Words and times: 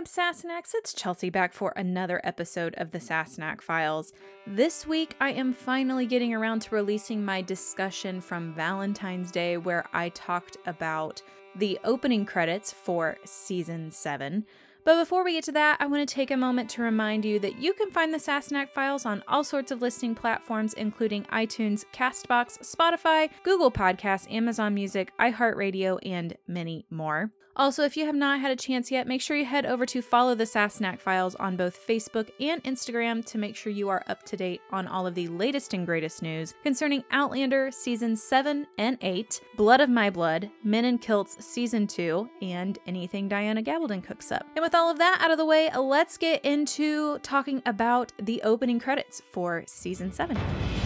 up, 0.00 0.06
Sassenachs? 0.06 0.72
It's 0.72 0.94
Chelsea 0.94 1.28
back 1.28 1.52
for 1.52 1.74
another 1.76 2.22
episode 2.24 2.74
of 2.78 2.90
the 2.90 2.98
Sassenach 2.98 3.60
Files. 3.60 4.14
This 4.46 4.86
week, 4.86 5.14
I 5.20 5.32
am 5.32 5.52
finally 5.52 6.06
getting 6.06 6.32
around 6.32 6.60
to 6.60 6.74
releasing 6.74 7.22
my 7.22 7.42
discussion 7.42 8.22
from 8.22 8.54
Valentine's 8.54 9.30
Day, 9.30 9.58
where 9.58 9.84
I 9.92 10.08
talked 10.08 10.56
about 10.64 11.20
the 11.54 11.78
opening 11.84 12.24
credits 12.24 12.72
for 12.72 13.18
season 13.26 13.90
7. 13.90 14.46
But 14.86 15.00
before 15.00 15.22
we 15.22 15.34
get 15.34 15.44
to 15.44 15.52
that, 15.52 15.76
I 15.80 15.86
want 15.86 16.08
to 16.08 16.14
take 16.14 16.30
a 16.30 16.36
moment 16.36 16.70
to 16.70 16.82
remind 16.82 17.26
you 17.26 17.38
that 17.38 17.58
you 17.58 17.74
can 17.74 17.90
find 17.90 18.14
the 18.14 18.18
Sassenach 18.18 18.70
files 18.70 19.04
on 19.04 19.22
all 19.28 19.44
sorts 19.44 19.70
of 19.70 19.82
listening 19.82 20.14
platforms, 20.14 20.72
including 20.72 21.24
iTunes, 21.24 21.84
Castbox, 21.92 22.74
Spotify, 22.74 23.28
Google 23.42 23.70
Podcasts, 23.70 24.32
Amazon 24.32 24.72
Music, 24.72 25.12
iHeartRadio, 25.20 25.98
and 26.02 26.38
many 26.48 26.86
more. 26.88 27.32
Also, 27.60 27.84
if 27.84 27.94
you 27.94 28.06
have 28.06 28.14
not 28.14 28.40
had 28.40 28.50
a 28.50 28.56
chance 28.56 28.90
yet, 28.90 29.06
make 29.06 29.20
sure 29.20 29.36
you 29.36 29.44
head 29.44 29.66
over 29.66 29.84
to 29.84 30.00
follow 30.00 30.34
the 30.34 30.44
Sassenach 30.44 30.98
Files 30.98 31.34
on 31.34 31.58
both 31.58 31.86
Facebook 31.86 32.30
and 32.40 32.64
Instagram 32.64 33.22
to 33.26 33.36
make 33.36 33.54
sure 33.54 33.70
you 33.70 33.90
are 33.90 34.02
up 34.06 34.22
to 34.22 34.36
date 34.38 34.62
on 34.70 34.86
all 34.86 35.06
of 35.06 35.14
the 35.14 35.28
latest 35.28 35.74
and 35.74 35.84
greatest 35.84 36.22
news 36.22 36.54
concerning 36.62 37.04
Outlander 37.10 37.70
Season 37.70 38.16
7 38.16 38.66
and 38.78 38.96
8, 39.02 39.42
Blood 39.58 39.82
of 39.82 39.90
My 39.90 40.08
Blood, 40.08 40.50
Men 40.64 40.86
in 40.86 40.96
Kilts 40.96 41.44
Season 41.44 41.86
2, 41.86 42.30
and 42.40 42.78
anything 42.86 43.28
Diana 43.28 43.62
Gabaldon 43.62 44.02
cooks 44.02 44.32
up. 44.32 44.46
And 44.56 44.62
with 44.62 44.74
all 44.74 44.90
of 44.90 44.96
that 44.96 45.20
out 45.20 45.30
of 45.30 45.36
the 45.36 45.44
way, 45.44 45.68
let's 45.76 46.16
get 46.16 46.42
into 46.42 47.18
talking 47.18 47.60
about 47.66 48.10
the 48.18 48.40
opening 48.40 48.80
credits 48.80 49.20
for 49.32 49.64
Season 49.66 50.10
7. 50.10 50.79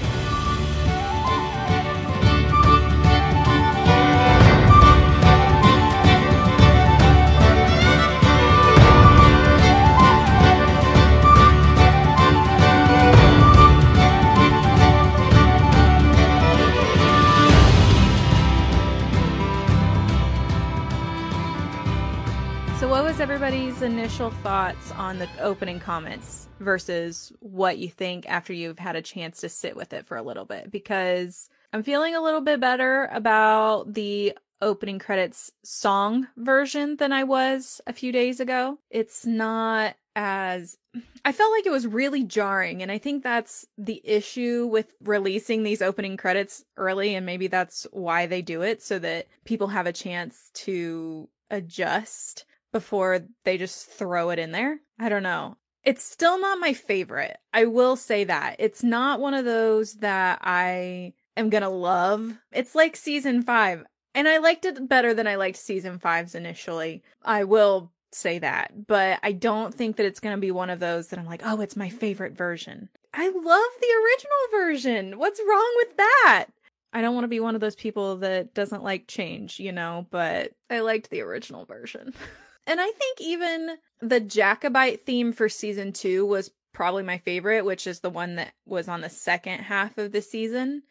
Was 23.15 23.21
everybody's 23.21 23.81
initial 23.81 24.31
thoughts 24.43 24.91
on 24.93 25.21
the 25.21 25.29
opening 25.41 25.79
comments 25.79 26.49
versus 26.59 27.33
what 27.39 27.79
you 27.79 27.89
think 27.89 28.29
after 28.29 28.53
you've 28.53 28.81
had 28.81 28.97
a 28.97 29.03
chance 29.03 29.41
to 29.41 29.49
sit 29.49 29.77
with 29.77 29.93
it 29.93 30.05
for 30.05 30.17
a 30.17 30.23
little 30.23 30.45
bit? 30.45 30.69
Because 30.69 31.49
I'm 31.73 31.85
feeling 31.85 32.17
a 32.17 32.21
little 32.21 32.41
bit 32.41 32.59
better 32.59 33.09
about 33.13 33.95
the 33.95 34.37
opening 34.61 34.99
credits 34.99 35.53
song 35.63 36.27
version 36.37 36.97
than 36.97 37.13
I 37.13 37.23
was 37.23 37.81
a 37.87 37.93
few 37.93 38.11
days 38.11 38.41
ago. 38.41 38.81
It's 38.91 39.25
not 39.25 39.95
as 40.17 40.77
I 41.25 41.31
felt 41.31 41.53
like 41.53 41.67
it 41.67 41.73
was 41.73 41.87
really 41.87 42.25
jarring 42.25 42.83
and 42.83 42.91
I 42.91 42.99
think 42.99 43.23
that's 43.23 43.65
the 43.79 44.01
issue 44.03 44.67
with 44.67 44.93
releasing 45.05 45.63
these 45.63 45.83
opening 45.83 46.17
credits 46.17 46.65
early 46.77 47.15
and 47.15 47.25
maybe 47.25 47.47
that's 47.47 47.87
why 47.93 48.27
they 48.27 48.43
do 48.43 48.63
it 48.63 48.83
so 48.83 48.99
that 48.99 49.29
people 49.45 49.69
have 49.69 49.87
a 49.87 49.93
chance 49.93 50.51
to 50.55 51.29
adjust 51.49 52.45
before 52.75 53.21
they 53.45 53.57
just 53.57 53.87
throw 53.87 54.31
it 54.31 54.39
in 54.39 54.51
there. 54.53 54.81
I 54.99 55.09
don't 55.09 55.23
know. 55.23 55.57
It's 55.85 56.03
still 56.03 56.41
not 56.41 56.59
my 56.59 56.73
favorite. 56.73 57.39
I 57.53 57.67
will 57.67 57.95
say 57.95 58.25
that. 58.25 58.57
It's 58.59 58.83
not 58.83 59.21
one 59.21 59.33
of 59.33 59.45
those 59.45 59.95
that 59.95 60.41
I 60.43 61.13
am 61.37 61.51
going 61.51 61.63
to 61.63 61.69
love. 61.69 62.37
It's 62.53 62.75
like 62.75 62.97
season 62.97 63.43
5 63.43 63.85
and 64.15 64.29
I 64.29 64.39
liked 64.39 64.65
it 64.65 64.89
better 64.89 65.15
than 65.15 65.27
I 65.27 65.37
liked 65.37 65.57
season 65.57 65.99
5's 65.99 66.35
initially. 66.35 67.03
I 67.23 67.45
will 67.45 67.93
say 68.13 68.39
that, 68.39 68.87
but 68.87 69.19
I 69.23 69.33
don't 69.33 69.75
think 69.75 69.97
that 69.97 70.07
it's 70.07 70.21
going 70.21 70.37
to 70.37 70.41
be 70.41 70.51
one 70.51 70.71
of 70.71 70.81
those 70.81 71.09
that 71.09 71.19
I'm 71.19 71.27
like, 71.27 71.43
"Oh, 71.45 71.61
it's 71.61 71.77
my 71.77 71.89
favorite 71.89 72.37
version." 72.37 72.89
I 73.13 73.27
love 73.29 73.71
the 73.81 74.03
original 74.05 74.51
version. 74.53 75.19
What's 75.19 75.41
wrong 75.41 75.73
with 75.77 75.97
that? 75.97 76.47
I 76.93 77.01
don't 77.03 77.15
want 77.15 77.25
to 77.25 77.29
be 77.29 77.41
one 77.41 77.57
of 77.57 77.61
those 77.61 77.75
people 77.75 78.19
that 78.19 78.55
doesn't 78.55 78.85
like 78.85 79.09
change, 79.09 79.59
you 79.59 79.73
know, 79.73 80.07
but 80.11 80.53
I 80.71 80.81
liked 80.81 81.11
the 81.11 81.23
original 81.23 81.65
version. 81.65 82.15
And 82.67 82.81
I 82.81 82.91
think 82.91 83.21
even 83.21 83.77
the 84.01 84.21
Jacobite 84.21 85.05
theme 85.05 85.33
for 85.33 85.49
season 85.49 85.93
two 85.93 86.25
was 86.25 86.51
probably 86.73 87.03
my 87.03 87.19
favorite, 87.19 87.65
which 87.65 87.87
is 87.87 88.01
the 88.01 88.11
one 88.11 88.37
that 88.37 88.53
was 88.67 88.89
on 88.89 89.01
the 89.01 89.11
second 89.11 89.61
half 89.61 89.97
of 89.99 90.13
the 90.13 90.23
season. 90.23 90.83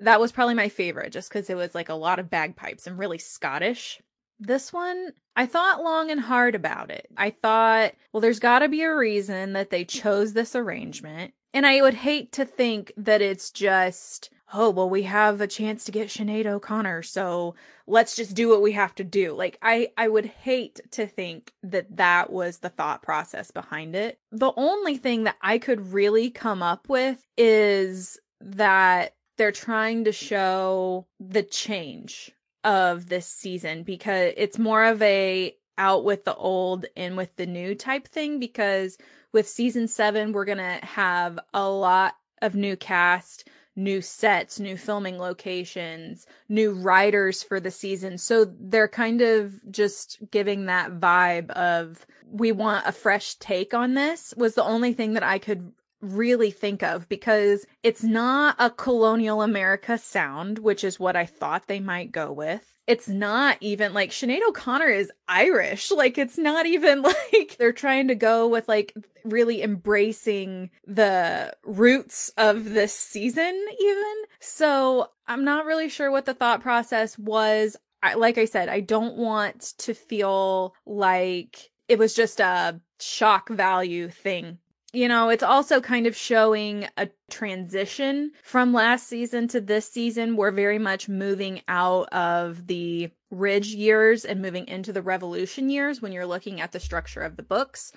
That 0.00 0.20
was 0.20 0.32
probably 0.32 0.54
my 0.54 0.68
favorite 0.68 1.12
just 1.12 1.28
because 1.28 1.48
it 1.48 1.56
was 1.56 1.74
like 1.74 1.88
a 1.88 1.94
lot 1.94 2.18
of 2.18 2.30
bagpipes 2.30 2.86
and 2.86 2.98
really 2.98 3.18
Scottish. 3.18 4.00
This 4.38 4.72
one, 4.72 5.12
I 5.36 5.46
thought 5.46 5.82
long 5.82 6.10
and 6.10 6.20
hard 6.20 6.54
about 6.54 6.90
it. 6.90 7.06
I 7.16 7.30
thought, 7.30 7.94
well, 8.12 8.20
there's 8.20 8.40
got 8.40 8.60
to 8.60 8.68
be 8.68 8.82
a 8.82 8.94
reason 8.94 9.52
that 9.52 9.70
they 9.70 9.84
chose 9.84 10.32
this 10.32 10.54
arrangement. 10.56 11.32
And 11.52 11.64
I 11.64 11.80
would 11.80 11.94
hate 11.94 12.32
to 12.32 12.44
think 12.44 12.92
that 12.96 13.22
it's 13.22 13.50
just, 13.50 14.30
oh, 14.52 14.70
well, 14.70 14.90
we 14.90 15.02
have 15.04 15.40
a 15.40 15.46
chance 15.46 15.84
to 15.84 15.92
get 15.92 16.08
Sinead 16.08 16.46
O'Connor, 16.46 17.02
so 17.02 17.54
let's 17.86 18.14
just 18.14 18.34
do 18.34 18.48
what 18.48 18.62
we 18.62 18.72
have 18.72 18.94
to 18.96 19.04
do. 19.04 19.34
Like, 19.34 19.58
I, 19.62 19.88
I 19.96 20.08
would 20.08 20.26
hate 20.26 20.80
to 20.92 21.06
think 21.06 21.52
that 21.62 21.96
that 21.96 22.30
was 22.30 22.58
the 22.58 22.68
thought 22.68 23.02
process 23.02 23.50
behind 23.50 23.96
it. 23.96 24.18
The 24.30 24.52
only 24.56 24.96
thing 24.96 25.24
that 25.24 25.36
I 25.40 25.58
could 25.58 25.92
really 25.92 26.30
come 26.30 26.62
up 26.62 26.88
with 26.88 27.26
is 27.36 28.18
that 28.40 29.14
they're 29.36 29.52
trying 29.52 30.04
to 30.04 30.12
show 30.12 31.06
the 31.18 31.42
change 31.42 32.30
of 32.62 33.08
this 33.08 33.26
season 33.26 33.82
because 33.82 34.32
it's 34.36 34.58
more 34.58 34.84
of 34.84 35.00
a 35.02 35.54
out 35.76 36.04
with 36.04 36.24
the 36.24 36.34
old 36.34 36.86
in 36.96 37.16
with 37.16 37.34
the 37.36 37.46
new 37.46 37.74
type 37.74 38.06
thing 38.06 38.38
because 38.38 38.96
with 39.32 39.48
season 39.48 39.88
7 39.88 40.32
we're 40.32 40.44
going 40.44 40.58
to 40.58 40.78
have 40.82 41.38
a 41.52 41.68
lot 41.68 42.14
of 42.40 42.54
new 42.54 42.76
cast 42.76 43.48
new 43.76 44.00
sets, 44.00 44.60
new 44.60 44.76
filming 44.76 45.18
locations, 45.18 46.26
new 46.48 46.72
writers 46.72 47.42
for 47.42 47.60
the 47.60 47.70
season. 47.70 48.18
So 48.18 48.52
they're 48.58 48.88
kind 48.88 49.20
of 49.20 49.54
just 49.70 50.18
giving 50.30 50.66
that 50.66 51.00
vibe 51.00 51.50
of 51.50 52.06
we 52.30 52.52
want 52.52 52.86
a 52.86 52.92
fresh 52.92 53.34
take 53.36 53.74
on 53.74 53.94
this 53.94 54.34
was 54.36 54.54
the 54.54 54.64
only 54.64 54.92
thing 54.92 55.14
that 55.14 55.22
I 55.22 55.38
could 55.38 55.72
really 56.00 56.50
think 56.50 56.82
of 56.82 57.08
because 57.08 57.66
it's 57.82 58.02
not 58.02 58.56
a 58.58 58.70
colonial 58.70 59.42
America 59.42 59.96
sound, 59.98 60.58
which 60.58 60.84
is 60.84 61.00
what 61.00 61.16
I 61.16 61.26
thought 61.26 61.66
they 61.66 61.80
might 61.80 62.12
go 62.12 62.30
with 62.30 62.73
it's 62.86 63.08
not 63.08 63.56
even 63.60 63.94
like 63.94 64.10
Sinead 64.10 64.40
O'Connor 64.48 64.88
is 64.88 65.10
Irish. 65.28 65.90
Like 65.90 66.18
it's 66.18 66.36
not 66.36 66.66
even 66.66 67.02
like 67.02 67.56
they're 67.58 67.72
trying 67.72 68.08
to 68.08 68.14
go 68.14 68.48
with 68.48 68.68
like 68.68 68.94
really 69.24 69.62
embracing 69.62 70.70
the 70.86 71.54
roots 71.64 72.30
of 72.36 72.64
this 72.70 72.92
season 72.92 73.66
even. 73.80 74.14
So 74.40 75.08
I'm 75.26 75.44
not 75.44 75.66
really 75.66 75.88
sure 75.88 76.10
what 76.10 76.26
the 76.26 76.34
thought 76.34 76.60
process 76.60 77.18
was. 77.18 77.76
I, 78.02 78.14
like 78.14 78.36
I 78.36 78.44
said, 78.44 78.68
I 78.68 78.80
don't 78.80 79.16
want 79.16 79.74
to 79.78 79.94
feel 79.94 80.74
like 80.84 81.70
it 81.88 81.98
was 81.98 82.14
just 82.14 82.40
a 82.40 82.80
shock 83.00 83.48
value 83.48 84.08
thing 84.08 84.58
you 84.94 85.08
know, 85.08 85.28
it's 85.28 85.42
also 85.42 85.80
kind 85.80 86.06
of 86.06 86.16
showing 86.16 86.86
a 86.96 87.08
transition 87.30 88.32
from 88.42 88.72
last 88.72 89.08
season 89.08 89.48
to 89.48 89.60
this 89.60 89.90
season. 89.90 90.36
We're 90.36 90.52
very 90.52 90.78
much 90.78 91.08
moving 91.08 91.62
out 91.68 92.08
of 92.12 92.66
the 92.66 93.10
Ridge 93.30 93.74
years 93.74 94.24
and 94.24 94.40
moving 94.40 94.68
into 94.68 94.92
the 94.92 95.02
Revolution 95.02 95.68
years 95.68 96.00
when 96.00 96.12
you're 96.12 96.26
looking 96.26 96.60
at 96.60 96.70
the 96.70 96.78
structure 96.78 97.20
of 97.20 97.36
the 97.36 97.42
books. 97.42 97.92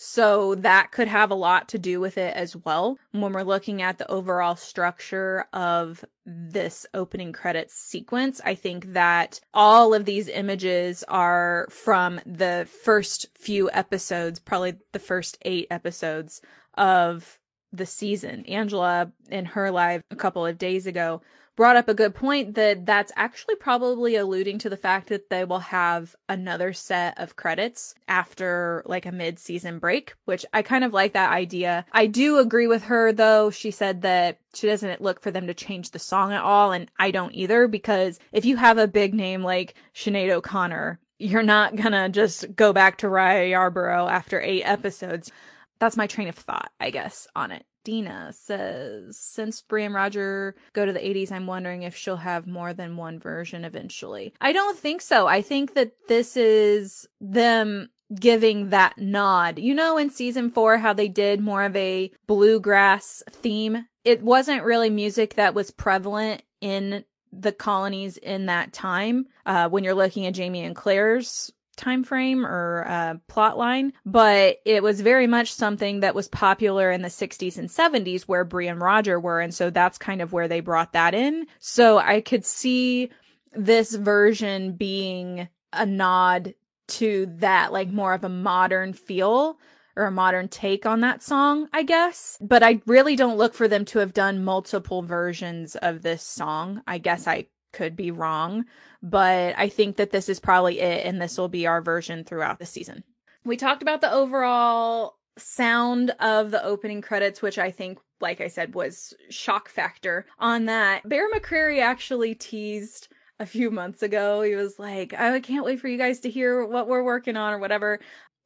So 0.00 0.54
that 0.54 0.92
could 0.92 1.08
have 1.08 1.32
a 1.32 1.34
lot 1.34 1.68
to 1.70 1.78
do 1.78 1.98
with 1.98 2.18
it 2.18 2.32
as 2.36 2.54
well 2.54 2.98
when 3.10 3.32
we're 3.32 3.42
looking 3.42 3.82
at 3.82 3.98
the 3.98 4.08
overall 4.08 4.54
structure 4.54 5.46
of 5.52 6.04
this 6.24 6.86
opening 6.94 7.32
credits 7.32 7.74
sequence. 7.74 8.40
I 8.44 8.54
think 8.54 8.92
that 8.92 9.40
all 9.52 9.94
of 9.94 10.04
these 10.04 10.28
images 10.28 11.02
are 11.08 11.66
from 11.68 12.20
the 12.24 12.68
first 12.84 13.26
few 13.36 13.72
episodes, 13.72 14.38
probably 14.38 14.74
the 14.92 15.00
first 15.00 15.36
eight 15.42 15.66
episodes 15.68 16.42
of 16.74 17.40
the 17.72 17.86
season. 17.86 18.44
Angela 18.46 19.10
in 19.32 19.46
her 19.46 19.72
live 19.72 20.02
a 20.12 20.16
couple 20.16 20.46
of 20.46 20.58
days 20.58 20.86
ago 20.86 21.22
brought 21.58 21.74
up 21.74 21.88
a 21.88 21.94
good 21.94 22.14
point 22.14 22.54
that 22.54 22.86
that's 22.86 23.10
actually 23.16 23.56
probably 23.56 24.14
alluding 24.14 24.58
to 24.58 24.70
the 24.70 24.76
fact 24.76 25.08
that 25.08 25.28
they 25.28 25.44
will 25.44 25.58
have 25.58 26.14
another 26.28 26.72
set 26.72 27.18
of 27.18 27.34
credits 27.34 27.96
after 28.06 28.80
like 28.86 29.04
a 29.04 29.10
mid-season 29.10 29.80
break, 29.80 30.14
which 30.24 30.46
I 30.54 30.62
kind 30.62 30.84
of 30.84 30.92
like 30.92 31.14
that 31.14 31.32
idea. 31.32 31.84
I 31.90 32.06
do 32.06 32.38
agree 32.38 32.68
with 32.68 32.84
her 32.84 33.10
though. 33.12 33.50
She 33.50 33.72
said 33.72 34.02
that 34.02 34.38
she 34.54 34.68
doesn't 34.68 35.00
look 35.00 35.20
for 35.20 35.32
them 35.32 35.48
to 35.48 35.52
change 35.52 35.90
the 35.90 35.98
song 35.98 36.32
at 36.32 36.44
all 36.44 36.70
and 36.70 36.88
I 36.96 37.10
don't 37.10 37.34
either 37.34 37.66
because 37.66 38.20
if 38.30 38.44
you 38.44 38.56
have 38.56 38.78
a 38.78 38.86
big 38.86 39.12
name 39.12 39.42
like 39.42 39.74
Sinead 39.96 40.30
O'Connor, 40.30 41.00
you're 41.18 41.42
not 41.42 41.74
gonna 41.74 42.08
just 42.08 42.54
go 42.54 42.72
back 42.72 42.98
to 42.98 43.08
Raya 43.08 43.50
Yarbrough 43.50 44.08
after 44.08 44.40
eight 44.40 44.62
episodes. 44.62 45.32
That's 45.80 45.96
my 45.96 46.06
train 46.06 46.28
of 46.28 46.36
thought, 46.36 46.70
I 46.78 46.90
guess, 46.90 47.26
on 47.34 47.50
it. 47.50 47.64
Dina 47.88 48.34
says, 48.34 49.16
since 49.16 49.62
Bree 49.62 49.86
and 49.86 49.94
Roger 49.94 50.54
go 50.74 50.84
to 50.84 50.92
the 50.92 50.98
80s, 50.98 51.32
I'm 51.32 51.46
wondering 51.46 51.84
if 51.84 51.96
she'll 51.96 52.18
have 52.18 52.46
more 52.46 52.74
than 52.74 52.98
one 52.98 53.18
version 53.18 53.64
eventually. 53.64 54.34
I 54.42 54.52
don't 54.52 54.78
think 54.78 55.00
so. 55.00 55.26
I 55.26 55.40
think 55.40 55.72
that 55.72 55.92
this 56.06 56.36
is 56.36 57.08
them 57.18 57.88
giving 58.14 58.68
that 58.68 58.98
nod. 58.98 59.58
You 59.58 59.74
know, 59.74 59.96
in 59.96 60.10
season 60.10 60.50
four, 60.50 60.76
how 60.76 60.92
they 60.92 61.08
did 61.08 61.40
more 61.40 61.64
of 61.64 61.74
a 61.76 62.10
bluegrass 62.26 63.22
theme. 63.30 63.86
It 64.04 64.22
wasn't 64.22 64.64
really 64.64 64.90
music 64.90 65.36
that 65.36 65.54
was 65.54 65.70
prevalent 65.70 66.42
in 66.60 67.06
the 67.32 67.52
colonies 67.52 68.18
in 68.18 68.44
that 68.46 68.74
time 68.74 69.28
uh, 69.46 69.70
when 69.70 69.82
you're 69.82 69.94
looking 69.94 70.26
at 70.26 70.34
Jamie 70.34 70.62
and 70.62 70.76
Claire's 70.76 71.50
time 71.78 72.04
frame 72.04 72.44
or 72.44 72.84
uh, 72.86 73.14
plot 73.28 73.56
line, 73.56 73.92
but 74.04 74.58
it 74.66 74.82
was 74.82 75.00
very 75.00 75.26
much 75.26 75.52
something 75.52 76.00
that 76.00 76.14
was 76.14 76.28
popular 76.28 76.90
in 76.90 77.02
the 77.02 77.08
60s 77.08 77.56
and 77.56 77.68
70s 77.68 78.22
where 78.22 78.44
Bree 78.44 78.68
and 78.68 78.80
Roger 78.80 79.18
were, 79.18 79.40
and 79.40 79.54
so 79.54 79.70
that's 79.70 79.96
kind 79.96 80.20
of 80.20 80.32
where 80.32 80.48
they 80.48 80.60
brought 80.60 80.92
that 80.92 81.14
in. 81.14 81.46
So 81.58 81.98
I 81.98 82.20
could 82.20 82.44
see 82.44 83.10
this 83.52 83.94
version 83.94 84.72
being 84.72 85.48
a 85.72 85.86
nod 85.86 86.54
to 86.88 87.26
that, 87.38 87.72
like 87.72 87.88
more 87.88 88.14
of 88.14 88.24
a 88.24 88.28
modern 88.28 88.92
feel 88.92 89.58
or 89.96 90.06
a 90.06 90.10
modern 90.10 90.48
take 90.48 90.86
on 90.86 91.00
that 91.00 91.22
song, 91.22 91.68
I 91.72 91.82
guess. 91.82 92.38
But 92.40 92.62
I 92.62 92.80
really 92.86 93.16
don't 93.16 93.36
look 93.36 93.52
for 93.52 93.68
them 93.68 93.84
to 93.86 93.98
have 93.98 94.14
done 94.14 94.44
multiple 94.44 95.02
versions 95.02 95.76
of 95.76 96.02
this 96.02 96.22
song. 96.22 96.82
I 96.86 96.98
guess 96.98 97.26
I 97.26 97.46
could 97.72 97.96
be 97.96 98.10
wrong, 98.10 98.64
but 99.02 99.54
I 99.56 99.68
think 99.68 99.96
that 99.96 100.10
this 100.10 100.28
is 100.28 100.40
probably 100.40 100.80
it, 100.80 101.06
and 101.06 101.20
this 101.20 101.38
will 101.38 101.48
be 101.48 101.66
our 101.66 101.80
version 101.80 102.24
throughout 102.24 102.58
the 102.58 102.66
season. 102.66 103.04
We 103.44 103.56
talked 103.56 103.82
about 103.82 104.00
the 104.00 104.12
overall 104.12 105.16
sound 105.38 106.10
of 106.20 106.50
the 106.50 106.64
opening 106.64 107.00
credits, 107.00 107.40
which 107.42 107.58
I 107.58 107.70
think, 107.70 107.98
like 108.20 108.40
I 108.40 108.48
said, 108.48 108.74
was 108.74 109.14
shock 109.30 109.68
factor 109.68 110.26
on 110.38 110.66
that. 110.66 111.08
Bear 111.08 111.30
McCreary 111.30 111.80
actually 111.80 112.34
teased 112.34 113.08
a 113.38 113.46
few 113.46 113.70
months 113.70 114.02
ago. 114.02 114.42
He 114.42 114.54
was 114.54 114.78
like, 114.78 115.14
oh, 115.16 115.34
I 115.34 115.40
can't 115.40 115.64
wait 115.64 115.80
for 115.80 115.88
you 115.88 115.98
guys 115.98 116.20
to 116.20 116.30
hear 116.30 116.64
what 116.66 116.88
we're 116.88 117.04
working 117.04 117.36
on 117.36 117.52
or 117.52 117.58
whatever. 117.58 118.00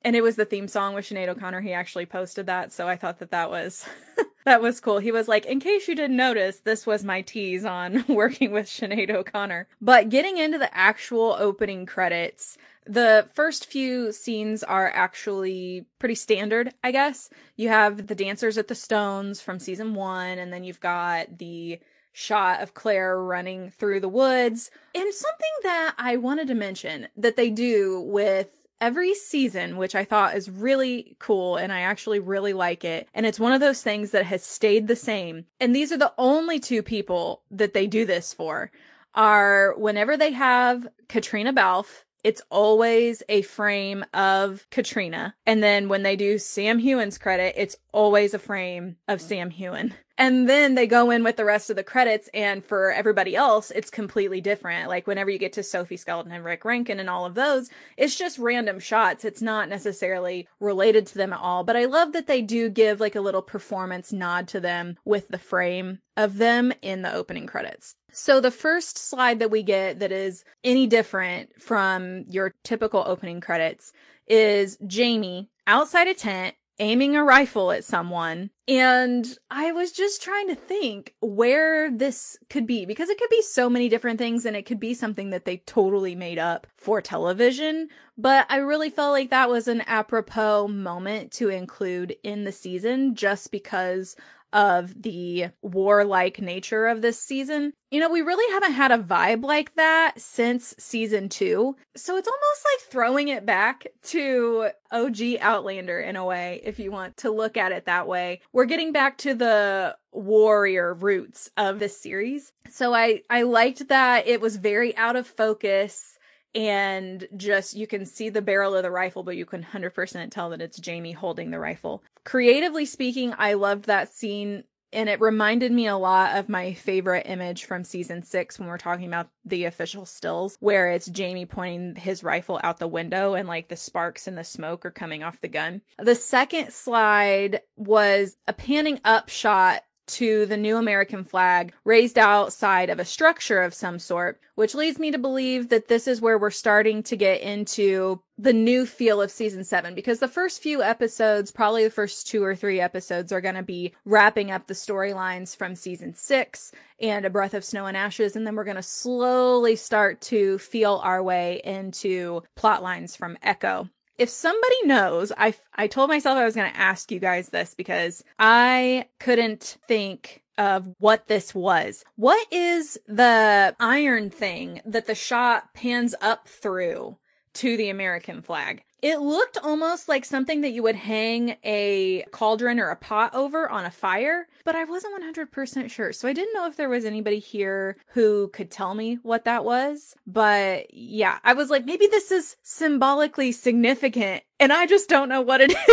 And 0.04 0.16
it 0.16 0.22
was 0.22 0.36
the 0.36 0.44
theme 0.44 0.68
song 0.68 0.94
with 0.94 1.06
Sinead 1.06 1.28
O'Connor. 1.28 1.60
He 1.60 1.72
actually 1.72 2.06
posted 2.06 2.46
that. 2.46 2.72
So 2.72 2.88
I 2.88 2.96
thought 2.96 3.20
that 3.20 3.30
that 3.30 3.50
was, 3.50 3.86
that 4.44 4.62
was 4.62 4.80
cool. 4.80 4.98
He 4.98 5.12
was 5.12 5.28
like, 5.28 5.46
in 5.46 5.60
case 5.60 5.88
you 5.88 5.94
didn't 5.94 6.16
notice, 6.16 6.58
this 6.58 6.86
was 6.86 7.04
my 7.04 7.22
tease 7.22 7.64
on 7.64 8.04
working 8.08 8.52
with 8.52 8.66
Sinead 8.66 9.10
O'Connor. 9.10 9.68
But 9.80 10.08
getting 10.08 10.38
into 10.38 10.58
the 10.58 10.74
actual 10.76 11.36
opening 11.38 11.86
credits, 11.86 12.58
the 12.84 13.28
first 13.34 13.66
few 13.66 14.12
scenes 14.12 14.62
are 14.62 14.90
actually 14.90 15.86
pretty 15.98 16.16
standard, 16.16 16.74
I 16.82 16.90
guess. 16.90 17.30
You 17.56 17.68
have 17.68 18.08
the 18.08 18.14
dancers 18.14 18.58
at 18.58 18.68
the 18.68 18.74
Stones 18.74 19.40
from 19.40 19.58
season 19.58 19.94
one, 19.94 20.38
and 20.38 20.52
then 20.52 20.64
you've 20.64 20.80
got 20.80 21.38
the 21.38 21.78
shot 22.12 22.60
of 22.60 22.74
Claire 22.74 23.18
running 23.18 23.70
through 23.70 24.00
the 24.00 24.08
woods. 24.08 24.70
And 24.94 25.14
something 25.14 25.50
that 25.62 25.94
I 25.96 26.16
wanted 26.16 26.48
to 26.48 26.54
mention 26.54 27.08
that 27.16 27.36
they 27.36 27.50
do 27.50 28.00
with 28.00 28.61
every 28.82 29.14
season, 29.14 29.76
which 29.76 29.94
I 29.94 30.04
thought 30.04 30.36
is 30.36 30.50
really 30.50 31.16
cool 31.20 31.56
and 31.56 31.72
I 31.72 31.82
actually 31.82 32.18
really 32.18 32.52
like 32.52 32.84
it. 32.84 33.08
And 33.14 33.24
it's 33.24 33.38
one 33.38 33.52
of 33.52 33.60
those 33.60 33.80
things 33.80 34.10
that 34.10 34.26
has 34.26 34.42
stayed 34.42 34.88
the 34.88 34.96
same. 34.96 35.46
And 35.60 35.74
these 35.74 35.92
are 35.92 35.96
the 35.96 36.12
only 36.18 36.58
two 36.58 36.82
people 36.82 37.42
that 37.52 37.74
they 37.74 37.86
do 37.86 38.04
this 38.04 38.34
for 38.34 38.72
are 39.14 39.74
whenever 39.78 40.16
they 40.16 40.32
have 40.32 40.88
Caitríona 41.08 41.54
Balfe 41.54 42.04
it's 42.24 42.42
always 42.50 43.22
a 43.28 43.42
frame 43.42 44.04
of 44.14 44.64
Caitríona. 44.70 45.32
And 45.44 45.62
then 45.62 45.88
when 45.88 46.04
they 46.04 46.14
do 46.16 46.38
Sam 46.38 46.78
Heughan's 46.78 47.18
credit, 47.18 47.54
it's 47.56 47.76
always 47.92 48.32
a 48.32 48.38
frame 48.38 48.96
of 49.08 49.20
Sam 49.20 49.50
Heughan. 49.50 49.92
And 50.22 50.48
then 50.48 50.76
they 50.76 50.86
go 50.86 51.10
in 51.10 51.24
with 51.24 51.36
the 51.36 51.44
rest 51.44 51.68
of 51.68 51.74
the 51.74 51.82
credits, 51.82 52.30
and 52.32 52.64
for 52.64 52.92
everybody 52.92 53.34
else, 53.34 53.72
it's 53.72 53.90
completely 53.90 54.40
different. 54.40 54.88
Like 54.88 55.08
whenever 55.08 55.30
you 55.30 55.38
get 55.38 55.52
to 55.54 55.64
Sophie 55.64 55.96
Skelton 55.96 56.30
and 56.30 56.44
Rick 56.44 56.64
Rankin 56.64 57.00
and 57.00 57.10
all 57.10 57.26
of 57.26 57.34
those, 57.34 57.70
it's 57.96 58.14
just 58.14 58.38
random 58.38 58.78
shots. 58.78 59.24
It's 59.24 59.42
not 59.42 59.68
necessarily 59.68 60.46
related 60.60 61.08
to 61.08 61.18
them 61.18 61.32
at 61.32 61.40
all. 61.40 61.64
But 61.64 61.76
I 61.76 61.86
love 61.86 62.12
that 62.12 62.28
they 62.28 62.40
do 62.40 62.68
give 62.68 63.00
like 63.00 63.16
a 63.16 63.20
little 63.20 63.42
performance 63.42 64.12
nod 64.12 64.46
to 64.46 64.60
them 64.60 64.96
with 65.04 65.26
the 65.26 65.38
frame 65.38 65.98
of 66.16 66.38
them 66.38 66.72
in 66.82 67.02
the 67.02 67.12
opening 67.12 67.48
credits. 67.48 67.96
So 68.12 68.40
the 68.40 68.52
first 68.52 68.98
slide 68.98 69.40
that 69.40 69.50
we 69.50 69.64
get 69.64 69.98
that 69.98 70.12
is 70.12 70.44
any 70.62 70.86
different 70.86 71.60
from 71.60 72.26
your 72.28 72.54
typical 72.62 73.02
opening 73.04 73.40
credits 73.40 73.92
is 74.28 74.78
Jamie 74.86 75.50
outside 75.66 76.06
a 76.06 76.14
tent 76.14 76.54
aiming 76.78 77.16
a 77.16 77.22
rifle 77.24 77.70
at 77.70 77.84
someone. 77.84 78.50
And 78.68 79.26
I 79.50 79.72
was 79.72 79.90
just 79.90 80.22
trying 80.22 80.46
to 80.48 80.54
think 80.54 81.14
where 81.20 81.90
this 81.90 82.38
could 82.48 82.66
be 82.66 82.86
because 82.86 83.08
it 83.08 83.18
could 83.18 83.30
be 83.30 83.42
so 83.42 83.68
many 83.68 83.88
different 83.88 84.18
things 84.18 84.46
and 84.46 84.56
it 84.56 84.66
could 84.66 84.78
be 84.78 84.94
something 84.94 85.30
that 85.30 85.44
they 85.44 85.58
totally 85.58 86.14
made 86.14 86.38
up 86.38 86.68
for 86.76 87.00
television. 87.00 87.88
But 88.16 88.46
I 88.48 88.58
really 88.58 88.90
felt 88.90 89.12
like 89.12 89.30
that 89.30 89.50
was 89.50 89.66
an 89.66 89.80
apropos 89.82 90.68
moment 90.68 91.32
to 91.32 91.48
include 91.48 92.14
in 92.22 92.44
the 92.44 92.52
season 92.52 93.16
just 93.16 93.50
because 93.50 94.16
of 94.52 95.02
the 95.02 95.46
warlike 95.62 96.40
nature 96.40 96.86
of 96.86 97.02
this 97.02 97.18
season. 97.18 97.72
You 97.90 98.00
know, 98.00 98.10
we 98.10 98.22
really 98.22 98.52
haven't 98.52 98.72
had 98.72 98.92
a 98.92 98.98
vibe 98.98 99.44
like 99.44 99.74
that 99.74 100.14
since 100.18 100.74
season 100.78 101.28
two. 101.28 101.76
So 101.96 102.16
it's 102.16 102.28
almost 102.28 102.66
like 102.72 102.90
throwing 102.90 103.28
it 103.28 103.46
back 103.46 103.86
to 104.04 104.70
OG 104.90 105.38
Outlander 105.40 106.00
in 106.00 106.16
a 106.16 106.24
way, 106.24 106.60
if 106.64 106.78
you 106.78 106.90
want 106.90 107.16
to 107.18 107.30
look 107.30 107.56
at 107.56 107.72
it 107.72 107.86
that 107.86 108.06
way. 108.06 108.40
We're 108.52 108.66
getting 108.66 108.92
back 108.92 109.18
to 109.18 109.34
the 109.34 109.96
warrior 110.12 110.92
roots 110.92 111.50
of 111.56 111.78
this 111.78 111.98
series. 111.98 112.52
So 112.68 112.94
I, 112.94 113.22
I 113.30 113.42
liked 113.42 113.88
that 113.88 114.26
it 114.26 114.40
was 114.40 114.56
very 114.56 114.96
out 114.96 115.16
of 115.16 115.26
focus 115.26 116.18
and 116.54 117.26
just 117.34 117.74
you 117.74 117.86
can 117.86 118.04
see 118.04 118.28
the 118.28 118.42
barrel 118.42 118.74
of 118.74 118.82
the 118.82 118.90
rifle, 118.90 119.22
but 119.22 119.36
you 119.36 119.46
can 119.46 119.62
100% 119.62 120.30
tell 120.30 120.50
that 120.50 120.60
it's 120.60 120.78
Jamie 120.78 121.12
holding 121.12 121.50
the 121.50 121.58
rifle. 121.58 122.02
Creatively 122.24 122.84
speaking, 122.84 123.34
I 123.38 123.54
loved 123.54 123.86
that 123.86 124.12
scene 124.12 124.64
and 124.92 125.08
it 125.08 125.20
reminded 125.20 125.72
me 125.72 125.86
a 125.86 125.96
lot 125.96 126.36
of 126.36 126.48
my 126.48 126.74
favorite 126.74 127.26
image 127.26 127.64
from 127.64 127.84
season 127.84 128.22
six 128.22 128.58
when 128.58 128.68
we're 128.68 128.78
talking 128.78 129.06
about 129.06 129.28
the 129.44 129.64
official 129.64 130.06
stills, 130.06 130.56
where 130.60 130.90
it's 130.90 131.06
Jamie 131.06 131.46
pointing 131.46 131.96
his 131.96 132.22
rifle 132.22 132.60
out 132.62 132.78
the 132.78 132.88
window 132.88 133.34
and 133.34 133.48
like 133.48 133.68
the 133.68 133.76
sparks 133.76 134.26
and 134.26 134.36
the 134.36 134.44
smoke 134.44 134.84
are 134.84 134.90
coming 134.90 135.22
off 135.22 135.40
the 135.40 135.48
gun. 135.48 135.82
The 135.98 136.14
second 136.14 136.72
slide 136.72 137.60
was 137.76 138.36
a 138.46 138.52
panning 138.52 139.00
up 139.04 139.28
shot 139.28 139.82
to 140.06 140.46
the 140.46 140.56
new 140.56 140.76
American 140.76 141.24
flag 141.24 141.72
raised 141.84 142.18
outside 142.18 142.90
of 142.90 142.98
a 142.98 143.04
structure 143.04 143.62
of 143.62 143.74
some 143.74 143.98
sort, 143.98 144.40
which 144.54 144.74
leads 144.74 144.98
me 144.98 145.10
to 145.10 145.18
believe 145.18 145.68
that 145.68 145.88
this 145.88 146.06
is 146.06 146.20
where 146.20 146.38
we're 146.38 146.50
starting 146.50 147.02
to 147.04 147.16
get 147.16 147.40
into 147.40 148.20
the 148.38 148.52
new 148.52 148.84
feel 148.86 149.22
of 149.22 149.30
season 149.30 149.62
seven 149.62 149.94
because 149.94 150.18
the 150.18 150.28
first 150.28 150.62
few 150.62 150.82
episodes, 150.82 151.50
probably 151.50 151.84
the 151.84 151.90
first 151.90 152.26
two 152.26 152.42
or 152.42 152.56
three 152.56 152.80
episodes, 152.80 153.32
are 153.32 153.40
going 153.40 153.54
to 153.54 153.62
be 153.62 153.94
wrapping 154.04 154.50
up 154.50 154.66
the 154.66 154.74
storylines 154.74 155.56
from 155.56 155.76
season 155.76 156.14
six 156.14 156.72
and 157.00 157.24
A 157.24 157.30
Breath 157.30 157.54
of 157.54 157.64
Snow 157.64 157.86
and 157.86 157.96
Ashes. 157.96 158.34
And 158.36 158.46
then 158.46 158.56
we're 158.56 158.64
going 158.64 158.76
to 158.76 158.82
slowly 158.82 159.76
start 159.76 160.20
to 160.22 160.58
feel 160.58 161.00
our 161.04 161.22
way 161.22 161.60
into 161.64 162.42
plot 162.56 162.82
lines 162.82 163.14
from 163.14 163.38
Echo 163.42 163.88
if 164.18 164.28
somebody 164.28 164.86
knows, 164.86 165.32
I 165.36 165.54
I 165.74 165.86
told 165.86 166.10
myself 166.10 166.36
I 166.36 166.44
was 166.44 166.54
going 166.54 166.70
to 166.70 166.78
ask 166.78 167.10
you 167.10 167.18
guys 167.18 167.48
this 167.48 167.74
because 167.74 168.22
I 168.38 169.06
couldn't 169.18 169.78
think 169.88 170.42
of 170.58 170.94
what 170.98 171.28
this 171.28 171.54
was. 171.54 172.04
What 172.16 172.46
is 172.52 172.98
the 173.06 173.74
iron 173.80 174.30
thing 174.30 174.80
that 174.84 175.06
the 175.06 175.14
shot 175.14 175.72
pans 175.74 176.14
up 176.20 176.46
through 176.46 177.16
to 177.54 177.76
the 177.76 177.88
American 177.88 178.42
flag? 178.42 178.84
It 179.02 179.18
looked 179.20 179.58
almost 179.58 180.08
like 180.08 180.24
something 180.24 180.60
that 180.60 180.70
you 180.70 180.84
would 180.84 180.94
hang 180.94 181.56
a 181.64 182.24
cauldron 182.30 182.78
or 182.78 182.88
a 182.88 182.96
pot 182.96 183.34
over 183.34 183.68
on 183.68 183.84
a 183.84 183.90
fire, 183.90 184.46
but 184.64 184.76
I 184.76 184.84
wasn't 184.84 185.20
100% 185.20 185.90
sure. 185.90 186.12
So 186.12 186.28
I 186.28 186.32
didn't 186.32 186.54
know 186.54 186.66
if 186.68 186.76
there 186.76 186.88
was 186.88 187.04
anybody 187.04 187.40
here 187.40 187.96
who 188.06 188.48
could 188.48 188.70
tell 188.70 188.94
me 188.94 189.18
what 189.22 189.44
that 189.44 189.64
was. 189.64 190.14
But 190.24 190.94
yeah, 190.94 191.40
I 191.42 191.52
was 191.54 191.68
like, 191.68 191.84
maybe 191.84 192.06
this 192.06 192.30
is 192.30 192.56
symbolically 192.62 193.50
significant 193.50 194.44
and 194.60 194.72
I 194.72 194.86
just 194.86 195.08
don't 195.08 195.28
know 195.28 195.40
what 195.42 195.60
it 195.60 195.72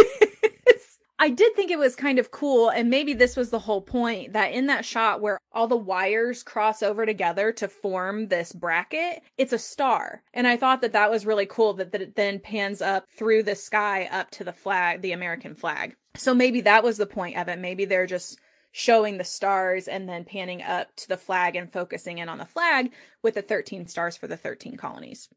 is. 0.68 0.89
I 1.22 1.30
did 1.30 1.54
think 1.54 1.70
it 1.70 1.78
was 1.78 1.98
kind 1.98 2.18
of 2.18 2.32
cool, 2.32 2.70
and 2.70 2.90
maybe 2.90 3.14
this 3.14 3.36
was 3.36 3.50
the 3.50 3.60
whole 3.60 3.82
point 3.82 4.32
that 4.32 4.54
in 4.54 4.68
that 4.68 4.86
shot 4.86 5.20
where 5.20 5.38
all 5.52 5.68
the 5.68 5.76
wires 5.76 6.44
cross 6.44 6.82
over 6.82 7.06
together 7.06 7.52
to 7.52 7.68
form 7.68 8.30
this 8.30 8.54
bracket, 8.54 9.22
it's 9.38 9.52
a 9.52 9.60
star. 9.60 10.24
And 10.34 10.48
I 10.48 10.56
thought 10.56 10.80
that 10.82 10.94
that 10.94 11.12
was 11.12 11.26
really 11.26 11.46
cool 11.46 11.74
that, 11.74 11.92
that 11.92 12.02
it 12.02 12.16
then 12.16 12.40
pans 12.40 12.82
up 12.82 13.06
through 13.10 13.44
the 13.44 13.56
sky 13.56 14.08
up 14.10 14.32
to 14.32 14.46
the 14.46 14.54
flag, 14.54 15.02
the 15.02 15.12
American 15.12 15.56
flag. 15.56 15.98
So 16.16 16.34
maybe 16.34 16.62
that 16.62 16.84
was 16.84 16.98
the 16.98 17.06
point 17.06 17.38
of 17.38 17.50
it. 17.50 17.60
Maybe 17.60 17.84
they're 17.84 18.08
just 18.08 18.40
showing 18.72 19.18
the 19.18 19.24
stars 19.26 19.90
and 19.90 20.08
then 20.08 20.24
panning 20.24 20.62
up 20.62 20.96
to 20.96 21.08
the 21.10 21.18
flag 21.18 21.56
and 21.56 21.72
focusing 21.72 22.20
in 22.20 22.30
on 22.30 22.38
the 22.38 22.46
flag 22.46 22.94
with 23.24 23.34
the 23.34 23.42
13 23.42 23.88
stars 23.88 24.16
for 24.16 24.28
the 24.28 24.38
13 24.38 24.78
colonies. 24.78 25.28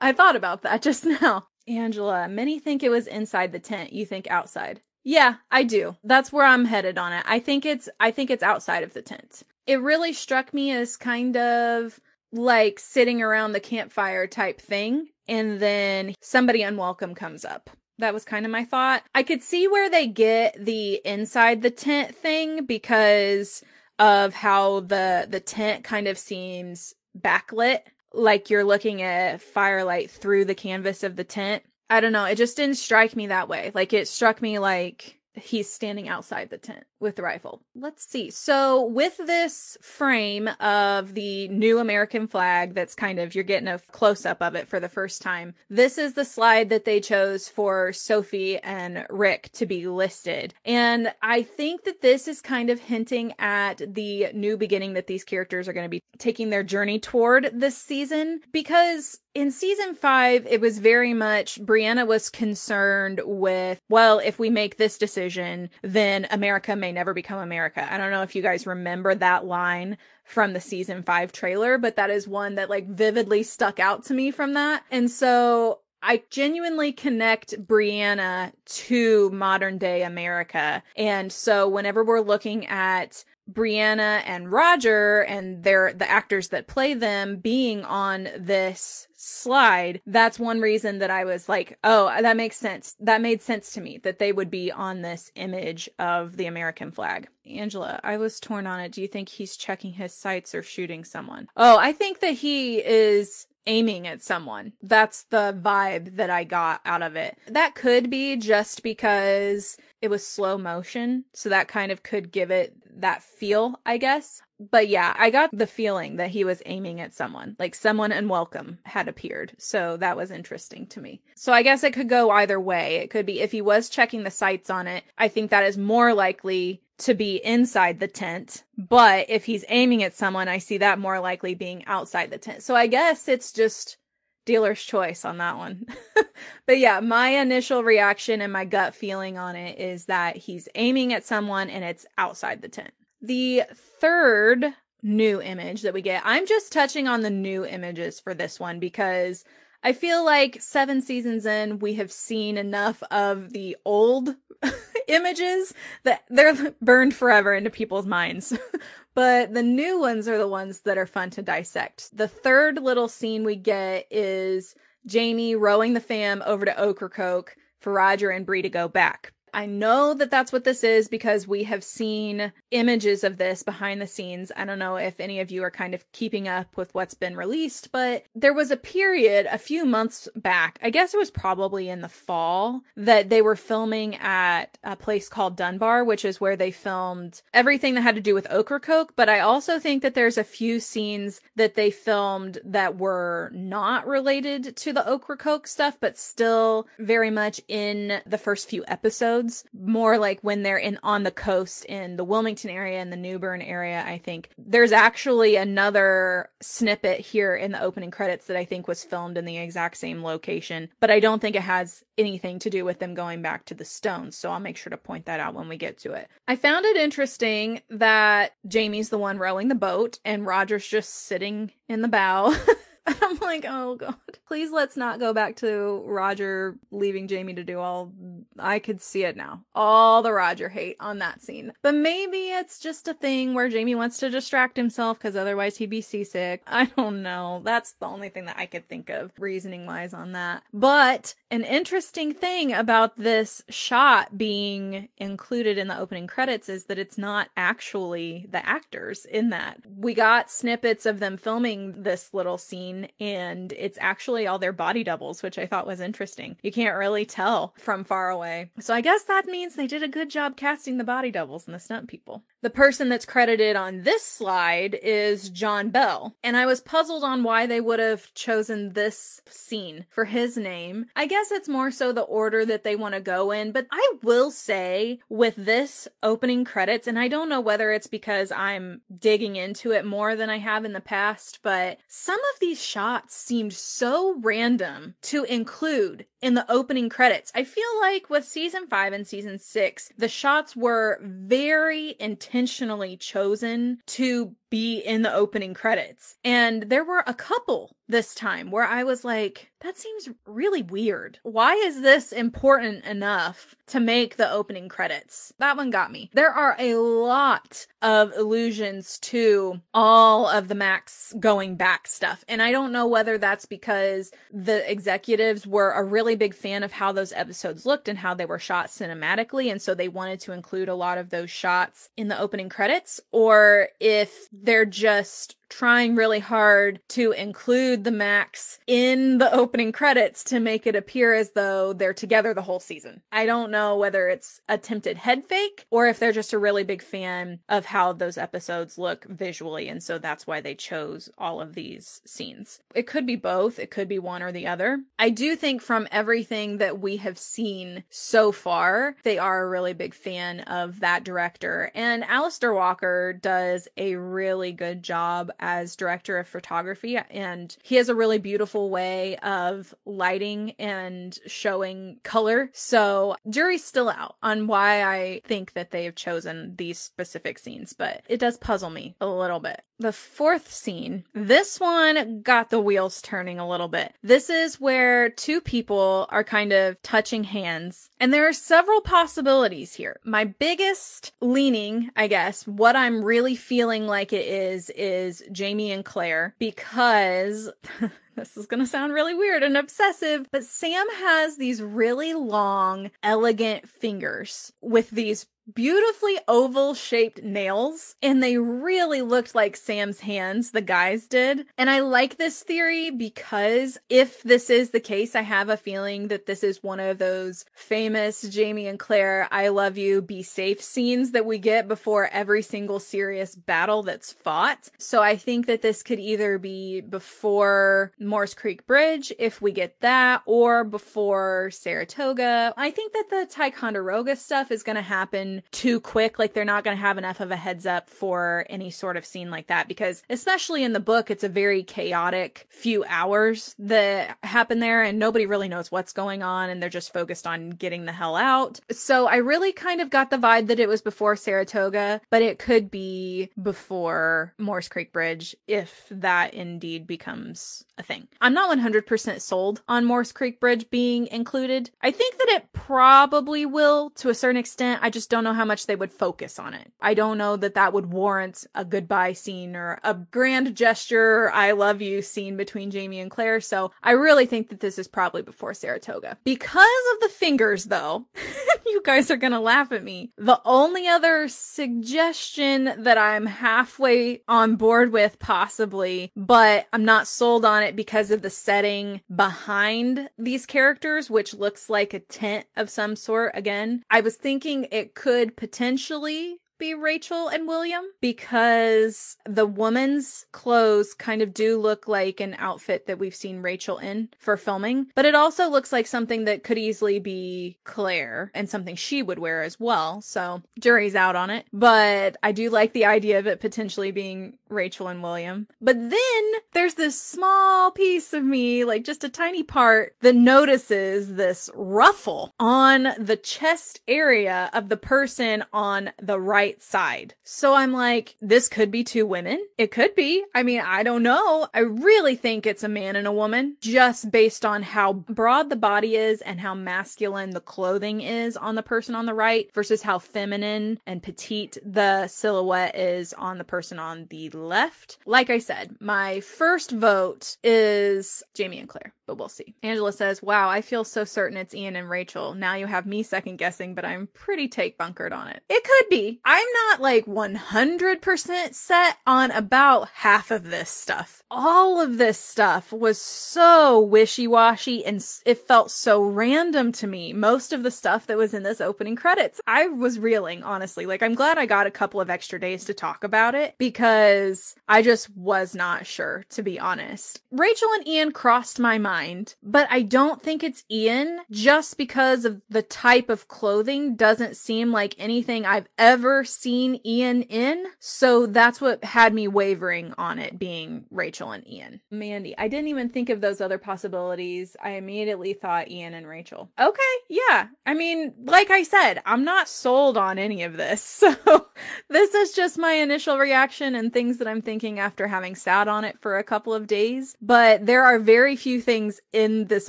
I 0.00 0.12
thought 0.12 0.36
about 0.36 0.62
that 0.62 0.82
just 0.82 1.04
now. 1.04 1.48
Angela, 1.66 2.28
many 2.28 2.60
think 2.60 2.82
it 2.82 2.90
was 2.90 3.06
inside 3.06 3.50
the 3.50 3.58
tent. 3.58 3.92
You 3.92 4.04
think 4.06 4.30
outside. 4.30 4.80
Yeah, 5.04 5.36
I 5.50 5.64
do. 5.64 5.96
That's 6.02 6.32
where 6.32 6.46
I'm 6.46 6.64
headed 6.64 6.96
on 6.98 7.12
it. 7.12 7.24
I 7.28 7.38
think 7.38 7.66
it's 7.66 7.88
I 8.00 8.10
think 8.10 8.30
it's 8.30 8.42
outside 8.42 8.82
of 8.82 8.94
the 8.94 9.02
tent. 9.02 9.42
It 9.66 9.80
really 9.80 10.12
struck 10.12 10.52
me 10.52 10.72
as 10.72 10.96
kind 10.96 11.36
of 11.36 12.00
like 12.32 12.78
sitting 12.78 13.22
around 13.22 13.52
the 13.52 13.60
campfire 13.60 14.26
type 14.26 14.60
thing. 14.60 15.08
And 15.28 15.60
then 15.60 16.14
somebody 16.20 16.62
unwelcome 16.62 17.14
comes 17.14 17.44
up. 17.44 17.70
That 17.98 18.12
was 18.12 18.24
kind 18.24 18.44
of 18.44 18.50
my 18.50 18.64
thought. 18.64 19.04
I 19.14 19.22
could 19.22 19.42
see 19.42 19.68
where 19.68 19.88
they 19.88 20.06
get 20.06 20.56
the 20.58 21.00
inside 21.04 21.62
the 21.62 21.70
tent 21.70 22.14
thing 22.14 22.66
because 22.66 23.62
of 23.98 24.34
how 24.34 24.80
the 24.80 25.26
the 25.30 25.40
tent 25.40 25.84
kind 25.84 26.08
of 26.08 26.18
seems 26.18 26.94
backlit 27.16 27.80
like 28.12 28.50
you're 28.50 28.64
looking 28.64 29.02
at 29.02 29.40
firelight 29.40 30.10
through 30.10 30.46
the 30.46 30.54
canvas 30.54 31.02
of 31.02 31.16
the 31.16 31.24
tent. 31.24 31.62
I 31.90 32.00
don't 32.00 32.12
know, 32.12 32.24
it 32.24 32.36
just 32.36 32.56
didn't 32.56 32.76
strike 32.76 33.14
me 33.14 33.28
that 33.28 33.48
way. 33.48 33.70
Like 33.74 33.92
it 33.92 34.08
struck 34.08 34.40
me 34.40 34.58
like 34.58 35.18
he's 35.34 35.70
standing 35.70 36.08
outside 36.08 36.50
the 36.50 36.58
tent 36.58 36.84
with 37.04 37.14
the 37.14 37.22
rifle. 37.22 37.62
Let's 37.76 38.04
see. 38.04 38.30
So, 38.30 38.84
with 38.84 39.16
this 39.18 39.78
frame 39.80 40.48
of 40.58 41.14
the 41.14 41.46
new 41.48 41.78
American 41.78 42.26
flag, 42.26 42.74
that's 42.74 42.96
kind 42.96 43.20
of, 43.20 43.34
you're 43.34 43.44
getting 43.44 43.68
a 43.68 43.78
close 43.92 44.26
up 44.26 44.42
of 44.42 44.56
it 44.56 44.66
for 44.66 44.80
the 44.80 44.88
first 44.88 45.22
time. 45.22 45.54
This 45.70 45.98
is 45.98 46.14
the 46.14 46.24
slide 46.24 46.70
that 46.70 46.84
they 46.84 46.98
chose 46.98 47.48
for 47.48 47.92
Sophie 47.92 48.58
and 48.58 49.06
Rick 49.10 49.50
to 49.52 49.66
be 49.66 49.86
listed. 49.86 50.54
And 50.64 51.12
I 51.22 51.42
think 51.42 51.84
that 51.84 52.00
this 52.00 52.26
is 52.26 52.40
kind 52.40 52.70
of 52.70 52.80
hinting 52.80 53.34
at 53.38 53.82
the 53.86 54.28
new 54.34 54.56
beginning 54.56 54.94
that 54.94 55.06
these 55.06 55.22
characters 55.22 55.68
are 55.68 55.72
going 55.72 55.84
to 55.84 55.90
be 55.90 56.00
taking 56.18 56.50
their 56.50 56.64
journey 56.64 56.98
toward 56.98 57.50
this 57.52 57.76
season 57.76 58.40
because 58.50 59.20
in 59.34 59.50
season 59.50 59.94
five, 59.94 60.46
it 60.46 60.60
was 60.60 60.78
very 60.78 61.12
much 61.12 61.60
Brianna 61.60 62.06
was 62.06 62.30
concerned 62.30 63.20
with, 63.24 63.80
well, 63.88 64.20
if 64.20 64.38
we 64.38 64.48
make 64.48 64.76
this 64.76 64.96
decision, 64.96 65.70
then 65.82 66.26
America 66.30 66.76
may 66.76 66.92
never 66.94 67.12
become 67.12 67.38
America. 67.38 67.86
I 67.92 67.98
don't 67.98 68.10
know 68.10 68.22
if 68.22 68.34
you 68.34 68.42
guys 68.42 68.66
remember 68.66 69.14
that 69.14 69.44
line 69.44 69.98
from 70.24 70.52
the 70.52 70.60
season 70.60 71.02
five 71.02 71.32
trailer, 71.32 71.76
but 71.76 71.96
that 71.96 72.10
is 72.10 72.26
one 72.26 72.54
that 72.54 72.70
like 72.70 72.88
vividly 72.88 73.42
stuck 73.42 73.78
out 73.78 74.04
to 74.04 74.14
me 74.14 74.30
from 74.30 74.54
that. 74.54 74.84
And 74.90 75.10
so 75.10 75.80
I 76.02 76.22
genuinely 76.30 76.92
connect 76.92 77.66
Brianna 77.66 78.52
to 78.64 79.30
modern 79.30 79.78
day 79.78 80.02
America. 80.02 80.82
And 80.96 81.32
so 81.32 81.68
whenever 81.68 82.04
we're 82.04 82.20
looking 82.20 82.66
at 82.66 83.24
Brianna 83.50 84.22
and 84.24 84.50
Roger 84.50 85.20
and 85.20 85.62
their 85.64 85.92
the 85.92 86.10
actors 86.10 86.48
that 86.48 86.66
play 86.66 86.94
them 86.94 87.36
being 87.36 87.84
on 87.84 88.28
this 88.38 89.08
slide, 89.24 90.00
that's 90.06 90.38
one 90.38 90.60
reason 90.60 90.98
that 90.98 91.10
I 91.10 91.24
was 91.24 91.48
like, 91.48 91.78
oh, 91.82 92.06
that 92.20 92.36
makes 92.36 92.56
sense. 92.56 92.94
That 93.00 93.20
made 93.20 93.42
sense 93.42 93.72
to 93.72 93.80
me 93.80 93.98
that 93.98 94.18
they 94.18 94.32
would 94.32 94.50
be 94.50 94.70
on 94.70 95.02
this 95.02 95.32
image 95.34 95.88
of 95.98 96.36
the 96.36 96.46
American 96.46 96.90
flag. 96.90 97.28
Angela, 97.46 98.00
I 98.02 98.16
was 98.16 98.40
torn 98.40 98.66
on 98.66 98.80
it. 98.80 98.92
Do 98.92 99.02
you 99.02 99.08
think 99.08 99.28
he's 99.28 99.56
checking 99.56 99.92
his 99.92 100.14
sights 100.14 100.54
or 100.54 100.62
shooting 100.62 101.04
someone? 101.04 101.48
Oh, 101.56 101.78
I 101.78 101.92
think 101.92 102.20
that 102.20 102.32
he 102.34 102.84
is 102.84 103.46
aiming 103.66 104.06
at 104.06 104.22
someone. 104.22 104.72
That's 104.82 105.24
the 105.24 105.58
vibe 105.58 106.16
that 106.16 106.30
I 106.30 106.44
got 106.44 106.80
out 106.84 107.02
of 107.02 107.16
it. 107.16 107.38
That 107.48 107.74
could 107.74 108.10
be 108.10 108.36
just 108.36 108.82
because 108.82 109.76
it 110.02 110.08
was 110.08 110.26
slow 110.26 110.58
motion, 110.58 111.24
so 111.32 111.48
that 111.48 111.68
kind 111.68 111.90
of 111.90 112.02
could 112.02 112.30
give 112.30 112.50
it 112.50 112.74
that 113.00 113.22
feel, 113.22 113.80
I 113.86 113.96
guess. 113.96 114.42
But 114.60 114.88
yeah, 114.88 115.14
I 115.18 115.30
got 115.30 115.50
the 115.52 115.66
feeling 115.66 116.16
that 116.16 116.30
he 116.30 116.44
was 116.44 116.62
aiming 116.66 117.00
at 117.00 117.12
someone, 117.12 117.56
like 117.58 117.74
someone 117.74 118.12
unwelcome 118.12 118.78
had 118.84 119.08
appeared. 119.08 119.52
So 119.58 119.96
that 119.96 120.16
was 120.16 120.30
interesting 120.30 120.86
to 120.88 121.00
me. 121.00 121.22
So 121.34 121.52
I 121.52 121.62
guess 121.62 121.82
it 121.82 121.92
could 121.92 122.08
go 122.08 122.30
either 122.30 122.60
way. 122.60 122.96
It 122.96 123.10
could 123.10 123.26
be 123.26 123.40
if 123.40 123.52
he 123.52 123.60
was 123.60 123.88
checking 123.88 124.22
the 124.22 124.30
sights 124.30 124.70
on 124.70 124.86
it, 124.86 125.04
I 125.18 125.28
think 125.28 125.50
that 125.50 125.64
is 125.64 125.76
more 125.76 126.14
likely 126.14 126.82
to 126.98 127.14
be 127.14 127.36
inside 127.44 127.98
the 127.98 128.08
tent. 128.08 128.62
But 128.78 129.26
if 129.28 129.44
he's 129.44 129.64
aiming 129.68 130.02
at 130.04 130.14
someone, 130.14 130.48
I 130.48 130.58
see 130.58 130.78
that 130.78 130.98
more 130.98 131.18
likely 131.18 131.54
being 131.54 131.84
outside 131.86 132.30
the 132.30 132.38
tent. 132.38 132.62
So 132.62 132.76
I 132.76 132.86
guess 132.86 133.26
it's 133.28 133.52
just 133.52 133.96
dealer's 134.44 134.82
choice 134.82 135.24
on 135.24 135.38
that 135.38 135.56
one. 135.56 135.86
but 136.66 136.78
yeah, 136.78 137.00
my 137.00 137.30
initial 137.30 137.82
reaction 137.82 138.40
and 138.40 138.52
my 138.52 138.64
gut 138.64 138.94
feeling 138.94 139.38
on 139.38 139.56
it 139.56 139.78
is 139.78 140.04
that 140.06 140.36
he's 140.36 140.68
aiming 140.74 141.12
at 141.12 141.24
someone 141.24 141.70
and 141.70 141.84
it's 141.84 142.06
outside 142.18 142.62
the 142.62 142.68
tent. 142.68 142.92
The 143.24 143.62
third 143.72 144.66
new 145.02 145.40
image 145.40 145.80
that 145.80 145.94
we 145.94 146.02
get, 146.02 146.20
I'm 146.26 146.46
just 146.46 146.72
touching 146.72 147.08
on 147.08 147.22
the 147.22 147.30
new 147.30 147.64
images 147.64 148.20
for 148.20 148.34
this 148.34 148.60
one 148.60 148.80
because 148.80 149.46
I 149.82 149.94
feel 149.94 150.22
like 150.22 150.60
seven 150.60 151.00
seasons 151.00 151.46
in, 151.46 151.78
we 151.78 151.94
have 151.94 152.12
seen 152.12 152.58
enough 152.58 153.02
of 153.10 153.54
the 153.54 153.78
old 153.86 154.36
images 155.08 155.72
that 156.02 156.24
they're 156.28 156.74
burned 156.82 157.14
forever 157.14 157.54
into 157.54 157.70
people's 157.70 158.04
minds. 158.04 158.52
but 159.14 159.54
the 159.54 159.62
new 159.62 159.98
ones 159.98 160.28
are 160.28 160.36
the 160.36 160.46
ones 160.46 160.80
that 160.80 160.98
are 160.98 161.06
fun 161.06 161.30
to 161.30 161.40
dissect. 161.40 162.14
The 162.14 162.28
third 162.28 162.76
little 162.76 163.08
scene 163.08 163.42
we 163.42 163.56
get 163.56 164.06
is 164.10 164.74
Jamie 165.06 165.54
rowing 165.54 165.94
the 165.94 166.00
fam 166.00 166.42
over 166.44 166.66
to 166.66 166.78
Ocracoke 166.78 167.56
for 167.80 167.90
Roger 167.90 168.28
and 168.28 168.44
Bree 168.44 168.60
to 168.60 168.68
go 168.68 168.86
back. 168.86 169.33
I 169.54 169.66
know 169.66 170.14
that 170.14 170.32
that's 170.32 170.52
what 170.52 170.64
this 170.64 170.82
is 170.82 171.06
because 171.06 171.46
we 171.46 171.62
have 171.62 171.84
seen 171.84 172.52
images 172.72 173.22
of 173.22 173.36
this 173.36 173.62
behind 173.62 174.02
the 174.02 174.06
scenes. 174.06 174.50
I 174.56 174.64
don't 174.64 174.80
know 174.80 174.96
if 174.96 175.20
any 175.20 175.38
of 175.38 175.52
you 175.52 175.62
are 175.62 175.70
kind 175.70 175.94
of 175.94 176.10
keeping 176.10 176.48
up 176.48 176.76
with 176.76 176.92
what's 176.92 177.14
been 177.14 177.36
released, 177.36 177.92
but 177.92 178.24
there 178.34 178.52
was 178.52 178.72
a 178.72 178.76
period 178.76 179.46
a 179.50 179.56
few 179.56 179.84
months 179.84 180.28
back, 180.34 180.80
I 180.82 180.90
guess 180.90 181.14
it 181.14 181.18
was 181.18 181.30
probably 181.30 181.88
in 181.88 182.00
the 182.00 182.08
fall, 182.08 182.82
that 182.96 183.28
they 183.30 183.40
were 183.40 183.54
filming 183.54 184.16
at 184.16 184.76
a 184.82 184.96
place 184.96 185.28
called 185.28 185.56
Dunbar, 185.56 186.02
which 186.02 186.24
is 186.24 186.40
where 186.40 186.56
they 186.56 186.72
filmed 186.72 187.40
everything 187.52 187.94
that 187.94 188.02
had 188.02 188.16
to 188.16 188.20
do 188.20 188.34
with 188.34 188.50
Ocracoke. 188.50 189.14
But 189.14 189.28
I 189.28 189.38
also 189.38 189.78
think 189.78 190.02
that 190.02 190.14
there's 190.14 190.36
a 190.36 190.42
few 190.42 190.80
scenes 190.80 191.40
that 191.54 191.76
they 191.76 191.92
filmed 191.92 192.58
that 192.64 192.98
were 192.98 193.52
not 193.54 194.04
related 194.06 194.76
to 194.78 194.92
the 194.92 195.08
Ocracoke 195.08 195.68
stuff, 195.68 195.96
but 196.00 196.18
still 196.18 196.88
very 196.98 197.30
much 197.30 197.60
in 197.68 198.20
the 198.26 198.38
first 198.38 198.68
few 198.68 198.84
episodes 198.88 199.43
episodes, 199.44 199.64
more 199.72 200.18
like 200.18 200.40
when 200.42 200.62
they're 200.62 200.78
in 200.78 200.98
on 201.02 201.22
the 201.22 201.30
coast 201.30 201.84
in 201.86 202.16
the 202.16 202.24
Wilmington 202.24 202.70
area 202.70 203.00
and 203.00 203.12
the 203.12 203.16
New 203.16 203.38
Bern 203.38 203.62
area, 203.62 204.02
I 204.06 204.18
think. 204.18 204.50
There's 204.58 204.92
actually 204.92 205.56
another 205.56 206.50
snippet 206.60 207.20
here 207.20 207.54
in 207.54 207.72
the 207.72 207.82
opening 207.82 208.10
credits 208.10 208.46
that 208.46 208.56
I 208.56 208.64
think 208.64 208.88
was 208.88 209.04
filmed 209.04 209.38
in 209.38 209.44
the 209.44 209.58
exact 209.58 209.96
same 209.96 210.22
location, 210.22 210.88
but 211.00 211.10
I 211.10 211.20
don't 211.20 211.40
think 211.40 211.56
it 211.56 211.62
has 211.62 212.02
anything 212.16 212.58
to 212.60 212.70
do 212.70 212.84
with 212.84 212.98
them 212.98 213.14
going 213.14 213.42
back 213.42 213.64
to 213.66 213.74
the 213.74 213.84
stones, 213.84 214.36
so 214.36 214.50
I'll 214.50 214.60
make 214.60 214.76
sure 214.76 214.90
to 214.90 214.96
point 214.96 215.26
that 215.26 215.40
out 215.40 215.54
when 215.54 215.68
we 215.68 215.76
get 215.76 215.98
to 215.98 216.12
it. 216.12 216.28
I 216.48 216.56
found 216.56 216.84
it 216.84 216.96
interesting 216.96 217.82
that 217.90 218.54
Jamie's 218.66 219.08
the 219.08 219.18
one 219.18 219.38
rowing 219.38 219.68
the 219.68 219.74
boat 219.74 220.18
and 220.24 220.46
Roger's 220.46 220.86
just 220.86 221.26
sitting 221.26 221.72
in 221.88 222.02
the 222.02 222.08
bow. 222.08 222.54
I'm 223.22 223.36
like, 223.38 223.66
oh 223.68 223.96
god, 223.96 224.16
please 224.46 224.70
let's 224.70 224.96
not 224.96 225.20
go 225.20 225.34
back 225.34 225.56
to 225.56 226.02
Roger 226.06 226.76
leaving 226.90 227.28
Jamie 227.28 227.54
to 227.54 227.64
do 227.64 227.78
all. 227.78 228.12
I 228.58 228.78
could 228.78 229.02
see 229.02 229.24
it 229.24 229.36
now. 229.36 229.62
All 229.74 230.22
the 230.22 230.32
Roger 230.32 230.70
hate 230.70 230.96
on 231.00 231.18
that 231.18 231.42
scene. 231.42 231.72
But 231.82 231.94
maybe 231.94 232.50
it's 232.50 232.78
just 232.78 233.06
a 233.06 233.14
thing 233.14 233.52
where 233.52 233.68
Jamie 233.68 233.94
wants 233.94 234.18
to 234.18 234.30
distract 234.30 234.76
himself 234.76 235.18
because 235.18 235.36
otherwise 235.36 235.76
he'd 235.76 235.90
be 235.90 236.00
seasick. 236.00 236.62
I 236.66 236.86
don't 236.86 237.22
know. 237.22 237.60
That's 237.62 237.92
the 237.92 238.06
only 238.06 238.30
thing 238.30 238.46
that 238.46 238.58
I 238.58 238.66
could 238.66 238.88
think 238.88 239.10
of 239.10 239.32
reasoning 239.38 239.84
wise 239.86 240.14
on 240.14 240.32
that. 240.32 240.62
But 240.72 241.34
an 241.50 241.64
interesting 241.64 242.32
thing 242.32 242.72
about 242.72 243.18
this 243.18 243.62
shot 243.68 244.38
being 244.38 245.08
included 245.18 245.76
in 245.76 245.88
the 245.88 245.98
opening 245.98 246.26
credits 246.26 246.70
is 246.70 246.84
that 246.84 246.98
it's 246.98 247.18
not 247.18 247.48
actually 247.56 248.46
the 248.50 248.66
actors 248.66 249.26
in 249.26 249.50
that. 249.50 249.80
We 249.94 250.14
got 250.14 250.50
snippets 250.50 251.04
of 251.04 251.20
them 251.20 251.36
filming 251.36 252.02
this 252.02 252.32
little 252.32 252.56
scene 252.56 252.93
scene 252.94 253.08
and 253.20 253.72
it's 253.72 253.98
actually 254.00 254.46
all 254.46 254.58
their 254.58 254.72
body 254.72 255.04
doubles, 255.04 255.42
which 255.42 255.58
I 255.58 255.66
thought 255.66 255.86
was 255.86 256.00
interesting. 256.00 256.56
You 256.62 256.72
can't 256.72 256.96
really 256.96 257.24
tell 257.24 257.74
from 257.78 258.04
far 258.04 258.30
away. 258.30 258.70
So 258.80 258.94
I 258.94 259.00
guess 259.00 259.24
that 259.24 259.46
means 259.46 259.74
they 259.74 259.86
did 259.86 260.02
a 260.02 260.08
good 260.08 260.30
job 260.30 260.56
casting 260.56 260.98
the 260.98 261.04
body 261.04 261.30
doubles 261.30 261.66
and 261.66 261.74
the 261.74 261.80
stunt 261.80 262.08
people. 262.08 262.44
The 262.62 262.70
person 262.70 263.08
that's 263.08 263.26
credited 263.26 263.76
on 263.76 264.02
this 264.02 264.22
slide 264.22 264.98
is 265.02 265.50
John 265.50 265.90
Bell, 265.90 266.34
and 266.42 266.56
I 266.56 266.64
was 266.66 266.80
puzzled 266.80 267.22
on 267.22 267.42
why 267.42 267.66
they 267.66 267.80
would 267.80 267.98
have 267.98 268.32
chosen 268.34 268.92
this 268.92 269.42
scene 269.46 270.06
for 270.08 270.24
his 270.24 270.56
name. 270.56 271.06
I 271.14 271.26
guess 271.26 271.50
it's 271.50 271.68
more 271.68 271.90
so 271.90 272.12
the 272.12 272.22
order 272.22 272.64
that 272.64 272.82
they 272.82 272.96
want 272.96 273.14
to 273.14 273.20
go 273.20 273.50
in, 273.50 273.72
but 273.72 273.86
I 273.92 274.14
will 274.22 274.50
say 274.50 275.18
with 275.28 275.56
this 275.56 276.08
opening 276.22 276.64
credits, 276.64 277.06
and 277.06 277.18
I 277.18 277.28
don't 277.28 277.50
know 277.50 277.60
whether 277.60 277.92
it's 277.92 278.06
because 278.06 278.50
I'm 278.50 279.02
digging 279.14 279.56
into 279.56 279.92
it 279.92 280.06
more 280.06 280.34
than 280.34 280.48
I 280.48 280.58
have 280.58 280.86
in 280.86 280.94
the 280.94 281.00
past, 281.00 281.60
but 281.62 281.98
some 282.08 282.40
of 282.40 282.60
these 282.60 282.83
shots 282.84 283.34
seemed 283.34 283.72
so 283.72 284.38
random 284.40 285.14
to 285.22 285.44
include 285.44 286.26
in 286.44 286.52
the 286.52 286.70
opening 286.70 287.08
credits. 287.08 287.50
I 287.54 287.64
feel 287.64 287.82
like 288.02 288.28
with 288.28 288.44
season 288.44 288.86
five 288.86 289.14
and 289.14 289.26
season 289.26 289.58
six, 289.58 290.12
the 290.18 290.28
shots 290.28 290.76
were 290.76 291.18
very 291.22 292.16
intentionally 292.20 293.16
chosen 293.16 294.00
to 294.08 294.54
be 294.68 294.98
in 294.98 295.22
the 295.22 295.32
opening 295.32 295.72
credits. 295.72 296.36
And 296.44 296.82
there 296.90 297.04
were 297.04 297.22
a 297.26 297.32
couple 297.32 297.96
this 298.08 298.34
time 298.34 298.72
where 298.72 298.84
I 298.84 299.04
was 299.04 299.24
like, 299.24 299.70
that 299.80 299.96
seems 299.96 300.28
really 300.46 300.82
weird. 300.82 301.38
Why 301.44 301.74
is 301.74 302.02
this 302.02 302.32
important 302.32 303.04
enough 303.04 303.76
to 303.86 304.00
make 304.00 304.36
the 304.36 304.50
opening 304.50 304.88
credits? 304.88 305.52
That 305.58 305.76
one 305.76 305.90
got 305.90 306.10
me. 306.10 306.28
There 306.32 306.50
are 306.50 306.74
a 306.78 306.96
lot 306.96 307.86
of 308.02 308.32
allusions 308.36 309.18
to 309.20 309.80
all 309.94 310.48
of 310.48 310.66
the 310.66 310.74
Macs 310.74 311.32
going 311.38 311.76
back 311.76 312.08
stuff. 312.08 312.44
And 312.48 312.60
I 312.60 312.72
don't 312.72 312.92
know 312.92 313.06
whether 313.06 313.38
that's 313.38 313.66
because 313.66 314.32
the 314.52 314.90
executives 314.90 315.68
were 315.68 315.92
a 315.92 316.02
really 316.02 316.33
big 316.34 316.54
fan 316.54 316.82
of 316.82 316.92
how 316.92 317.12
those 317.12 317.32
episodes 317.32 317.86
looked 317.86 318.08
and 318.08 318.18
how 318.18 318.34
they 318.34 318.46
were 318.46 318.58
shot 318.58 318.86
cinematically. 318.86 319.70
And 319.70 319.80
so 319.80 319.94
they 319.94 320.08
wanted 320.08 320.40
to 320.40 320.52
include 320.52 320.88
a 320.88 320.94
lot 320.94 321.18
of 321.18 321.30
those 321.30 321.50
shots 321.50 322.08
in 322.16 322.28
the 322.28 322.38
opening 322.38 322.68
credits, 322.68 323.20
or 323.32 323.88
if 324.00 324.48
they're 324.52 324.84
just 324.84 325.56
trying 325.68 326.14
really 326.14 326.38
hard 326.38 327.00
to 327.08 327.32
include 327.32 328.04
the 328.04 328.10
Macs 328.10 328.78
in 328.86 329.38
the 329.38 329.52
opening 329.52 329.90
credits 329.92 330.44
to 330.44 330.60
make 330.60 330.86
it 330.86 330.94
appear 330.94 331.34
as 331.34 331.50
though 331.52 331.92
they're 331.92 332.14
together 332.14 332.54
the 332.54 332.62
whole 332.62 332.78
season. 332.78 333.22
I 333.32 333.46
don't 333.46 333.72
know 333.72 333.96
whether 333.96 334.28
it's 334.28 334.60
attempted 334.68 335.16
head 335.16 335.44
fake 335.44 335.86
or 335.90 336.06
if 336.06 336.18
they're 336.20 336.32
just 336.32 336.52
a 336.52 336.58
really 336.58 336.84
big 336.84 337.02
fan 337.02 337.58
of 337.68 337.86
how 337.86 338.12
those 338.12 338.38
episodes 338.38 338.98
look 338.98 339.24
visually. 339.24 339.88
And 339.88 340.02
so 340.02 340.18
that's 340.18 340.46
why 340.46 340.60
they 340.60 340.74
chose 340.74 341.28
all 341.38 341.60
of 341.60 341.74
these 341.74 342.20
scenes. 342.24 342.80
It 342.94 343.08
could 343.08 343.26
be 343.26 343.36
both, 343.36 343.78
it 343.78 343.90
could 343.90 344.08
be 344.08 344.18
one 344.18 344.42
or 344.42 344.52
the 344.52 344.68
other. 344.68 345.00
I 345.18 345.30
do 345.30 345.56
think 345.56 345.82
from 345.82 346.06
everything 346.24 346.78
that 346.78 347.00
we 347.00 347.18
have 347.18 347.36
seen 347.36 348.02
so 348.08 348.50
far, 348.50 349.14
they 349.24 349.36
are 349.36 349.62
a 349.62 349.68
really 349.68 349.92
big 349.92 350.14
fan 350.14 350.60
of 350.60 351.00
that 351.00 351.22
director. 351.22 351.92
And 351.94 352.24
Alistair 352.24 352.72
Walker 352.72 353.34
does 353.34 353.88
a 353.98 354.14
really 354.14 354.72
good 354.72 355.02
job 355.02 355.52
as 355.60 355.96
director 355.96 356.38
of 356.38 356.48
photography 356.48 357.18
and 357.18 357.76
he 357.82 357.96
has 357.96 358.08
a 358.08 358.14
really 358.14 358.38
beautiful 358.38 358.88
way 358.88 359.36
of 359.36 359.94
lighting 360.06 360.70
and 360.78 361.38
showing 361.46 362.20
color. 362.22 362.70
So 362.72 363.36
jury's 363.50 363.84
still 363.84 364.08
out 364.08 364.36
on 364.42 364.66
why 364.66 365.04
I 365.04 365.42
think 365.44 365.74
that 365.74 365.90
they 365.90 366.06
have 366.06 366.14
chosen 366.14 366.74
these 366.76 366.98
specific 366.98 367.58
scenes, 367.58 367.92
but 367.92 368.22
it 368.30 368.40
does 368.40 368.56
puzzle 368.56 368.88
me 368.88 369.14
a 369.20 369.26
little 369.26 369.60
bit. 369.60 369.82
The 369.98 370.12
fourth 370.12 370.72
scene, 370.72 371.24
this 371.34 371.78
one 371.78 372.42
got 372.42 372.70
the 372.70 372.80
wheels 372.80 373.22
turning 373.22 373.60
a 373.60 373.68
little 373.68 373.86
bit. 373.86 374.12
This 374.24 374.50
is 374.50 374.80
where 374.80 375.30
two 375.30 375.60
people 375.60 376.03
are 376.30 376.44
kind 376.44 376.72
of 376.72 377.00
touching 377.02 377.44
hands, 377.44 378.10
and 378.20 378.32
there 378.32 378.48
are 378.48 378.52
several 378.52 379.00
possibilities 379.00 379.94
here. 379.94 380.20
My 380.24 380.44
biggest 380.44 381.32
leaning, 381.40 382.10
I 382.16 382.26
guess, 382.26 382.66
what 382.66 382.96
I'm 382.96 383.24
really 383.24 383.56
feeling 383.56 384.06
like 384.06 384.32
it 384.32 384.46
is, 384.46 384.90
is 384.90 385.42
Jamie 385.52 385.92
and 385.92 386.04
Claire, 386.04 386.54
because 386.58 387.70
this 388.36 388.56
is 388.56 388.66
going 388.66 388.80
to 388.80 388.86
sound 388.86 389.12
really 389.12 389.34
weird 389.34 389.62
and 389.62 389.76
obsessive, 389.76 390.48
but 390.50 390.64
Sam 390.64 391.06
has 391.20 391.56
these 391.56 391.82
really 391.82 392.34
long, 392.34 393.10
elegant 393.22 393.88
fingers 393.88 394.72
with 394.80 395.10
these 395.10 395.46
beautifully 395.72 396.38
oval 396.46 396.94
shaped 396.94 397.42
nails 397.42 398.16
and 398.22 398.42
they 398.42 398.58
really 398.58 399.22
looked 399.22 399.54
like 399.54 399.76
Sam's 399.76 400.20
hands, 400.20 400.70
the 400.70 400.82
guys 400.82 401.26
did. 401.26 401.66
And 401.78 401.88
I 401.88 402.00
like 402.00 402.36
this 402.36 402.62
theory 402.62 403.10
because 403.10 403.98
if 404.08 404.42
this 404.42 404.70
is 404.70 404.90
the 404.90 405.00
case, 405.00 405.34
I 405.34 405.42
have 405.42 405.68
a 405.68 405.76
feeling 405.76 406.28
that 406.28 406.46
this 406.46 406.62
is 406.62 406.82
one 406.82 407.00
of 407.00 407.18
those 407.18 407.64
famous 407.72 408.42
Jamie 408.42 408.86
and 408.86 408.98
Claire, 408.98 409.48
I 409.50 409.68
love 409.68 409.96
you, 409.96 410.20
be 410.20 410.42
safe 410.42 410.82
scenes 410.82 411.32
that 411.32 411.46
we 411.46 411.58
get 411.58 411.88
before 411.88 412.28
every 412.32 412.62
single 412.62 413.00
serious 413.00 413.54
battle 413.54 414.02
that's 414.02 414.32
fought. 414.32 414.90
So 414.98 415.22
I 415.22 415.36
think 415.36 415.66
that 415.66 415.82
this 415.82 416.02
could 416.02 416.20
either 416.20 416.58
be 416.58 417.00
before 417.00 418.12
Moores 418.18 418.54
Creek 418.54 418.86
Bridge, 418.86 419.32
if 419.38 419.62
we 419.62 419.72
get 419.72 420.00
that, 420.00 420.42
or 420.46 420.84
before 420.84 421.70
Saratoga. 421.70 422.74
I 422.76 422.90
think 422.90 423.12
that 423.12 423.30
the 423.30 423.46
Ticonderoga 423.50 424.36
stuff 424.36 424.70
is 424.70 424.82
going 424.82 424.96
to 424.96 425.02
happen 425.02 425.53
too 425.70 426.00
quick. 426.00 426.38
Like 426.38 426.54
they're 426.54 426.64
not 426.64 426.84
going 426.84 426.96
to 426.96 427.00
have 427.00 427.18
enough 427.18 427.40
of 427.40 427.50
a 427.50 427.56
heads 427.56 427.86
up 427.86 428.10
for 428.10 428.66
any 428.68 428.90
sort 428.90 429.16
of 429.16 429.26
scene 429.26 429.50
like 429.50 429.68
that 429.68 429.88
because, 429.88 430.22
especially 430.30 430.84
in 430.84 430.92
the 430.92 431.00
book, 431.00 431.30
it's 431.30 431.44
a 431.44 431.48
very 431.48 431.82
chaotic 431.82 432.66
few 432.70 433.04
hours 433.08 433.74
that 433.78 434.36
happen 434.42 434.80
there 434.80 435.02
and 435.02 435.18
nobody 435.18 435.46
really 435.46 435.68
knows 435.68 435.90
what's 435.90 436.12
going 436.12 436.42
on 436.42 436.70
and 436.70 436.82
they're 436.82 436.88
just 436.88 437.12
focused 437.12 437.46
on 437.46 437.70
getting 437.70 438.04
the 438.04 438.12
hell 438.12 438.36
out. 438.36 438.80
So 438.90 439.26
I 439.26 439.36
really 439.36 439.72
kind 439.72 440.00
of 440.00 440.10
got 440.10 440.30
the 440.30 440.38
vibe 440.38 440.66
that 440.68 440.80
it 440.80 440.88
was 440.88 441.02
before 441.02 441.36
Saratoga, 441.36 442.20
but 442.30 442.42
it 442.42 442.58
could 442.58 442.90
be 442.90 443.50
before 443.60 444.54
Moores 444.58 444.88
Creek 444.88 445.12
Bridge 445.12 445.54
if 445.66 446.06
that 446.10 446.54
indeed 446.54 447.06
becomes 447.06 447.84
a 447.98 448.02
thing. 448.02 448.28
I'm 448.40 448.54
not 448.54 448.76
100% 448.76 449.40
sold 449.40 449.82
on 449.88 450.04
Moores 450.04 450.32
Creek 450.32 450.60
Bridge 450.60 450.88
being 450.90 451.26
included. 451.28 451.90
I 452.02 452.10
think 452.10 452.38
that 452.38 452.48
it 452.48 452.72
probably 452.72 453.66
will 453.66 454.10
to 454.16 454.28
a 454.28 454.34
certain 454.34 454.56
extent. 454.56 455.00
I 455.02 455.10
just 455.10 455.30
don't 455.30 455.43
don't 455.44 455.52
know 455.52 455.58
how 455.58 455.64
much 455.66 455.86
they 455.86 455.96
would 455.96 456.10
focus 456.10 456.58
on 456.58 456.74
it. 456.74 456.90
I 457.00 457.14
don't 457.14 457.38
know 457.38 457.56
that 457.56 457.74
that 457.74 457.92
would 457.92 458.06
warrant 458.06 458.66
a 458.74 458.84
goodbye 458.84 459.34
scene 459.34 459.76
or 459.76 460.00
a 460.02 460.14
grand 460.14 460.74
gesture, 460.74 461.50
I 461.52 461.72
love 461.72 462.00
you 462.00 462.22
scene 462.22 462.56
between 462.56 462.90
Jamie 462.90 463.20
and 463.20 463.30
Claire. 463.30 463.60
So 463.60 463.92
I 464.02 464.12
really 464.12 464.46
think 464.46 464.70
that 464.70 464.80
this 464.80 464.98
is 464.98 465.06
probably 465.06 465.42
before 465.42 465.74
Saratoga. 465.74 466.38
Because 466.44 467.04
of 467.14 467.20
the 467.20 467.28
fingers, 467.28 467.84
though, 467.84 468.26
you 468.86 469.02
guys 469.04 469.30
are 469.30 469.36
gonna 469.36 469.60
laugh 469.60 469.92
at 469.92 470.02
me. 470.02 470.30
The 470.38 470.60
only 470.64 471.06
other 471.06 471.48
suggestion 471.48 472.94
that 472.98 473.18
I'm 473.18 473.46
halfway 473.46 474.42
on 474.48 474.76
board 474.76 475.12
with, 475.12 475.38
possibly, 475.38 476.32
but 476.34 476.86
I'm 476.92 477.04
not 477.04 477.26
sold 477.26 477.64
on 477.64 477.82
it 477.82 477.96
because 477.96 478.30
of 478.30 478.40
the 478.42 478.50
setting 478.50 479.20
behind 479.34 480.30
these 480.38 480.64
characters, 480.64 481.28
which 481.28 481.52
looks 481.52 481.90
like 481.90 482.14
a 482.14 482.20
tent 482.20 482.66
of 482.76 482.88
some 482.88 483.14
sort. 483.14 483.52
Again, 483.54 484.04
I 484.10 484.20
was 484.20 484.36
thinking 484.36 484.86
it 484.90 485.14
could 485.14 485.33
could 485.34 485.56
potentially 485.56 486.58
be 486.84 486.92
Rachel 486.92 487.48
and 487.48 487.66
William 487.66 488.04
because 488.20 489.38
the 489.46 489.64
woman's 489.64 490.44
clothes 490.52 491.14
kind 491.14 491.40
of 491.40 491.54
do 491.54 491.80
look 491.80 492.06
like 492.06 492.40
an 492.40 492.54
outfit 492.58 493.06
that 493.06 493.18
we've 493.18 493.34
seen 493.34 493.62
Rachel 493.62 493.96
in 493.96 494.28
for 494.38 494.58
filming, 494.58 495.06
but 495.14 495.24
it 495.24 495.34
also 495.34 495.70
looks 495.70 495.94
like 495.94 496.06
something 496.06 496.44
that 496.44 496.62
could 496.62 496.76
easily 496.76 497.18
be 497.18 497.78
Claire 497.84 498.50
and 498.54 498.68
something 498.68 498.96
she 498.96 499.22
would 499.22 499.38
wear 499.38 499.62
as 499.62 499.80
well. 499.80 500.20
So 500.20 500.60
jury's 500.78 501.14
out 501.14 501.36
on 501.36 501.48
it, 501.48 501.64
but 501.72 502.36
I 502.42 502.52
do 502.52 502.68
like 502.68 502.92
the 502.92 503.06
idea 503.06 503.38
of 503.38 503.46
it 503.46 503.60
potentially 503.60 504.10
being 504.10 504.58
Rachel 504.68 505.08
and 505.08 505.22
William. 505.22 505.66
But 505.80 505.96
then 505.98 506.52
there's 506.74 506.94
this 506.94 507.18
small 507.18 507.92
piece 507.92 508.34
of 508.34 508.44
me, 508.44 508.84
like 508.84 509.04
just 509.04 509.24
a 509.24 509.30
tiny 509.30 509.62
part, 509.62 510.16
that 510.20 510.34
notices 510.34 511.34
this 511.34 511.70
ruffle 511.74 512.52
on 512.60 513.08
the 513.18 513.36
chest 513.36 514.02
area 514.06 514.68
of 514.74 514.90
the 514.90 514.96
person 514.98 515.64
on 515.72 516.10
the 516.20 516.38
right 516.38 516.73
side. 516.82 517.34
So 517.42 517.74
I'm 517.74 517.92
like, 517.92 518.36
this 518.40 518.68
could 518.68 518.90
be 518.90 519.04
two 519.04 519.26
women. 519.26 519.64
It 519.78 519.90
could 519.90 520.14
be. 520.14 520.44
I 520.54 520.62
mean, 520.62 520.80
I 520.80 521.02
don't 521.02 521.22
know. 521.22 521.68
I 521.74 521.80
really 521.80 522.36
think 522.36 522.66
it's 522.66 522.84
a 522.84 522.88
man 522.88 523.16
and 523.16 523.26
a 523.26 523.32
woman 523.32 523.76
just 523.80 524.30
based 524.30 524.64
on 524.64 524.82
how 524.82 525.12
broad 525.12 525.70
the 525.70 525.76
body 525.76 526.16
is 526.16 526.40
and 526.40 526.60
how 526.60 526.74
masculine 526.74 527.50
the 527.50 527.60
clothing 527.60 528.20
is 528.20 528.56
on 528.56 528.74
the 528.74 528.82
person 528.82 529.14
on 529.14 529.26
the 529.26 529.34
right 529.34 529.72
versus 529.74 530.02
how 530.02 530.18
feminine 530.18 531.00
and 531.06 531.22
petite 531.22 531.78
the 531.84 532.26
silhouette 532.28 532.96
is 532.96 533.32
on 533.34 533.58
the 533.58 533.64
person 533.64 533.98
on 533.98 534.26
the 534.30 534.50
left. 534.50 535.18
Like 535.26 535.50
I 535.50 535.58
said, 535.58 535.96
my 536.00 536.40
first 536.40 536.90
vote 536.90 537.56
is 537.62 538.42
Jamie 538.54 538.78
and 538.78 538.88
Claire, 538.88 539.12
but 539.26 539.38
we'll 539.38 539.48
see. 539.48 539.74
Angela 539.82 540.12
says, 540.12 540.42
Wow, 540.42 540.68
I 540.68 540.80
feel 540.80 541.04
so 541.04 541.24
certain 541.24 541.56
it's 541.56 541.74
Ian 541.74 541.96
and 541.96 542.10
Rachel. 542.10 542.54
Now 542.54 542.74
you 542.74 542.86
have 542.86 543.06
me 543.06 543.22
second 543.22 543.56
guessing, 543.56 543.94
but 543.94 544.04
I'm 544.04 544.28
pretty 544.28 544.68
take 544.68 544.98
bunkered 544.98 545.32
on 545.32 545.48
it. 545.48 545.62
It 545.68 545.84
could 545.84 546.08
be. 546.10 546.40
I'm 546.44 546.66
not 546.88 547.00
like 547.00 547.26
100% 547.26 548.74
set 548.74 549.18
on 549.26 549.50
about 549.50 550.08
half 550.14 550.50
of 550.50 550.70
this 550.70 550.90
stuff. 550.90 551.42
All 551.50 552.00
of 552.00 552.18
this 552.18 552.38
stuff 552.38 552.92
was 552.92 553.20
so 553.20 554.00
wishy 554.00 554.46
washy 554.46 555.04
and 555.04 555.24
it 555.46 555.58
felt 555.58 555.90
so 555.90 556.22
random 556.22 556.92
to 556.92 557.06
me. 557.06 557.32
Most 557.32 557.72
of 557.72 557.82
the 557.82 557.90
stuff 557.90 558.26
that 558.26 558.36
was 558.36 558.54
in 558.54 558.62
this 558.62 558.80
opening 558.80 559.16
credits, 559.16 559.60
I 559.66 559.86
was 559.86 560.18
reeling, 560.18 560.62
honestly. 560.62 561.06
Like, 561.06 561.22
I'm 561.22 561.34
glad 561.34 561.58
I 561.58 561.66
got 561.66 561.86
a 561.86 561.90
couple 561.90 562.20
of 562.20 562.30
extra 562.30 562.60
days 562.60 562.84
to 562.86 562.94
talk 562.94 563.24
about 563.24 563.54
it 563.54 563.74
because 563.78 564.74
I 564.88 565.02
just 565.02 565.34
was 565.36 565.74
not 565.74 566.06
sure, 566.06 566.44
to 566.50 566.62
be 566.62 566.78
honest. 566.78 567.42
Rachel 567.50 567.88
and 567.94 568.06
Ian 568.06 568.32
crossed 568.32 568.78
my 568.78 568.98
mind 568.98 569.13
mind, 569.14 569.54
but 569.62 569.86
I 569.90 570.02
don't 570.02 570.42
think 570.42 570.64
it's 570.64 570.84
Ian 570.90 571.40
just 571.50 571.96
because 571.96 572.44
of 572.44 572.60
the 572.68 572.82
type 572.82 573.28
of 573.28 573.46
clothing 573.46 574.16
doesn't 574.16 574.56
seem 574.56 574.90
like 574.90 575.14
anything 575.18 575.64
I've 575.64 575.86
ever 575.98 576.44
seen 576.44 577.00
Ian 577.06 577.42
in. 577.42 577.86
So 578.00 578.46
that's 578.46 578.80
what 578.80 579.04
had 579.04 579.32
me 579.32 579.46
wavering 579.46 580.14
on 580.18 580.38
it 580.38 580.58
being 580.58 581.04
Rachel 581.10 581.52
and 581.52 581.66
Ian. 581.68 582.00
Mandy, 582.10 582.56
I 582.58 582.66
didn't 582.68 582.88
even 582.88 583.08
think 583.08 583.30
of 583.30 583.40
those 583.40 583.60
other 583.60 583.78
possibilities. 583.78 584.76
I 584.82 584.90
immediately 584.90 585.52
thought 585.52 585.90
Ian 585.90 586.14
and 586.14 586.26
Rachel. 586.26 586.70
Okay, 586.80 587.14
yeah. 587.28 587.68
I 587.86 587.94
mean, 587.94 588.34
like 588.44 588.70
I 588.70 588.82
said, 588.82 589.22
I'm 589.24 589.44
not 589.44 589.68
sold 589.68 590.16
on 590.16 590.38
any 590.38 590.62
of 590.62 590.76
this. 590.76 591.22
So 591.44 591.68
this 592.08 592.34
is 592.34 592.52
just 592.52 592.78
my 592.78 592.92
initial 592.92 593.38
reaction 593.38 593.94
and 593.94 594.12
things 594.12 594.38
that 594.38 594.48
I'm 594.48 594.62
thinking 594.62 594.98
after 594.98 595.26
having 595.26 595.54
sat 595.54 595.88
on 595.88 596.04
it 596.04 596.18
for 596.20 596.38
a 596.38 596.44
couple 596.44 596.74
of 596.74 596.86
days. 596.86 597.36
But 597.40 597.86
there 597.86 598.04
are 598.04 598.18
very 598.18 598.56
few 598.56 598.80
things 598.80 599.03
in 599.32 599.66
this 599.66 599.88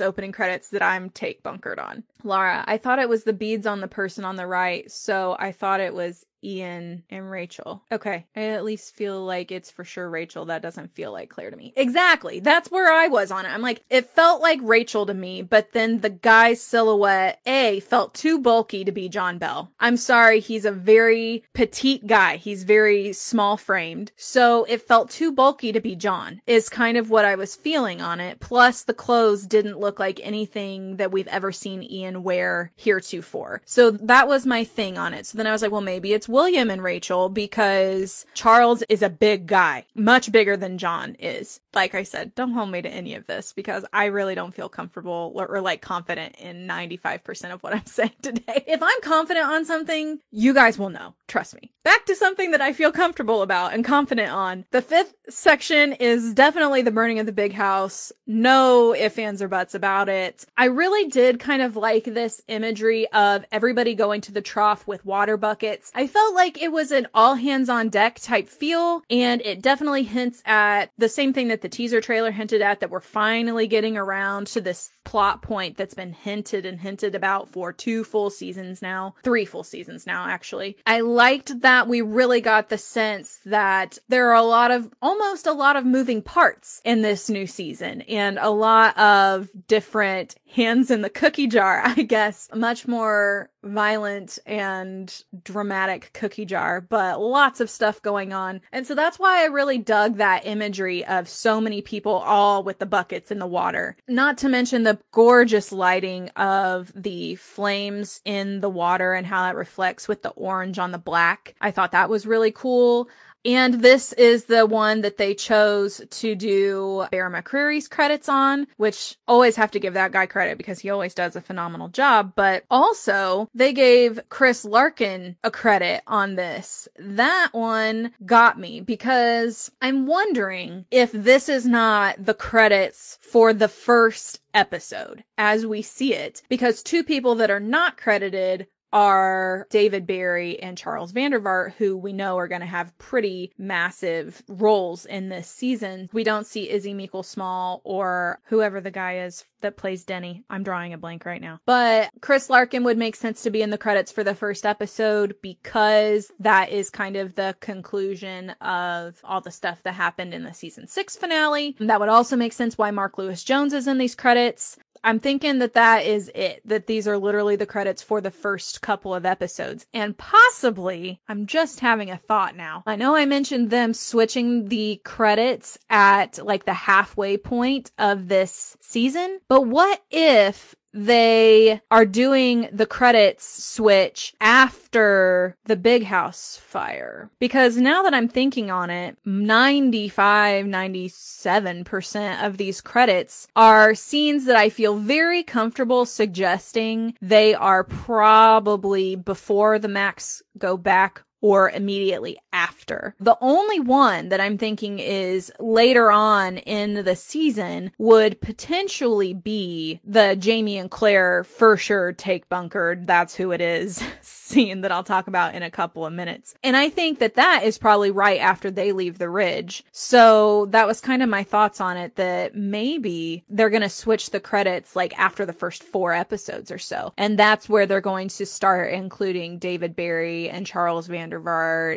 opening 0.00 0.32
credits 0.32 0.68
that 0.70 0.82
I'm 0.82 1.10
take 1.10 1.42
bunkered 1.42 1.78
on. 1.78 2.04
Laura, 2.24 2.64
I 2.66 2.78
thought 2.78 2.98
it 2.98 3.08
was 3.08 3.24
the 3.24 3.32
beads 3.32 3.66
on 3.66 3.80
the 3.80 3.88
person 3.88 4.24
on 4.24 4.36
the 4.36 4.46
right, 4.46 4.90
so 4.90 5.36
I 5.38 5.52
thought 5.52 5.80
it 5.80 5.94
was 5.94 6.24
Ian 6.42 7.04
and 7.10 7.30
Rachel. 7.30 7.82
Okay, 7.90 8.26
I 8.36 8.40
at 8.40 8.64
least 8.64 8.94
feel 8.94 9.24
like 9.24 9.50
it's 9.50 9.70
for 9.70 9.84
sure 9.84 10.08
Rachel. 10.08 10.46
That 10.46 10.62
doesn't 10.62 10.94
feel 10.94 11.12
like 11.12 11.30
Claire 11.30 11.50
to 11.50 11.56
me. 11.56 11.72
Exactly. 11.76 12.40
That's 12.40 12.70
where 12.70 12.92
I 12.92 13.08
was 13.08 13.30
on 13.30 13.46
it. 13.46 13.50
I'm 13.50 13.62
like, 13.62 13.82
it 13.90 14.10
felt 14.10 14.40
like 14.40 14.60
Rachel 14.62 15.06
to 15.06 15.14
me, 15.14 15.42
but 15.42 15.72
then 15.72 16.00
the 16.00 16.10
guy's 16.10 16.60
silhouette, 16.60 17.40
A, 17.46 17.80
felt 17.80 18.14
too 18.14 18.38
bulky 18.38 18.84
to 18.84 18.92
be 18.92 19.08
John 19.08 19.38
Bell. 19.38 19.72
I'm 19.80 19.96
sorry, 19.96 20.40
he's 20.40 20.64
a 20.64 20.72
very 20.72 21.44
petite 21.52 22.06
guy. 22.06 22.36
He's 22.36 22.64
very 22.64 23.12
small 23.12 23.56
framed. 23.56 24.12
So 24.16 24.64
it 24.64 24.82
felt 24.82 25.10
too 25.10 25.32
bulky 25.32 25.72
to 25.72 25.80
be 25.80 25.96
John, 25.96 26.40
is 26.46 26.68
kind 26.68 26.96
of 26.96 27.10
what 27.10 27.24
I 27.24 27.34
was 27.34 27.56
feeling 27.56 28.00
on 28.00 28.20
it. 28.20 28.40
Plus, 28.40 28.82
the 28.82 28.94
clothes 28.94 29.46
didn't 29.46 29.80
look 29.80 29.98
like 29.98 30.20
anything 30.22 30.96
that 30.96 31.12
we've 31.12 31.28
ever 31.28 31.52
seen 31.52 31.82
Ian 31.82 32.22
wear 32.22 32.72
heretofore. 32.76 33.62
So 33.64 33.90
that 33.90 34.28
was 34.28 34.46
my 34.46 34.64
thing 34.64 34.98
on 34.98 35.14
it. 35.14 35.26
So 35.26 35.38
then 35.38 35.46
I 35.46 35.52
was 35.52 35.62
like, 35.62 35.72
well, 35.72 35.80
maybe 35.80 36.12
it's 36.12 36.25
William 36.28 36.70
and 36.70 36.82
Rachel 36.82 37.28
because 37.28 38.26
Charles 38.34 38.82
is 38.88 39.02
a 39.02 39.10
big 39.10 39.46
guy, 39.46 39.84
much 39.94 40.32
bigger 40.32 40.56
than 40.56 40.78
John 40.78 41.14
is. 41.18 41.60
Like 41.74 41.94
I 41.94 42.02
said, 42.02 42.34
don't 42.34 42.52
hold 42.52 42.70
me 42.70 42.82
to 42.82 42.88
any 42.88 43.14
of 43.14 43.26
this 43.26 43.52
because 43.52 43.84
I 43.92 44.06
really 44.06 44.34
don't 44.34 44.54
feel 44.54 44.68
comfortable 44.68 45.32
or, 45.34 45.46
or 45.46 45.60
like 45.60 45.82
confident 45.82 46.36
in 46.36 46.66
95% 46.66 47.52
of 47.52 47.62
what 47.62 47.74
I'm 47.74 47.86
saying 47.86 48.12
today. 48.22 48.64
If 48.66 48.82
I'm 48.82 49.00
confident 49.02 49.46
on 49.46 49.64
something, 49.64 50.18
you 50.30 50.54
guys 50.54 50.78
will 50.78 50.90
know. 50.90 51.14
Trust 51.28 51.54
me. 51.54 51.72
Back 51.86 52.04
to 52.06 52.16
something 52.16 52.50
that 52.50 52.60
I 52.60 52.72
feel 52.72 52.90
comfortable 52.90 53.42
about 53.42 53.72
and 53.72 53.84
confident 53.84 54.32
on. 54.32 54.64
The 54.72 54.82
fifth 54.82 55.14
section 55.28 55.92
is 55.92 56.34
definitely 56.34 56.82
the 56.82 56.90
burning 56.90 57.20
of 57.20 57.26
the 57.26 57.32
big 57.32 57.52
house. 57.52 58.12
No 58.26 58.92
ifs, 58.92 59.16
ands, 59.20 59.40
or 59.40 59.46
buts 59.46 59.72
about 59.72 60.08
it. 60.08 60.44
I 60.56 60.64
really 60.64 61.08
did 61.08 61.38
kind 61.38 61.62
of 61.62 61.76
like 61.76 62.02
this 62.02 62.42
imagery 62.48 63.06
of 63.12 63.44
everybody 63.52 63.94
going 63.94 64.20
to 64.22 64.32
the 64.32 64.42
trough 64.42 64.84
with 64.88 65.06
water 65.06 65.36
buckets. 65.36 65.92
I 65.94 66.08
felt 66.08 66.34
like 66.34 66.60
it 66.60 66.72
was 66.72 66.90
an 66.90 67.06
all 67.14 67.36
hands 67.36 67.68
on 67.68 67.88
deck 67.88 68.18
type 68.20 68.48
feel, 68.48 69.04
and 69.08 69.40
it 69.42 69.62
definitely 69.62 70.02
hints 70.02 70.42
at 70.44 70.90
the 70.98 71.08
same 71.08 71.32
thing 71.32 71.46
that 71.48 71.60
the 71.60 71.68
teaser 71.68 72.00
trailer 72.00 72.32
hinted 72.32 72.62
at 72.62 72.80
that 72.80 72.90
we're 72.90 72.98
finally 72.98 73.68
getting 73.68 73.96
around 73.96 74.48
to 74.48 74.60
this 74.60 74.90
plot 75.04 75.40
point 75.40 75.76
that's 75.76 75.94
been 75.94 76.12
hinted 76.12 76.66
and 76.66 76.80
hinted 76.80 77.14
about 77.14 77.48
for 77.48 77.72
two 77.72 78.02
full 78.02 78.28
seasons 78.28 78.82
now, 78.82 79.14
three 79.22 79.44
full 79.44 79.62
seasons 79.62 80.04
now, 80.04 80.26
actually. 80.26 80.76
I 80.84 81.02
liked 81.02 81.60
that 81.60 81.75
we 81.84 82.00
really 82.00 82.40
got 82.40 82.68
the 82.68 82.78
sense 82.78 83.40
that 83.44 83.98
there 84.08 84.28
are 84.30 84.34
a 84.34 84.42
lot 84.42 84.70
of 84.70 84.90
almost 85.02 85.46
a 85.46 85.52
lot 85.52 85.76
of 85.76 85.84
moving 85.84 86.22
parts 86.22 86.80
in 86.84 87.02
this 87.02 87.28
new 87.28 87.46
season 87.46 88.02
and 88.02 88.38
a 88.38 88.50
lot 88.50 88.96
of 88.98 89.48
different 89.68 90.34
hands 90.52 90.90
in 90.90 91.02
the 91.02 91.10
cookie 91.10 91.46
jar, 91.46 91.82
I 91.84 92.02
guess. 92.02 92.48
Much 92.54 92.88
more 92.88 93.50
violent 93.66 94.38
and 94.46 95.22
dramatic 95.42 96.10
cookie 96.12 96.44
jar, 96.44 96.80
but 96.80 97.20
lots 97.20 97.60
of 97.60 97.70
stuff 97.70 98.00
going 98.02 98.32
on. 98.32 98.60
And 98.72 98.86
so 98.86 98.94
that's 98.94 99.18
why 99.18 99.42
I 99.42 99.46
really 99.46 99.78
dug 99.78 100.16
that 100.16 100.46
imagery 100.46 101.04
of 101.04 101.28
so 101.28 101.60
many 101.60 101.82
people 101.82 102.12
all 102.12 102.62
with 102.62 102.78
the 102.78 102.86
buckets 102.86 103.30
in 103.30 103.38
the 103.38 103.46
water. 103.46 103.96
Not 104.08 104.38
to 104.38 104.48
mention 104.48 104.82
the 104.82 104.98
gorgeous 105.12 105.72
lighting 105.72 106.28
of 106.30 106.92
the 106.94 107.36
flames 107.36 108.20
in 108.24 108.60
the 108.60 108.70
water 108.70 109.12
and 109.12 109.26
how 109.26 109.42
that 109.42 109.56
reflects 109.56 110.08
with 110.08 110.22
the 110.22 110.30
orange 110.30 110.78
on 110.78 110.92
the 110.92 110.98
black. 110.98 111.54
I 111.60 111.70
thought 111.70 111.92
that 111.92 112.10
was 112.10 112.26
really 112.26 112.52
cool. 112.52 113.08
And 113.44 113.74
this 113.74 114.12
is 114.14 114.44
the 114.46 114.66
one 114.66 115.02
that 115.02 115.18
they 115.18 115.34
chose 115.34 116.02
to 116.10 116.34
do 116.34 117.06
Bear 117.10 117.30
McCreary's 117.30 117.86
credits 117.86 118.28
on, 118.28 118.66
which 118.76 119.16
always 119.28 119.56
have 119.56 119.70
to 119.72 119.80
give 119.80 119.94
that 119.94 120.12
guy 120.12 120.26
credit 120.26 120.58
because 120.58 120.80
he 120.80 120.90
always 120.90 121.14
does 121.14 121.36
a 121.36 121.40
phenomenal 121.40 121.88
job. 121.88 122.32
But 122.34 122.64
also 122.70 123.48
they 123.54 123.72
gave 123.72 124.20
Chris 124.28 124.64
Larkin 124.64 125.36
a 125.44 125.50
credit 125.50 126.02
on 126.06 126.34
this. 126.34 126.88
That 126.98 127.50
one 127.52 128.12
got 128.24 128.58
me 128.58 128.80
because 128.80 129.70
I'm 129.80 130.06
wondering 130.06 130.86
if 130.90 131.12
this 131.12 131.48
is 131.48 131.66
not 131.66 132.24
the 132.24 132.34
credits 132.34 133.18
for 133.20 133.52
the 133.52 133.68
first 133.68 134.40
episode 134.54 135.22
as 135.36 135.66
we 135.66 135.82
see 135.82 136.14
it 136.14 136.42
because 136.48 136.82
two 136.82 137.04
people 137.04 137.34
that 137.34 137.50
are 137.50 137.60
not 137.60 137.98
credited 137.98 138.66
are 138.96 139.66
David 139.68 140.06
Berry 140.06 140.58
and 140.58 140.78
Charles 140.78 141.12
Vandervaart, 141.12 141.74
who 141.74 141.98
we 141.98 142.14
know 142.14 142.38
are 142.38 142.48
going 142.48 142.62
to 142.62 142.66
have 142.66 142.96
pretty 142.96 143.52
massive 143.58 144.42
roles 144.48 145.04
in 145.04 145.28
this 145.28 145.48
season. 145.48 146.08
We 146.14 146.24
don't 146.24 146.46
see 146.46 146.70
Izzy 146.70 146.94
Meikle 146.94 147.22
Small 147.22 147.82
or 147.84 148.40
whoever 148.46 148.80
the 148.80 148.90
guy 148.90 149.18
is 149.18 149.44
that 149.60 149.76
plays 149.76 150.04
Denny. 150.04 150.44
I'm 150.48 150.62
drawing 150.62 150.94
a 150.94 150.98
blank 150.98 151.26
right 151.26 151.42
now. 151.42 151.60
But 151.66 152.08
Chris 152.22 152.48
Larkin 152.48 152.84
would 152.84 152.96
make 152.96 153.16
sense 153.16 153.42
to 153.42 153.50
be 153.50 153.60
in 153.60 153.68
the 153.68 153.76
credits 153.76 154.10
for 154.10 154.24
the 154.24 154.34
first 154.34 154.64
episode 154.64 155.34
because 155.42 156.32
that 156.38 156.70
is 156.70 156.88
kind 156.88 157.16
of 157.16 157.34
the 157.34 157.54
conclusion 157.60 158.50
of 158.62 159.20
all 159.24 159.42
the 159.42 159.50
stuff 159.50 159.82
that 159.82 159.94
happened 159.94 160.32
in 160.32 160.44
the 160.44 160.54
season 160.54 160.86
six 160.86 161.16
finale. 161.16 161.76
That 161.80 162.00
would 162.00 162.08
also 162.08 162.36
make 162.36 162.54
sense 162.54 162.78
why 162.78 162.90
Mark 162.92 163.18
Lewis 163.18 163.44
Jones 163.44 163.74
is 163.74 163.86
in 163.86 163.98
these 163.98 164.14
credits. 164.14 164.78
I'm 165.06 165.20
thinking 165.20 165.60
that 165.60 165.74
that 165.74 166.04
is 166.04 166.32
it, 166.34 166.60
that 166.64 166.88
these 166.88 167.06
are 167.06 167.16
literally 167.16 167.54
the 167.54 167.64
credits 167.64 168.02
for 168.02 168.20
the 168.20 168.32
first 168.32 168.82
couple 168.82 169.14
of 169.14 169.24
episodes. 169.24 169.86
And 169.94 170.18
possibly, 170.18 171.20
I'm 171.28 171.46
just 171.46 171.78
having 171.78 172.10
a 172.10 172.18
thought 172.18 172.56
now. 172.56 172.82
I 172.86 172.96
know 172.96 173.14
I 173.14 173.24
mentioned 173.24 173.70
them 173.70 173.94
switching 173.94 174.68
the 174.68 175.00
credits 175.04 175.78
at 175.88 176.44
like 176.44 176.64
the 176.64 176.74
halfway 176.74 177.36
point 177.36 177.92
of 177.98 178.26
this 178.26 178.76
season, 178.80 179.38
but 179.48 179.62
what 179.62 180.02
if 180.10 180.74
they 180.96 181.80
are 181.90 182.06
doing 182.06 182.68
the 182.72 182.86
credits 182.86 183.64
switch 183.64 184.34
after 184.40 185.54
the 185.66 185.76
big 185.76 186.04
house 186.04 186.56
fire. 186.56 187.30
Because 187.38 187.76
now 187.76 188.02
that 188.02 188.14
I'm 188.14 188.28
thinking 188.28 188.70
on 188.70 188.88
it, 188.88 189.18
95, 189.24 190.64
97% 190.64 192.44
of 192.44 192.56
these 192.56 192.80
credits 192.80 193.46
are 193.54 193.94
scenes 193.94 194.46
that 194.46 194.56
I 194.56 194.70
feel 194.70 194.96
very 194.96 195.42
comfortable 195.42 196.06
suggesting 196.06 197.14
they 197.20 197.54
are 197.54 197.84
probably 197.84 199.16
before 199.16 199.78
the 199.78 199.88
Macs 199.88 200.42
go 200.56 200.76
back 200.78 201.22
or 201.40 201.70
immediately 201.70 202.38
after. 202.52 203.14
The 203.20 203.36
only 203.40 203.80
one 203.80 204.30
that 204.30 204.40
I'm 204.40 204.58
thinking 204.58 204.98
is 204.98 205.52
later 205.60 206.10
on 206.10 206.58
in 206.58 207.04
the 207.04 207.16
season 207.16 207.92
would 207.98 208.40
potentially 208.40 209.34
be 209.34 210.00
the 210.04 210.36
Jamie 210.36 210.78
and 210.78 210.90
Claire 210.90 211.44
for 211.44 211.76
sure 211.76 212.12
take 212.12 212.48
bunkered. 212.48 213.06
That's 213.06 213.34
who 213.34 213.52
it 213.52 213.60
is 213.60 214.02
scene 214.20 214.80
that 214.82 214.92
I'll 214.92 215.04
talk 215.04 215.26
about 215.26 215.54
in 215.54 215.62
a 215.62 215.70
couple 215.70 216.06
of 216.06 216.12
minutes. 216.12 216.54
And 216.62 216.76
I 216.76 216.88
think 216.88 217.18
that 217.18 217.34
that 217.34 217.62
is 217.64 217.78
probably 217.78 218.10
right 218.10 218.40
after 218.40 218.70
they 218.70 218.92
leave 218.92 219.18
the 219.18 219.28
ridge. 219.28 219.84
So 219.92 220.66
that 220.66 220.86
was 220.86 221.00
kind 221.00 221.22
of 221.22 221.28
my 221.28 221.44
thoughts 221.44 221.80
on 221.80 221.96
it 221.96 222.16
that 222.16 222.54
maybe 222.54 223.44
they're 223.48 223.70
going 223.70 223.82
to 223.82 223.88
switch 223.88 224.30
the 224.30 224.40
credits 224.40 224.96
like 224.96 225.18
after 225.18 225.44
the 225.44 225.52
first 225.52 225.82
four 225.82 226.12
episodes 226.12 226.70
or 226.70 226.78
so. 226.78 227.12
And 227.18 227.38
that's 227.38 227.68
where 227.68 227.86
they're 227.86 228.00
going 228.00 228.28
to 228.28 228.46
start 228.46 228.92
including 228.92 229.58
David 229.58 229.96
Berry 229.96 230.48
and 230.48 230.66
Charles 230.66 231.08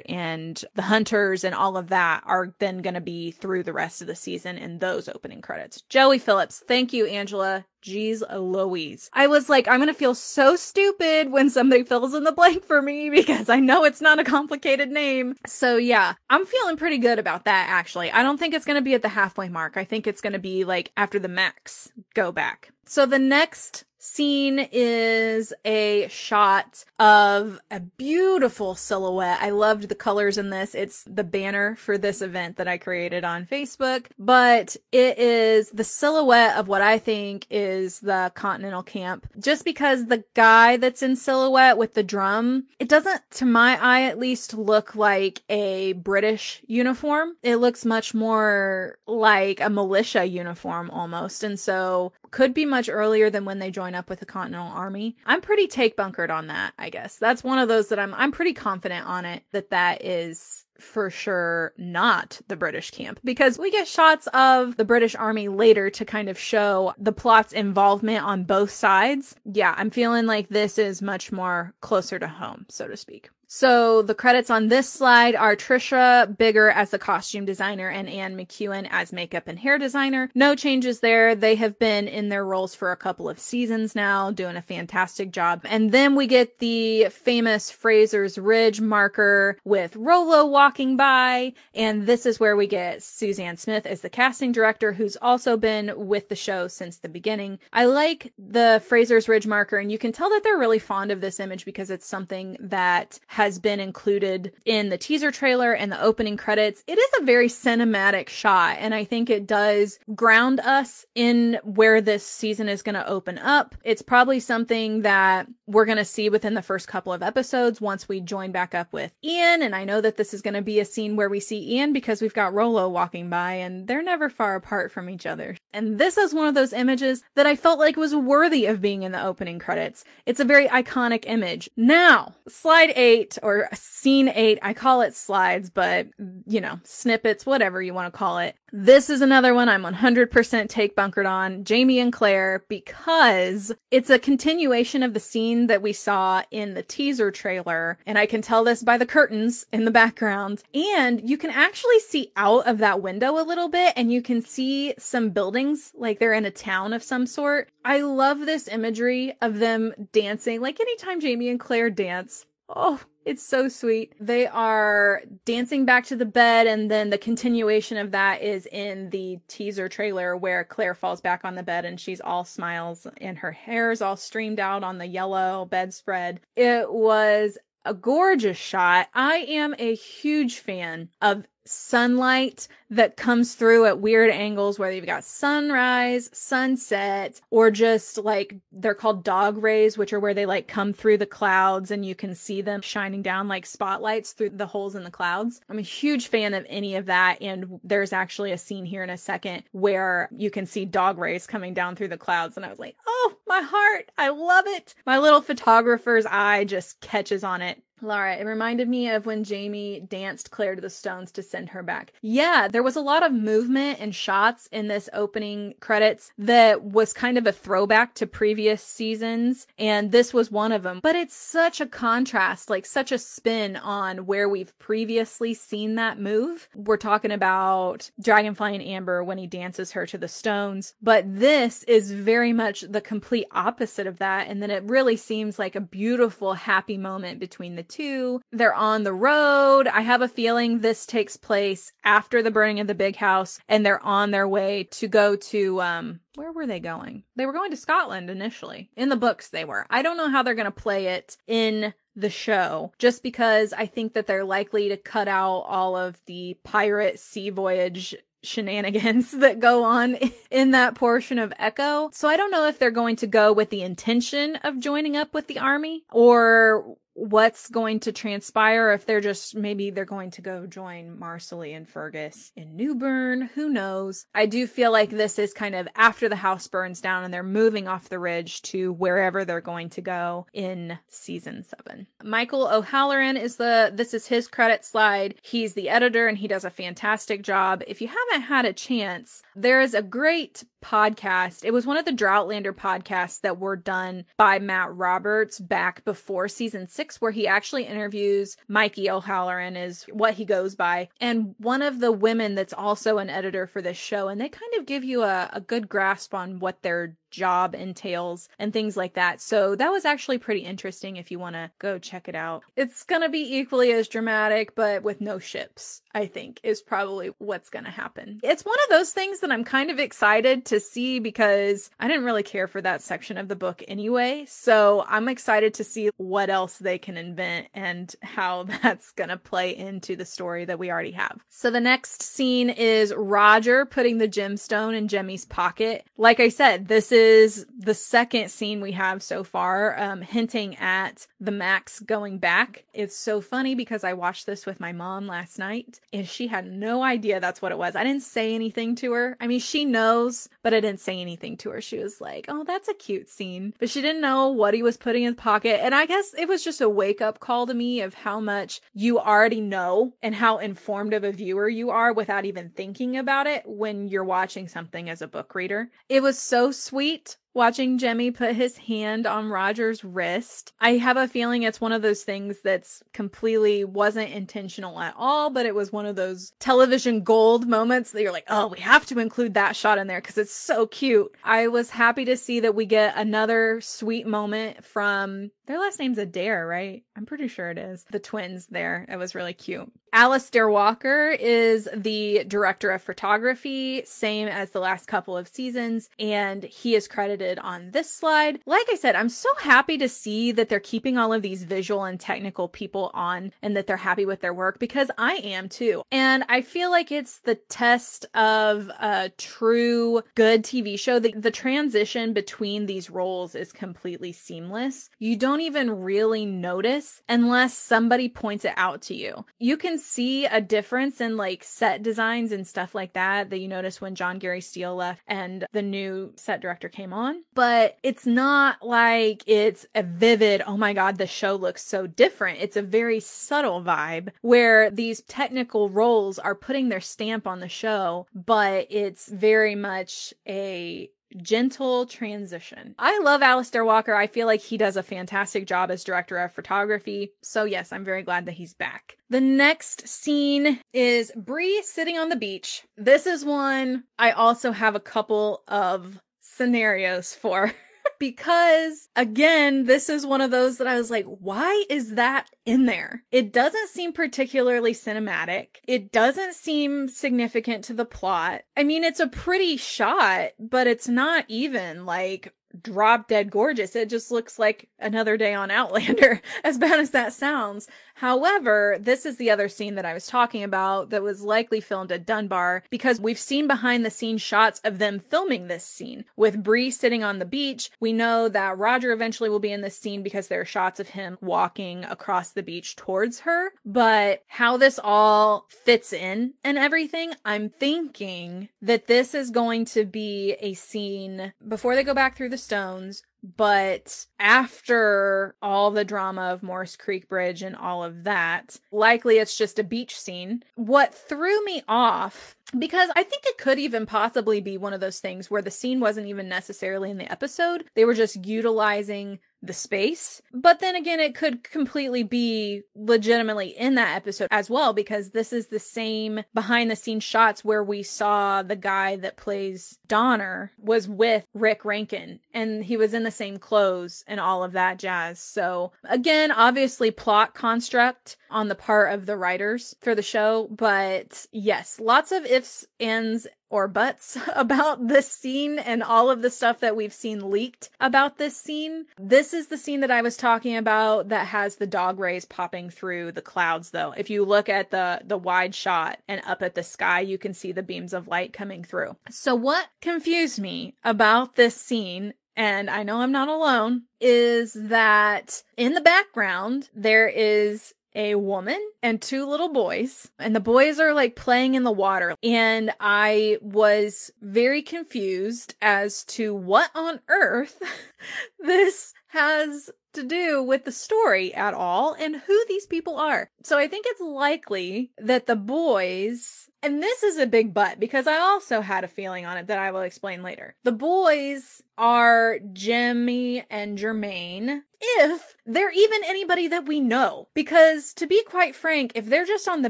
And 0.07 0.63
the 0.75 0.83
Hunters 0.83 1.43
and 1.43 1.55
all 1.55 1.77
of 1.77 1.89
that 1.89 2.23
are 2.25 2.53
then 2.59 2.81
going 2.81 2.93
to 2.93 3.01
be 3.01 3.31
through 3.31 3.63
the 3.63 3.73
rest 3.73 4.01
of 4.01 4.07
the 4.07 4.15
season 4.15 4.57
in 4.57 4.79
those 4.79 5.07
opening 5.07 5.41
credits. 5.41 5.81
Joey 5.89 6.19
Phillips. 6.19 6.63
Thank 6.67 6.93
you, 6.93 7.05
Angela. 7.05 7.65
Jeez 7.81 8.23
Louise. 8.29 9.09
I 9.13 9.27
was 9.27 9.49
like, 9.49 9.67
I'm 9.67 9.79
gonna 9.79 9.93
feel 9.93 10.15
so 10.15 10.55
stupid 10.55 11.31
when 11.31 11.49
somebody 11.49 11.83
fills 11.83 12.13
in 12.13 12.23
the 12.23 12.31
blank 12.31 12.65
for 12.65 12.81
me 12.81 13.09
because 13.09 13.49
I 13.49 13.59
know 13.59 13.85
it's 13.85 14.01
not 14.01 14.19
a 14.19 14.23
complicated 14.23 14.89
name. 14.89 15.35
So 15.47 15.77
yeah, 15.77 16.13
I'm 16.29 16.45
feeling 16.45 16.77
pretty 16.77 16.97
good 16.97 17.19
about 17.19 17.45
that 17.45 17.67
actually. 17.69 18.11
I 18.11 18.23
don't 18.23 18.37
think 18.37 18.53
it's 18.53 18.65
gonna 18.65 18.81
be 18.81 18.95
at 18.95 19.01
the 19.01 19.09
halfway 19.09 19.49
mark. 19.49 19.77
I 19.77 19.85
think 19.85 20.07
it's 20.07 20.21
gonna 20.21 20.39
be 20.39 20.65
like 20.65 20.91
after 20.97 21.19
the 21.19 21.27
Macs 21.27 21.91
go 22.13 22.31
back. 22.31 22.71
So 22.85 23.05
the 23.05 23.19
next 23.19 23.85
scene 23.99 24.67
is 24.71 25.53
a 25.65 26.07
shot 26.07 26.85
of 26.97 27.59
a 27.69 27.79
beautiful 27.79 28.73
silhouette. 28.73 29.39
I 29.41 29.51
loved 29.51 29.89
the 29.89 29.95
colors 29.95 30.37
in 30.37 30.49
this. 30.49 30.73
It's 30.73 31.03
the 31.03 31.23
banner 31.23 31.75
for 31.75 31.97
this 31.97 32.21
event 32.21 32.57
that 32.57 32.67
I 32.67 32.77
created 32.77 33.23
on 33.23 33.45
Facebook, 33.45 34.07
but 34.17 34.75
it 34.91 35.19
is 35.19 35.69
the 35.69 35.83
silhouette 35.83 36.57
of 36.57 36.67
what 36.67 36.81
I 36.81 36.97
think 36.97 37.45
is 37.49 37.99
the 37.99 38.31
Continental 38.35 38.83
Camp. 38.83 39.27
Just 39.37 39.65
because 39.65 40.05
the 40.05 40.23
guy 40.33 40.77
that's 40.77 41.03
in 41.03 41.15
silhouette 41.15 41.77
with 41.77 41.93
the 41.93 42.03
drum, 42.03 42.67
it 42.79 42.89
doesn't, 42.89 43.21
to 43.31 43.45
my 43.45 43.77
eye 43.81 44.03
at 44.03 44.17
least, 44.17 44.53
look 44.53 44.95
like 44.95 45.41
a 45.49 45.93
British 45.93 46.61
uniform. 46.67 47.35
It 47.43 47.57
looks 47.57 47.85
much 47.85 48.13
more 48.13 48.97
like 49.07 49.59
a 49.59 49.69
militia 49.69 50.25
uniform 50.25 50.89
almost. 50.91 51.43
And 51.43 51.59
so 51.59 52.13
could 52.31 52.53
be 52.53 52.65
much 52.65 52.89
earlier 52.89 53.29
than 53.29 53.45
when 53.45 53.59
they 53.59 53.71
up 53.95 54.09
with 54.09 54.19
the 54.19 54.25
Continental 54.25 54.67
Army. 54.67 55.15
I'm 55.25 55.41
pretty 55.41 55.67
take 55.67 55.95
bunkered 55.95 56.31
on 56.31 56.47
that, 56.47 56.73
I 56.77 56.89
guess. 56.89 57.17
That's 57.17 57.43
one 57.43 57.59
of 57.59 57.67
those 57.67 57.89
that 57.89 57.99
I'm 57.99 58.13
I'm 58.13 58.31
pretty 58.31 58.53
confident 58.53 59.05
on 59.07 59.25
it 59.25 59.43
that 59.51 59.69
that 59.71 60.03
is 60.03 60.65
for 60.79 61.09
sure 61.09 61.73
not 61.77 62.39
the 62.47 62.55
British 62.55 62.91
camp 62.91 63.19
because 63.23 63.57
we 63.57 63.69
get 63.69 63.87
shots 63.87 64.27
of 64.27 64.77
the 64.77 64.85
British 64.85 65.15
army 65.15 65.47
later 65.47 65.89
to 65.89 66.05
kind 66.05 66.29
of 66.29 66.39
show 66.39 66.93
the 66.97 67.11
plot's 67.11 67.53
involvement 67.53 68.23
on 68.23 68.43
both 68.43 68.71
sides. 68.71 69.35
Yeah, 69.45 69.73
I'm 69.77 69.89
feeling 69.89 70.25
like 70.25 70.49
this 70.49 70.77
is 70.77 71.01
much 71.01 71.31
more 71.31 71.73
closer 71.81 72.17
to 72.17 72.27
home, 72.27 72.65
so 72.69 72.87
to 72.87 72.95
speak. 72.95 73.29
So 73.51 74.03
the 74.03 74.13
credits 74.13 74.51
on 74.51 74.67
this 74.67 74.87
slide 74.87 75.33
are 75.33 75.55
Trisha 75.55 76.37
Biggar 76.37 76.71
as 76.71 76.91
the 76.91 76.99
costume 76.99 77.45
designer 77.45 77.89
and 77.89 78.07
Anne 78.07 78.37
McEwen 78.37 78.87
as 78.91 79.11
makeup 79.11 79.47
and 79.47 79.57
hair 79.57 79.79
designer. 79.79 80.29
No 80.35 80.53
changes 80.53 80.99
there. 80.99 81.33
They 81.33 81.55
have 81.55 81.79
been 81.79 82.07
in 82.07 82.29
their 82.29 82.45
roles 82.45 82.75
for 82.75 82.91
a 82.91 82.95
couple 82.95 83.27
of 83.27 83.39
seasons 83.39 83.95
now, 83.95 84.29
doing 84.29 84.55
a 84.55 84.61
fantastic 84.61 85.31
job. 85.31 85.61
And 85.65 85.91
then 85.91 86.13
we 86.13 86.27
get 86.27 86.59
the 86.59 87.05
famous 87.05 87.71
Fraser's 87.71 88.37
Ridge 88.37 88.81
marker 88.81 89.57
with 89.63 89.95
Rollo 89.95 90.45
walking 90.45 90.95
by. 90.95 91.53
And 91.73 92.05
this 92.05 92.27
is 92.27 92.39
where 92.39 92.55
we 92.55 92.67
get 92.67 93.01
Suzanne 93.01 93.57
Smith 93.57 93.87
as 93.87 94.01
the 94.01 94.11
casting 94.11 94.51
director, 94.51 94.93
who's 94.93 95.17
also 95.23 95.57
been 95.57 95.91
with 95.95 96.29
the 96.29 96.35
show 96.35 96.67
since 96.67 96.97
the 96.97 97.09
beginning. 97.09 97.57
I 97.73 97.85
like 97.85 98.31
the 98.37 98.79
Fraser's 98.85 99.27
Ridge 99.27 99.47
marker, 99.47 99.79
and 99.79 99.91
you 99.91 99.97
can 99.97 100.11
tell 100.11 100.29
that 100.29 100.43
they're 100.43 100.55
really 100.55 100.77
fond 100.77 101.09
of 101.09 101.19
this 101.19 101.39
image 101.39 101.65
because 101.65 101.89
it's 101.89 102.05
something 102.05 102.55
that 102.59 103.19
has 103.39 103.57
been 103.57 103.79
included 103.79 104.51
in 104.65 104.89
the 104.89 104.97
teaser 104.97 105.31
trailer 105.31 105.71
and 105.71 105.89
the 105.89 106.01
opening 106.01 106.35
credits. 106.35 106.83
It 106.87 106.99
is 106.99 107.09
a 107.21 107.23
very 107.23 107.47
cinematic 107.47 108.27
shot, 108.27 108.75
and 108.81 108.93
I 108.93 109.05
think 109.05 109.29
it 109.29 109.47
does 109.47 109.97
ground 110.13 110.59
us 110.59 111.05
in 111.15 111.57
where 111.63 112.01
this 112.01 112.25
season 112.25 112.67
is 112.67 112.81
going 112.81 112.95
to 112.95 113.07
open 113.07 113.37
up. 113.37 113.75
It's 113.85 114.01
probably 114.01 114.41
something 114.41 115.03
that 115.03 115.47
we're 115.67 115.85
going 115.85 115.99
to 115.99 116.03
see 116.03 116.29
within 116.29 116.53
the 116.53 116.61
first 116.61 116.89
couple 116.89 117.13
of 117.13 117.23
episodes 117.23 117.79
once 117.79 118.09
we 118.09 118.19
join 118.19 118.51
back 118.51 118.75
up 118.75 118.91
with 118.91 119.13
Ian. 119.23 119.61
And 119.61 119.73
I 119.73 119.85
know 119.85 120.01
that 120.01 120.17
this 120.17 120.33
is 120.33 120.41
going 120.41 120.55
to 120.55 120.61
be 120.61 120.79
a 120.79 120.85
scene 120.85 121.15
where 121.15 121.29
we 121.29 121.39
see 121.39 121.75
Ian 121.75 121.93
because 121.93 122.21
we've 122.21 122.33
got 122.33 122.53
Rollo 122.53 122.89
walking 122.89 123.29
by 123.29 123.53
and 123.53 123.87
they're 123.87 124.01
never 124.01 124.29
far 124.29 124.55
apart 124.55 124.91
from 124.91 125.09
each 125.09 125.25
other. 125.25 125.55
And 125.71 125.99
this 125.99 126.17
is 126.17 126.33
one 126.33 126.47
of 126.47 126.55
those 126.55 126.73
images 126.73 127.23
that 127.35 127.45
I 127.45 127.55
felt 127.55 127.77
like 127.77 127.95
was 127.95 128.15
worthy 128.15 128.65
of 128.65 128.81
being 128.81 129.03
in 129.03 129.11
the 129.11 129.23
opening 129.23 129.59
credits. 129.59 130.03
It's 130.25 130.39
a 130.39 130.45
very 130.45 130.67
iconic 130.67 131.23
image. 131.27 131.69
Now, 131.77 132.33
slide 132.47 132.91
eight 132.95 133.28
eight 133.29 133.39
or 133.43 133.69
scene 133.73 134.29
eight. 134.29 134.59
I 134.61 134.73
call 134.73 135.01
it 135.01 135.15
slides, 135.15 135.69
but 135.69 136.07
you 136.45 136.61
know, 136.61 136.79
snippets, 136.83 137.45
whatever 137.45 137.81
you 137.81 137.93
want 137.93 138.11
to 138.11 138.17
call 138.17 138.39
it. 138.39 138.55
This 138.71 139.09
is 139.09 139.21
another 139.21 139.55
one 139.55 139.67
I'm 139.67 139.83
100% 139.83 140.69
take 140.69 140.95
bunkered 140.95 141.25
on, 141.25 141.63
Jamie 141.63 141.99
and 141.99 142.13
Claire, 142.13 142.65
because 142.69 143.71
it's 143.89 144.11
a 144.11 144.19
continuation 144.19 145.01
of 145.01 145.15
the 145.15 145.19
scene 145.19 145.65
that 145.67 145.81
we 145.81 145.91
saw 145.91 146.43
in 146.51 146.75
the 146.75 146.83
teaser 146.83 147.31
trailer. 147.31 147.97
And 148.05 148.19
I 148.19 148.27
can 148.27 148.43
tell 148.43 148.63
this 148.63 148.83
by 148.83 148.99
the 148.99 149.07
curtains 149.07 149.65
in 149.73 149.85
the 149.85 149.91
background. 149.91 150.61
And 150.73 151.27
you 151.27 151.35
can 151.35 151.49
actually 151.49 151.99
see 151.99 152.31
out 152.35 152.67
of 152.67 152.77
that 152.77 153.01
window 153.01 153.39
a 153.39 153.43
little 153.43 153.69
bit 153.69 153.93
and 153.95 154.11
you 154.11 154.21
can 154.21 154.41
see 154.41 154.93
some 154.99 155.31
buildings 155.31 155.91
like 155.95 156.19
they're 156.19 156.33
in 156.33 156.45
a 156.45 156.51
town 156.51 156.93
of 156.93 157.01
some 157.01 157.25
sort. 157.25 157.69
I 157.83 158.01
love 158.01 158.41
this 158.41 158.67
imagery 158.67 159.33
of 159.41 159.57
them 159.57 159.93
dancing. 160.11 160.61
Like 160.61 160.79
anytime 160.79 161.19
Jamie 161.19 161.49
and 161.49 161.59
Claire 161.59 161.89
dance, 161.89 162.45
Oh, 162.75 163.01
it's 163.25 163.43
so 163.43 163.67
sweet. 163.67 164.13
They 164.19 164.45
are 164.45 165.21
dancing 165.45 165.85
back 165.85 166.05
to 166.05 166.15
the 166.15 166.25
bed, 166.25 166.67
and 166.67 166.89
then 166.89 167.09
the 167.09 167.17
continuation 167.17 167.97
of 167.97 168.11
that 168.11 168.41
is 168.43 168.67
in 168.67 169.09
the 169.09 169.39
teaser 169.47 169.89
trailer 169.89 170.37
where 170.37 170.63
Claire 170.63 170.93
falls 170.93 171.19
back 171.19 171.43
on 171.43 171.55
the 171.55 171.63
bed 171.63 171.85
and 171.85 171.99
she's 171.99 172.21
all 172.21 172.45
smiles 172.45 173.07
and 173.17 173.39
her 173.39 173.51
hair 173.51 173.91
is 173.91 174.01
all 174.01 174.15
streamed 174.15 174.59
out 174.59 174.83
on 174.83 174.99
the 174.99 175.07
yellow 175.07 175.65
bedspread. 175.65 176.41
It 176.55 176.91
was 176.91 177.57
a 177.85 177.93
gorgeous 177.93 178.57
shot. 178.57 179.07
I 179.13 179.37
am 179.37 179.73
a 179.79 179.95
huge 179.95 180.59
fan 180.59 181.09
of 181.21 181.45
sunlight 181.69 182.67
that 182.89 183.17
comes 183.17 183.53
through 183.53 183.85
at 183.85 183.99
weird 183.99 184.31
angles, 184.31 184.79
whether 184.79 184.95
you've 184.95 185.05
got 185.05 185.23
sunrise, 185.23 186.29
sunset, 186.33 187.39
or 187.51 187.69
just 187.69 188.17
like 188.17 188.55
they're 188.71 188.95
called 188.95 189.23
dog 189.23 189.61
rays, 189.61 189.97
which 189.97 190.11
are 190.11 190.19
where 190.19 190.33
they 190.33 190.45
like 190.45 190.67
come 190.67 190.91
through 190.91 191.17
the 191.17 191.25
clouds 191.25 191.91
and 191.91 192.05
you 192.05 192.15
can 192.15 192.33
see 192.33 192.61
them 192.61 192.81
shining 192.81 193.21
down 193.21 193.47
like 193.47 193.65
spotlights 193.65 194.31
through 194.31 194.49
the 194.49 194.65
holes 194.65 194.95
in 194.95 195.03
the 195.03 195.11
clouds. 195.11 195.61
I'm 195.69 195.77
a 195.77 195.83
huge 195.83 196.27
fan 196.27 196.53
of 196.53 196.65
any 196.67 196.95
of 196.95 197.05
that. 197.05 197.41
And 197.41 197.79
there's 197.83 198.13
actually 198.13 198.51
a 198.51 198.57
scene 198.57 198.85
here 198.85 199.03
in 199.03 199.09
a 199.09 199.17
second 199.17 199.63
where 199.71 200.29
you 200.35 200.49
can 200.49 200.65
see 200.65 200.85
dog 200.85 201.19
rays 201.19 201.45
coming 201.45 201.73
down 201.75 201.95
through 201.95 202.07
the 202.07 202.17
clouds. 202.17 202.57
And 202.57 202.65
I 202.65 202.69
was 202.69 202.79
like, 202.79 202.95
oh, 203.07 203.35
my 203.47 203.61
heart. 203.61 204.11
I 204.17 204.29
love 204.29 204.65
it. 204.67 204.95
My 205.05 205.19
little 205.19 205.41
photographer's 205.41 206.25
eye 206.25 206.65
just 206.65 206.99
catches 207.01 207.43
on 207.43 207.61
it 207.61 207.83
Laura, 208.01 208.35
it 208.35 208.45
reminded 208.45 208.87
me 208.87 209.09
of 209.09 209.25
when 209.25 209.43
Jamie 209.43 209.99
danced 209.99 210.51
Claire 210.51 210.75
to 210.75 210.81
the 210.81 210.89
stones 210.89 211.31
to 211.33 211.43
send 211.43 211.69
her 211.69 211.83
back. 211.83 212.13
Yeah, 212.21 212.67
there 212.67 212.83
was 212.83 212.95
a 212.95 213.01
lot 213.01 213.23
of 213.23 213.31
movement 213.31 213.99
and 213.99 214.13
shots 214.13 214.67
in 214.71 214.87
this 214.87 215.09
opening 215.13 215.75
credits 215.79 216.31
that 216.37 216.83
was 216.83 217.13
kind 217.13 217.37
of 217.37 217.45
a 217.45 217.51
throwback 217.51 218.15
to 218.15 218.27
previous 218.27 218.83
seasons, 218.83 219.67
and 219.77 220.11
this 220.11 220.33
was 220.33 220.51
one 220.51 220.71
of 220.71 220.83
them. 220.83 220.99
But 221.01 221.15
it's 221.15 221.35
such 221.35 221.81
a 221.81 221.85
contrast, 221.85 222.69
like 222.69 222.85
such 222.85 223.11
a 223.11 223.17
spin 223.17 223.75
on 223.75 224.25
where 224.25 224.47
we've 224.47 224.77
previously 224.79 225.53
seen 225.53 225.95
that 225.95 226.19
move. 226.19 226.69
We're 226.75 226.97
talking 226.97 227.31
about 227.31 228.11
Dragonfly 228.21 228.75
in 228.75 228.81
Amber 228.81 229.23
when 229.23 229.37
he 229.37 229.47
dances 229.47 229.91
her 229.91 230.05
to 230.07 230.17
the 230.17 230.27
stones, 230.27 230.93
but 231.01 231.23
this 231.27 231.83
is 231.83 232.11
very 232.11 232.53
much 232.53 232.81
the 232.81 233.01
complete 233.01 233.47
opposite 233.51 234.07
of 234.07 234.19
that, 234.19 234.47
and 234.47 234.61
then 234.61 234.71
it 234.71 234.83
really 234.83 235.17
seems 235.17 235.59
like 235.59 235.75
a 235.75 235.81
beautiful, 235.81 236.53
happy 236.53 236.97
moment 236.97 237.39
between 237.39 237.75
the 237.75 237.83
two. 237.89 238.41
They're 238.51 238.73
on 238.73 239.03
the 239.03 239.13
road. 239.13 239.87
I 239.87 240.01
have 240.01 240.21
a 240.21 240.27
feeling 240.27 240.79
this 240.79 241.05
takes 241.05 241.35
place 241.35 241.91
after 242.03 242.41
the 242.41 242.51
burning 242.51 242.79
of 242.79 242.87
the 242.87 242.95
big 242.95 243.15
house 243.15 243.59
and 243.67 243.85
they're 243.85 244.03
on 244.03 244.31
their 244.31 244.47
way 244.47 244.85
to 244.91 245.07
go 245.07 245.35
to, 245.35 245.81
um, 245.81 246.19
where 246.35 246.51
were 246.51 246.67
they 246.67 246.79
going? 246.79 247.23
They 247.35 247.45
were 247.45 247.53
going 247.53 247.71
to 247.71 247.77
Scotland 247.77 248.29
initially. 248.29 248.89
In 248.95 249.09
the 249.09 249.15
books, 249.15 249.49
they 249.49 249.65
were. 249.65 249.85
I 249.89 250.01
don't 250.01 250.17
know 250.17 250.29
how 250.29 250.43
they're 250.43 250.55
going 250.55 250.65
to 250.65 250.71
play 250.71 251.07
it 251.07 251.35
in 251.47 251.93
the 252.15 252.29
show 252.29 252.91
just 252.99 253.23
because 253.23 253.73
I 253.73 253.85
think 253.85 254.13
that 254.13 254.27
they're 254.27 254.45
likely 254.45 254.89
to 254.89 254.97
cut 254.97 255.27
out 255.27 255.61
all 255.61 255.95
of 255.95 256.21
the 256.25 256.57
pirate 256.63 257.19
sea 257.19 257.49
voyage 257.49 258.15
shenanigans 258.43 259.31
that 259.39 259.59
go 259.59 259.83
on 259.83 260.17
in 260.51 260.71
that 260.71 260.95
portion 260.95 261.39
of 261.39 261.53
Echo. 261.57 262.09
So 262.13 262.27
I 262.27 262.37
don't 262.37 262.51
know 262.51 262.67
if 262.67 262.79
they're 262.79 262.91
going 262.91 263.15
to 263.17 263.27
go 263.27 263.53
with 263.53 263.69
the 263.69 263.81
intention 263.81 264.57
of 264.57 264.79
joining 264.79 265.17
up 265.17 265.33
with 265.33 265.47
the 265.47 265.59
army 265.59 266.03
or 266.11 266.95
what's 267.19 267.69
going 267.69 267.99
to 267.99 268.11
transpire 268.11 268.93
if 268.93 269.05
they're 269.05 269.21
just 269.21 269.55
maybe 269.55 269.89
they're 269.89 270.05
going 270.05 270.31
to 270.31 270.41
go 270.41 270.65
join 270.65 271.17
Marsali 271.17 271.75
and 271.75 271.87
Fergus 271.87 272.51
in 272.55 272.75
New 272.75 272.95
Bern. 272.95 273.49
Who 273.55 273.69
knows? 273.69 274.25
I 274.33 274.45
do 274.45 274.65
feel 274.65 274.91
like 274.91 275.09
this 275.09 275.37
is 275.37 275.53
kind 275.53 275.75
of 275.75 275.87
after 275.95 276.29
the 276.29 276.37
house 276.37 276.67
burns 276.67 277.01
down 277.01 277.23
and 277.23 277.33
they're 277.33 277.43
moving 277.43 277.87
off 277.87 278.09
the 278.09 278.19
ridge 278.19 278.61
to 278.63 278.93
wherever 278.93 279.43
they're 279.43 279.59
going 279.59 279.89
to 279.91 280.01
go 280.01 280.47
in 280.53 280.97
season 281.09 281.63
seven. 281.63 282.07
Michael 282.23 282.67
O'Halloran 282.67 283.35
is 283.37 283.57
the 283.57 283.91
this 283.93 284.13
is 284.13 284.27
his 284.27 284.47
credit 284.47 284.85
slide. 284.85 285.35
He's 285.41 285.73
the 285.73 285.89
editor 285.89 286.27
and 286.27 286.37
he 286.37 286.47
does 286.47 286.63
a 286.63 286.69
fantastic 286.69 287.43
job. 287.43 287.83
If 287.87 288.01
you 288.01 288.07
haven't 288.07 288.47
had 288.47 288.65
a 288.65 288.73
chance, 288.73 289.43
there 289.55 289.81
is 289.81 289.93
a 289.93 290.01
great 290.01 290.63
podcast. 290.81 291.63
It 291.63 291.71
was 291.71 291.85
one 291.85 291.97
of 291.97 292.05
the 292.05 292.11
Droughtlander 292.11 292.73
podcasts 292.73 293.41
that 293.41 293.59
were 293.59 293.75
done 293.75 294.25
by 294.37 294.59
Matt 294.59 294.95
Roberts 294.95 295.59
back 295.59 296.03
before 296.05 296.47
season 296.47 296.87
six, 296.87 297.21
where 297.21 297.31
he 297.31 297.47
actually 297.47 297.83
interviews 297.83 298.57
Mikey 298.67 299.09
O'Halloran, 299.09 299.75
is 299.75 300.03
what 300.11 300.33
he 300.33 300.45
goes 300.45 300.75
by, 300.75 301.09
and 301.19 301.55
one 301.57 301.81
of 301.81 301.99
the 301.99 302.11
women 302.11 302.55
that's 302.55 302.73
also 302.73 303.17
an 303.17 303.29
editor 303.29 303.67
for 303.67 303.81
this 303.81 303.97
show. 303.97 304.27
And 304.27 304.39
they 304.39 304.49
kind 304.49 304.73
of 304.77 304.85
give 304.85 305.03
you 305.03 305.23
a, 305.23 305.49
a 305.53 305.61
good 305.61 305.89
grasp 305.89 306.33
on 306.33 306.59
what 306.59 306.81
they're 306.81 307.15
job 307.29 307.75
entails 307.75 308.49
and 308.57 308.73
things 308.73 308.97
like 308.97 309.13
that. 309.13 309.41
So 309.41 309.75
that 309.75 309.91
was 309.91 310.05
actually 310.05 310.37
pretty 310.37 310.61
interesting 310.61 311.17
if 311.17 311.31
you 311.31 311.39
want 311.39 311.55
to 311.55 311.71
go 311.79 311.99
check 311.99 312.27
it 312.27 312.35
out. 312.35 312.63
It's 312.75 313.03
going 313.03 313.21
to 313.21 313.29
be 313.29 313.57
equally 313.57 313.91
as 313.91 314.07
dramatic, 314.07 314.75
but 314.75 315.03
with 315.03 315.21
no 315.21 315.39
ships, 315.39 316.01
I 316.13 316.25
think, 316.25 316.59
is 316.63 316.81
probably 316.81 317.31
what's 317.37 317.69
going 317.69 317.85
to 317.85 317.91
happen. 317.91 318.39
It's 318.43 318.65
one 318.65 318.77
of 318.85 318.89
those 318.89 319.11
things 319.11 319.39
that 319.41 319.51
I'm 319.51 319.63
kind 319.63 319.91
of 319.91 319.99
excited 319.99 320.65
to 320.65 320.79
see 320.79 321.19
because 321.19 321.89
I 321.99 322.07
didn't 322.07 322.25
really 322.25 322.43
care 322.43 322.67
for 322.67 322.81
that 322.81 323.01
section 323.01 323.37
of 323.37 323.47
the 323.47 323.55
book 323.55 323.83
anyway. 323.87 324.45
So 324.47 325.05
I'm 325.07 325.27
excited 325.27 325.73
to 325.75 325.83
see 325.83 326.09
what 326.17 326.49
else 326.49 326.77
they 326.77 326.97
can 326.97 327.17
invent 327.17 327.67
and 327.73 328.13
how 328.21 328.63
that's 328.83 329.11
going 329.11 329.29
to 329.29 329.37
play 329.37 329.75
into 329.75 330.15
the 330.15 330.25
story 330.25 330.65
that 330.65 330.79
we 330.79 330.91
already 330.91 331.11
have. 331.11 331.43
So 331.49 331.69
the 331.69 331.81
next 331.81 332.23
scene 332.23 332.69
is 332.69 333.13
Roger 333.15 333.85
putting 333.85 334.17
the 334.17 334.27
gemstone 334.27 334.95
in 334.95 335.07
Jemmy's 335.07 335.45
pocket. 335.45 336.05
Like 336.17 336.39
I 336.39 336.49
said, 336.49 336.87
this 336.87 337.11
is 337.11 337.18
the 337.19 337.93
second 337.93 338.49
scene 338.49 338.81
we 338.81 338.91
have 338.91 339.23
so 339.23 339.43
far, 339.43 339.99
um, 339.99 340.21
hinting 340.21 340.75
at 340.77 341.27
the 341.39 341.51
Macs 341.51 341.99
going 341.99 342.37
back. 342.37 342.85
It's 342.93 343.15
so 343.15 343.41
funny 343.41 343.75
because 343.75 344.03
I 344.03 344.13
watched 344.13 344.45
this 344.45 344.65
with 344.65 344.79
my 344.79 344.91
mom 344.91 345.27
last 345.27 345.57
night 345.57 345.99
and 346.11 346.27
she 346.27 346.47
had 346.47 346.65
no 346.69 347.03
idea 347.03 347.39
that's 347.39 347.61
what 347.61 347.71
it 347.71 347.77
was. 347.77 347.95
I 347.95 348.03
didn't 348.03 348.23
say 348.23 348.53
anything 348.53 348.95
to 348.97 349.13
her. 349.13 349.37
I 349.39 349.47
mean, 349.47 349.59
she 349.59 349.85
knows, 349.85 350.49
but 350.61 350.73
I 350.73 350.79
didn't 350.79 350.99
say 350.99 351.19
anything 351.19 351.57
to 351.57 351.69
her. 351.69 351.81
She 351.81 351.99
was 351.99 352.19
like, 352.19 352.45
oh, 352.47 352.63
that's 352.63 352.89
a 352.89 352.93
cute 352.93 353.29
scene. 353.29 353.73
But 353.79 353.89
she 353.89 354.01
didn't 354.01 354.21
know 354.21 354.49
what 354.49 354.73
he 354.73 354.83
was 354.83 354.97
putting 354.97 355.23
in 355.23 355.33
his 355.33 355.41
pocket. 355.41 355.81
And 355.83 355.95
I 355.95 356.05
guess 356.05 356.33
it 356.37 356.47
was 356.47 356.63
just 356.63 356.81
a 356.81 356.89
wake 356.89 357.21
up 357.21 357.39
call 357.39 357.67
to 357.67 357.73
me 357.73 358.01
of 358.01 358.13
how 358.13 358.39
much 358.39 358.81
you 358.93 359.19
already 359.19 359.61
know 359.61 360.13
and 360.21 360.35
how 360.35 360.57
informed 360.57 361.13
of 361.13 361.23
a 361.23 361.31
viewer 361.31 361.69
you 361.69 361.89
are 361.89 362.13
without 362.13 362.45
even 362.45 362.69
thinking 362.69 363.17
about 363.17 363.47
it 363.47 363.63
when 363.65 364.07
you're 364.07 364.23
watching 364.23 364.67
something 364.67 365.09
as 365.09 365.21
a 365.21 365.27
book 365.27 365.55
reader. 365.55 365.89
It 366.09 366.21
was 366.21 366.37
so 366.37 366.71
sweet 367.09 367.37
watching 367.53 367.97
Jemmy 367.97 368.31
put 368.31 368.55
his 368.55 368.77
hand 368.77 369.25
on 369.25 369.49
Roger's 369.49 370.03
wrist. 370.03 370.73
I 370.79 370.91
have 370.97 371.17
a 371.17 371.27
feeling 371.27 371.63
it's 371.63 371.81
one 371.81 371.91
of 371.91 372.01
those 372.01 372.23
things 372.23 372.57
that's 372.63 373.03
completely 373.13 373.83
wasn't 373.83 374.31
intentional 374.31 374.99
at 374.99 375.15
all, 375.17 375.49
but 375.49 375.65
it 375.65 375.75
was 375.75 375.91
one 375.91 376.05
of 376.05 376.15
those 376.15 376.53
television 376.59 377.23
gold 377.23 377.67
moments 377.67 378.11
that 378.11 378.21
you're 378.21 378.31
like, 378.31 378.45
oh, 378.49 378.67
we 378.67 378.79
have 378.79 379.05
to 379.07 379.19
include 379.19 379.55
that 379.55 379.75
shot 379.75 379.97
in 379.97 380.07
there 380.07 380.21
because 380.21 380.37
it's 380.37 380.53
so 380.53 380.87
cute. 380.87 381.33
I 381.43 381.67
was 381.67 381.89
happy 381.89 382.25
to 382.25 382.37
see 382.37 382.59
that 382.61 382.75
we 382.75 382.85
get 382.85 383.17
another 383.17 383.81
sweet 383.81 384.27
moment 384.27 384.85
from 384.85 385.51
their 385.67 385.79
last 385.79 385.99
name's 385.99 386.17
Adair, 386.17 386.65
right? 386.65 387.03
I'm 387.15 387.27
pretty 387.27 387.47
sure 387.47 387.69
it 387.69 387.77
is. 387.77 388.03
The 388.11 388.19
twins 388.19 388.67
there. 388.67 389.05
It 389.07 389.17
was 389.17 389.35
really 389.35 389.53
cute. 389.53 389.91
Alastair 390.11 390.67
Walker 390.67 391.29
is 391.29 391.87
the 391.95 392.43
director 392.47 392.89
of 392.89 393.03
photography, 393.03 394.01
same 394.05 394.47
as 394.47 394.71
the 394.71 394.79
last 394.79 395.05
couple 395.05 395.37
of 395.37 395.47
seasons, 395.47 396.09
and 396.17 396.63
he 396.63 396.95
is 396.95 397.07
credited 397.07 397.38
on 397.41 397.91
this 397.91 398.11
slide. 398.11 398.59
Like 398.65 398.85
I 398.91 398.95
said, 398.95 399.15
I'm 399.15 399.29
so 399.29 399.49
happy 399.59 399.97
to 399.97 400.09
see 400.09 400.51
that 400.51 400.69
they're 400.69 400.79
keeping 400.79 401.17
all 401.17 401.31
of 401.31 401.41
these 401.41 401.63
visual 401.63 402.03
and 402.03 402.19
technical 402.19 402.67
people 402.67 403.11
on 403.13 403.51
and 403.61 403.75
that 403.75 403.87
they're 403.87 403.97
happy 403.97 404.25
with 404.25 404.41
their 404.41 404.53
work 404.53 404.79
because 404.79 405.09
I 405.17 405.35
am 405.35 405.69
too. 405.69 406.03
And 406.11 406.43
I 406.49 406.61
feel 406.61 406.89
like 406.91 407.11
it's 407.11 407.39
the 407.39 407.55
test 407.55 408.25
of 408.33 408.89
a 408.99 409.31
true 409.37 410.21
good 410.35 410.63
TV 410.63 410.99
show. 410.99 411.19
The, 411.19 411.33
the 411.33 411.51
transition 411.51 412.33
between 412.33 412.85
these 412.85 413.09
roles 413.09 413.55
is 413.55 413.71
completely 413.71 414.31
seamless. 414.31 415.09
You 415.19 415.35
don't 415.35 415.61
even 415.61 415.89
really 416.01 416.45
notice 416.45 417.21
unless 417.29 417.77
somebody 417.77 418.29
points 418.29 418.65
it 418.65 418.73
out 418.75 419.01
to 419.03 419.15
you. 419.15 419.45
You 419.59 419.77
can 419.77 419.97
see 419.97 420.45
a 420.45 420.61
difference 420.61 421.21
in 421.21 421.37
like 421.37 421.63
set 421.63 422.03
designs 422.03 422.51
and 422.51 422.67
stuff 422.67 422.95
like 422.95 423.13
that 423.13 423.49
that 423.49 423.59
you 423.59 423.67
notice 423.67 424.01
when 424.01 424.15
Jon 424.15 424.39
Gary 424.39 424.61
Steele 424.61 424.95
left 424.95 425.21
and 425.27 425.65
the 425.71 425.81
new 425.81 426.33
set 426.35 426.61
director 426.61 426.89
came 426.89 427.13
on. 427.13 427.28
But 427.53 427.97
it's 428.03 428.25
not 428.25 428.81
like 428.81 429.43
it's 429.47 429.85
a 429.95 430.03
vivid, 430.03 430.61
oh 430.65 430.77
my 430.77 430.93
God, 430.93 431.17
the 431.17 431.27
show 431.27 431.55
looks 431.55 431.83
so 431.83 432.07
different. 432.07 432.59
It's 432.61 432.77
a 432.77 432.81
very 432.81 433.19
subtle 433.19 433.83
vibe 433.83 434.29
where 434.41 434.89
these 434.89 435.21
technical 435.21 435.89
roles 435.89 436.39
are 436.39 436.55
putting 436.55 436.89
their 436.89 437.01
stamp 437.01 437.47
on 437.47 437.59
the 437.59 437.69
show, 437.69 438.27
but 438.33 438.87
it's 438.89 439.27
very 439.27 439.75
much 439.75 440.33
a 440.47 441.09
gentle 441.37 442.05
transition. 442.05 442.95
I 442.97 443.19
love 443.19 443.41
Alastair 443.41 443.85
Walker. 443.85 444.15
I 444.15 444.27
feel 444.27 444.47
like 444.47 444.61
he 444.61 444.77
does 444.77 444.97
a 444.97 445.03
fantastic 445.03 445.67
job 445.67 445.91
as 445.91 446.03
director 446.03 446.37
of 446.37 446.53
photography. 446.53 447.33
So 447.41 447.65
yes, 447.65 447.91
I'm 447.91 448.03
very 448.03 448.23
glad 448.23 448.45
that 448.45 448.53
he's 448.53 448.73
back. 448.73 449.17
The 449.29 449.41
next 449.41 450.07
scene 450.07 450.79
is 450.93 451.31
Bree 451.35 451.83
sitting 451.83 452.17
on 452.17 452.29
the 452.29 452.35
beach. 452.35 452.83
This 452.97 453.27
is 453.27 453.45
one 453.45 454.05
I 454.17 454.31
also 454.31 454.71
have 454.71 454.95
a 454.95 454.99
couple 454.99 455.63
of 455.67 456.19
scenarios 456.59 457.33
for. 457.33 457.73
because 458.19 459.07
again, 459.15 459.85
this 459.85 460.09
is 460.09 460.25
one 460.25 460.41
of 460.41 460.51
those 460.51 460.77
that 460.77 460.87
I 460.87 460.97
was 460.97 461.09
like, 461.09 461.25
why 461.25 461.85
is 461.89 462.15
that 462.15 462.49
in 462.65 462.85
there? 462.85 463.23
It 463.31 463.53
doesn't 463.53 463.87
seem 463.87 464.11
particularly 464.11 464.93
cinematic. 464.93 465.77
It 465.87 466.11
doesn't 466.11 466.53
seem 466.53 467.07
significant 467.07 467.85
to 467.85 467.93
the 467.93 468.05
plot. 468.05 468.63
I 468.75 468.83
mean, 468.83 469.05
it's 469.05 469.21
a 469.21 469.27
pretty 469.27 469.77
shot, 469.77 470.49
but 470.59 470.85
it's 470.85 471.07
not 471.07 471.45
even 471.47 472.05
like 472.05 472.53
drop 472.81 473.29
dead 473.29 473.49
gorgeous. 473.49 473.95
It 473.95 474.09
just 474.09 474.31
looks 474.31 474.59
like 474.59 474.89
another 474.99 475.37
day 475.37 475.53
on 475.53 475.71
Outlander, 475.71 476.41
as 476.63 476.77
bad 476.77 476.99
as 476.99 477.11
that 477.11 477.33
sounds. 477.33 477.87
However, 478.19 478.97
this 478.99 479.25
is 479.25 479.37
the 479.37 479.49
other 479.49 479.69
scene 479.69 479.95
that 479.95 480.05
I 480.05 480.13
was 480.13 480.27
talking 480.27 480.61
about 480.61 481.09
that 481.09 481.23
was 481.23 481.41
likely 481.41 481.79
filmed 481.79 482.11
at 482.11 482.25
Dunbar 482.25 482.83
because 482.89 483.17
we've 483.17 483.39
seen 483.39 483.65
behind 483.65 484.05
the 484.05 484.11
scenes 484.11 484.41
shots 484.41 484.81
of 484.83 484.97
them 484.97 485.21
filming 485.21 485.67
this 485.67 485.85
scene. 485.85 486.25
With 486.35 486.61
Bree 486.61 486.91
sitting 486.91 487.23
on 487.23 487.39
the 487.39 487.45
beach, 487.45 487.89
we 488.01 488.11
know 488.11 488.49
that 488.49 488.77
Roger 488.77 489.13
eventually 489.13 489.49
will 489.49 489.61
be 489.61 489.71
in 489.71 489.79
this 489.79 489.97
scene 489.97 490.21
because 490.21 490.49
there 490.49 490.59
are 490.59 490.65
shots 490.65 490.99
of 490.99 491.07
him 491.07 491.37
walking 491.39 492.03
across 492.03 492.51
the 492.51 492.61
beach 492.61 492.97
towards 492.97 493.39
her. 493.39 493.71
But 493.85 494.43
how 494.47 494.75
this 494.75 494.99
all 495.01 495.67
fits 495.69 496.11
in 496.11 496.55
and 496.61 496.77
everything, 496.77 497.35
I'm 497.45 497.69
thinking 497.69 498.67
that 498.81 499.07
this 499.07 499.33
is 499.33 499.49
going 499.49 499.85
to 499.85 500.03
be 500.03 500.57
a 500.59 500.73
scene 500.73 501.53
before 501.65 501.95
they 501.95 502.03
go 502.03 502.13
back 502.13 502.35
through 502.35 502.49
the 502.49 502.57
stones 502.57 503.23
but 503.43 504.25
after 504.39 505.55
all 505.61 505.91
the 505.91 506.05
drama 506.05 506.53
of 506.53 506.63
Moores 506.63 506.95
Creek 506.95 507.29
Bridge 507.29 507.61
and 507.61 507.75
all 507.75 508.03
of 508.03 508.23
that, 508.25 508.77
likely 508.91 509.37
it's 509.37 509.57
just 509.57 509.79
a 509.79 509.83
beach 509.83 510.19
scene. 510.19 510.63
What 510.75 511.13
threw 511.13 511.63
me 511.65 511.83
off 511.87 512.55
because 512.77 513.09
I 513.15 513.23
think 513.23 513.43
it 513.45 513.57
could 513.57 513.79
even 513.79 514.05
possibly 514.05 514.61
be 514.61 514.77
one 514.77 514.93
of 514.93 514.99
those 514.99 515.19
things 515.19 515.49
where 515.49 515.61
the 515.61 515.71
scene 515.71 515.99
wasn't 515.99 516.27
even 516.27 516.47
necessarily 516.47 517.09
in 517.09 517.17
the 517.17 517.31
episode. 517.31 517.85
They 517.95 518.05
were 518.05 518.13
just 518.13 518.45
utilizing 518.45 519.39
the 519.61 519.73
space. 519.73 520.41
But 520.53 520.79
then 520.79 520.95
again, 520.95 521.19
it 521.19 521.35
could 521.35 521.63
completely 521.63 522.23
be 522.23 522.83
legitimately 522.95 523.69
in 523.69 523.95
that 523.95 524.15
episode 524.15 524.47
as 524.51 524.69
well, 524.69 524.93
because 524.93 525.31
this 525.31 525.51
is 525.51 525.67
the 525.67 525.79
same 525.79 526.43
behind 526.53 526.89
the 526.89 526.95
scenes 526.95 527.23
shots 527.23 527.63
where 527.63 527.83
we 527.83 528.03
saw 528.03 528.63
the 528.63 528.75
guy 528.75 529.17
that 529.17 529.37
plays 529.37 529.97
Donner 530.07 530.71
was 530.77 531.07
with 531.07 531.45
Rick 531.53 531.85
Rankin 531.85 532.39
and 532.53 532.83
he 532.83 532.97
was 532.97 533.13
in 533.13 533.23
the 533.23 533.31
same 533.31 533.57
clothes 533.57 534.23
and 534.27 534.39
all 534.39 534.63
of 534.63 534.71
that 534.73 534.97
jazz. 534.97 535.39
So 535.39 535.91
again, 536.03 536.51
obviously 536.51 537.11
plot 537.11 537.53
construct 537.53 538.37
on 538.49 538.67
the 538.67 538.75
part 538.75 539.13
of 539.13 539.25
the 539.25 539.37
writers 539.37 539.95
for 540.01 540.15
the 540.15 540.21
show, 540.21 540.67
but 540.71 541.45
yes, 541.51 541.99
lots 541.99 542.31
of 542.31 542.45
ifs, 542.45 542.85
ands, 542.99 543.47
or 543.69 543.87
buts 543.87 544.37
about 544.55 545.07
this 545.07 545.31
scene 545.31 545.79
and 545.79 546.03
all 546.03 546.29
of 546.29 546.41
the 546.41 546.49
stuff 546.49 546.79
that 546.79 546.95
we've 546.95 547.13
seen 547.13 547.49
leaked 547.49 547.89
about 547.99 548.37
this 548.37 548.57
scene. 548.57 549.05
This 549.17 549.53
is 549.53 549.67
the 549.67 549.77
scene 549.77 550.01
that 550.01 550.11
I 550.11 550.21
was 550.21 550.37
talking 550.37 550.75
about 550.75 551.29
that 551.29 551.47
has 551.47 551.75
the 551.75 551.87
god 551.87 552.19
rays 552.19 552.45
popping 552.45 552.89
through 552.89 553.31
the 553.31 553.41
clouds 553.41 553.91
though. 553.91 554.13
If 554.17 554.29
you 554.29 554.43
look 554.45 554.69
at 554.69 554.91
the 554.91 555.21
the 555.25 555.37
wide 555.37 555.75
shot 555.75 556.19
and 556.27 556.41
up 556.45 556.61
at 556.61 556.75
the 556.75 556.83
sky, 556.83 557.21
you 557.21 557.37
can 557.37 557.53
see 557.53 557.71
the 557.71 557.83
beams 557.83 558.13
of 558.13 558.27
light 558.27 558.53
coming 558.53 558.83
through. 558.83 559.15
So 559.29 559.55
what 559.55 559.87
confused 560.01 560.59
me 560.59 560.95
about 561.03 561.55
this 561.55 561.75
scene 561.75 562.33
and 562.59 562.89
I 562.89 563.03
know 563.03 563.21
I'm 563.21 563.31
not 563.31 563.47
alone, 563.47 564.03
is 564.19 564.73
that 564.73 565.63
in 565.77 565.93
the 565.93 566.01
background, 566.01 566.89
there 566.93 567.29
is 567.29 567.93
a 568.15 568.35
woman 568.35 568.79
and 569.03 569.21
two 569.21 569.45
little 569.47 569.69
boys 569.69 570.29
and 570.39 570.55
the 570.55 570.59
boys 570.59 570.99
are 570.99 571.13
like 571.13 571.35
playing 571.35 571.75
in 571.75 571.83
the 571.83 571.91
water 571.91 572.35
and 572.43 572.91
I 572.99 573.57
was 573.61 574.31
very 574.41 574.81
confused 574.81 575.75
as 575.81 576.23
to 576.25 576.53
what 576.53 576.89
on 576.95 577.19
earth 577.27 577.81
this 578.59 579.13
has 579.27 579.91
to 580.13 580.23
do 580.23 580.63
with 580.63 580.85
the 580.85 580.91
story 580.91 581.53
at 581.53 581.73
all 581.73 582.13
and 582.13 582.35
who 582.35 582.65
these 582.67 582.87
people 582.87 583.17
are. 583.17 583.49
So 583.63 583.77
I 583.77 583.87
think 583.87 584.05
it's 584.07 584.21
likely 584.21 585.11
that 585.17 585.45
the 585.45 585.55
boys 585.55 586.67
and 586.81 587.03
this 587.03 587.23
is 587.23 587.37
a 587.37 587.45
big 587.45 587.73
but 587.73 587.99
because 587.99 588.25
I 588.25 588.37
also 588.37 588.81
had 588.81 589.03
a 589.03 589.09
feeling 589.09 589.45
on 589.45 589.57
it 589.57 589.67
that 589.67 589.77
I 589.77 589.91
will 589.91 590.01
explain 590.01 590.43
later. 590.43 590.75
The 590.83 590.93
boys 590.93 591.83
are 591.97 592.59
Jemmy 592.73 593.65
and 593.69 593.97
Germain 593.97 594.83
if 595.01 595.55
they're 595.69 595.91
even 595.91 596.21
anybody 596.25 596.67
that 596.67 596.87
we 596.87 596.99
know. 596.99 597.47
Because 597.53 598.13
to 598.15 598.27
be 598.27 598.43
quite 598.43 598.75
frank, 598.75 599.11
if 599.15 599.25
they're 599.25 599.45
just 599.45 599.67
on 599.67 599.81
the 599.81 599.89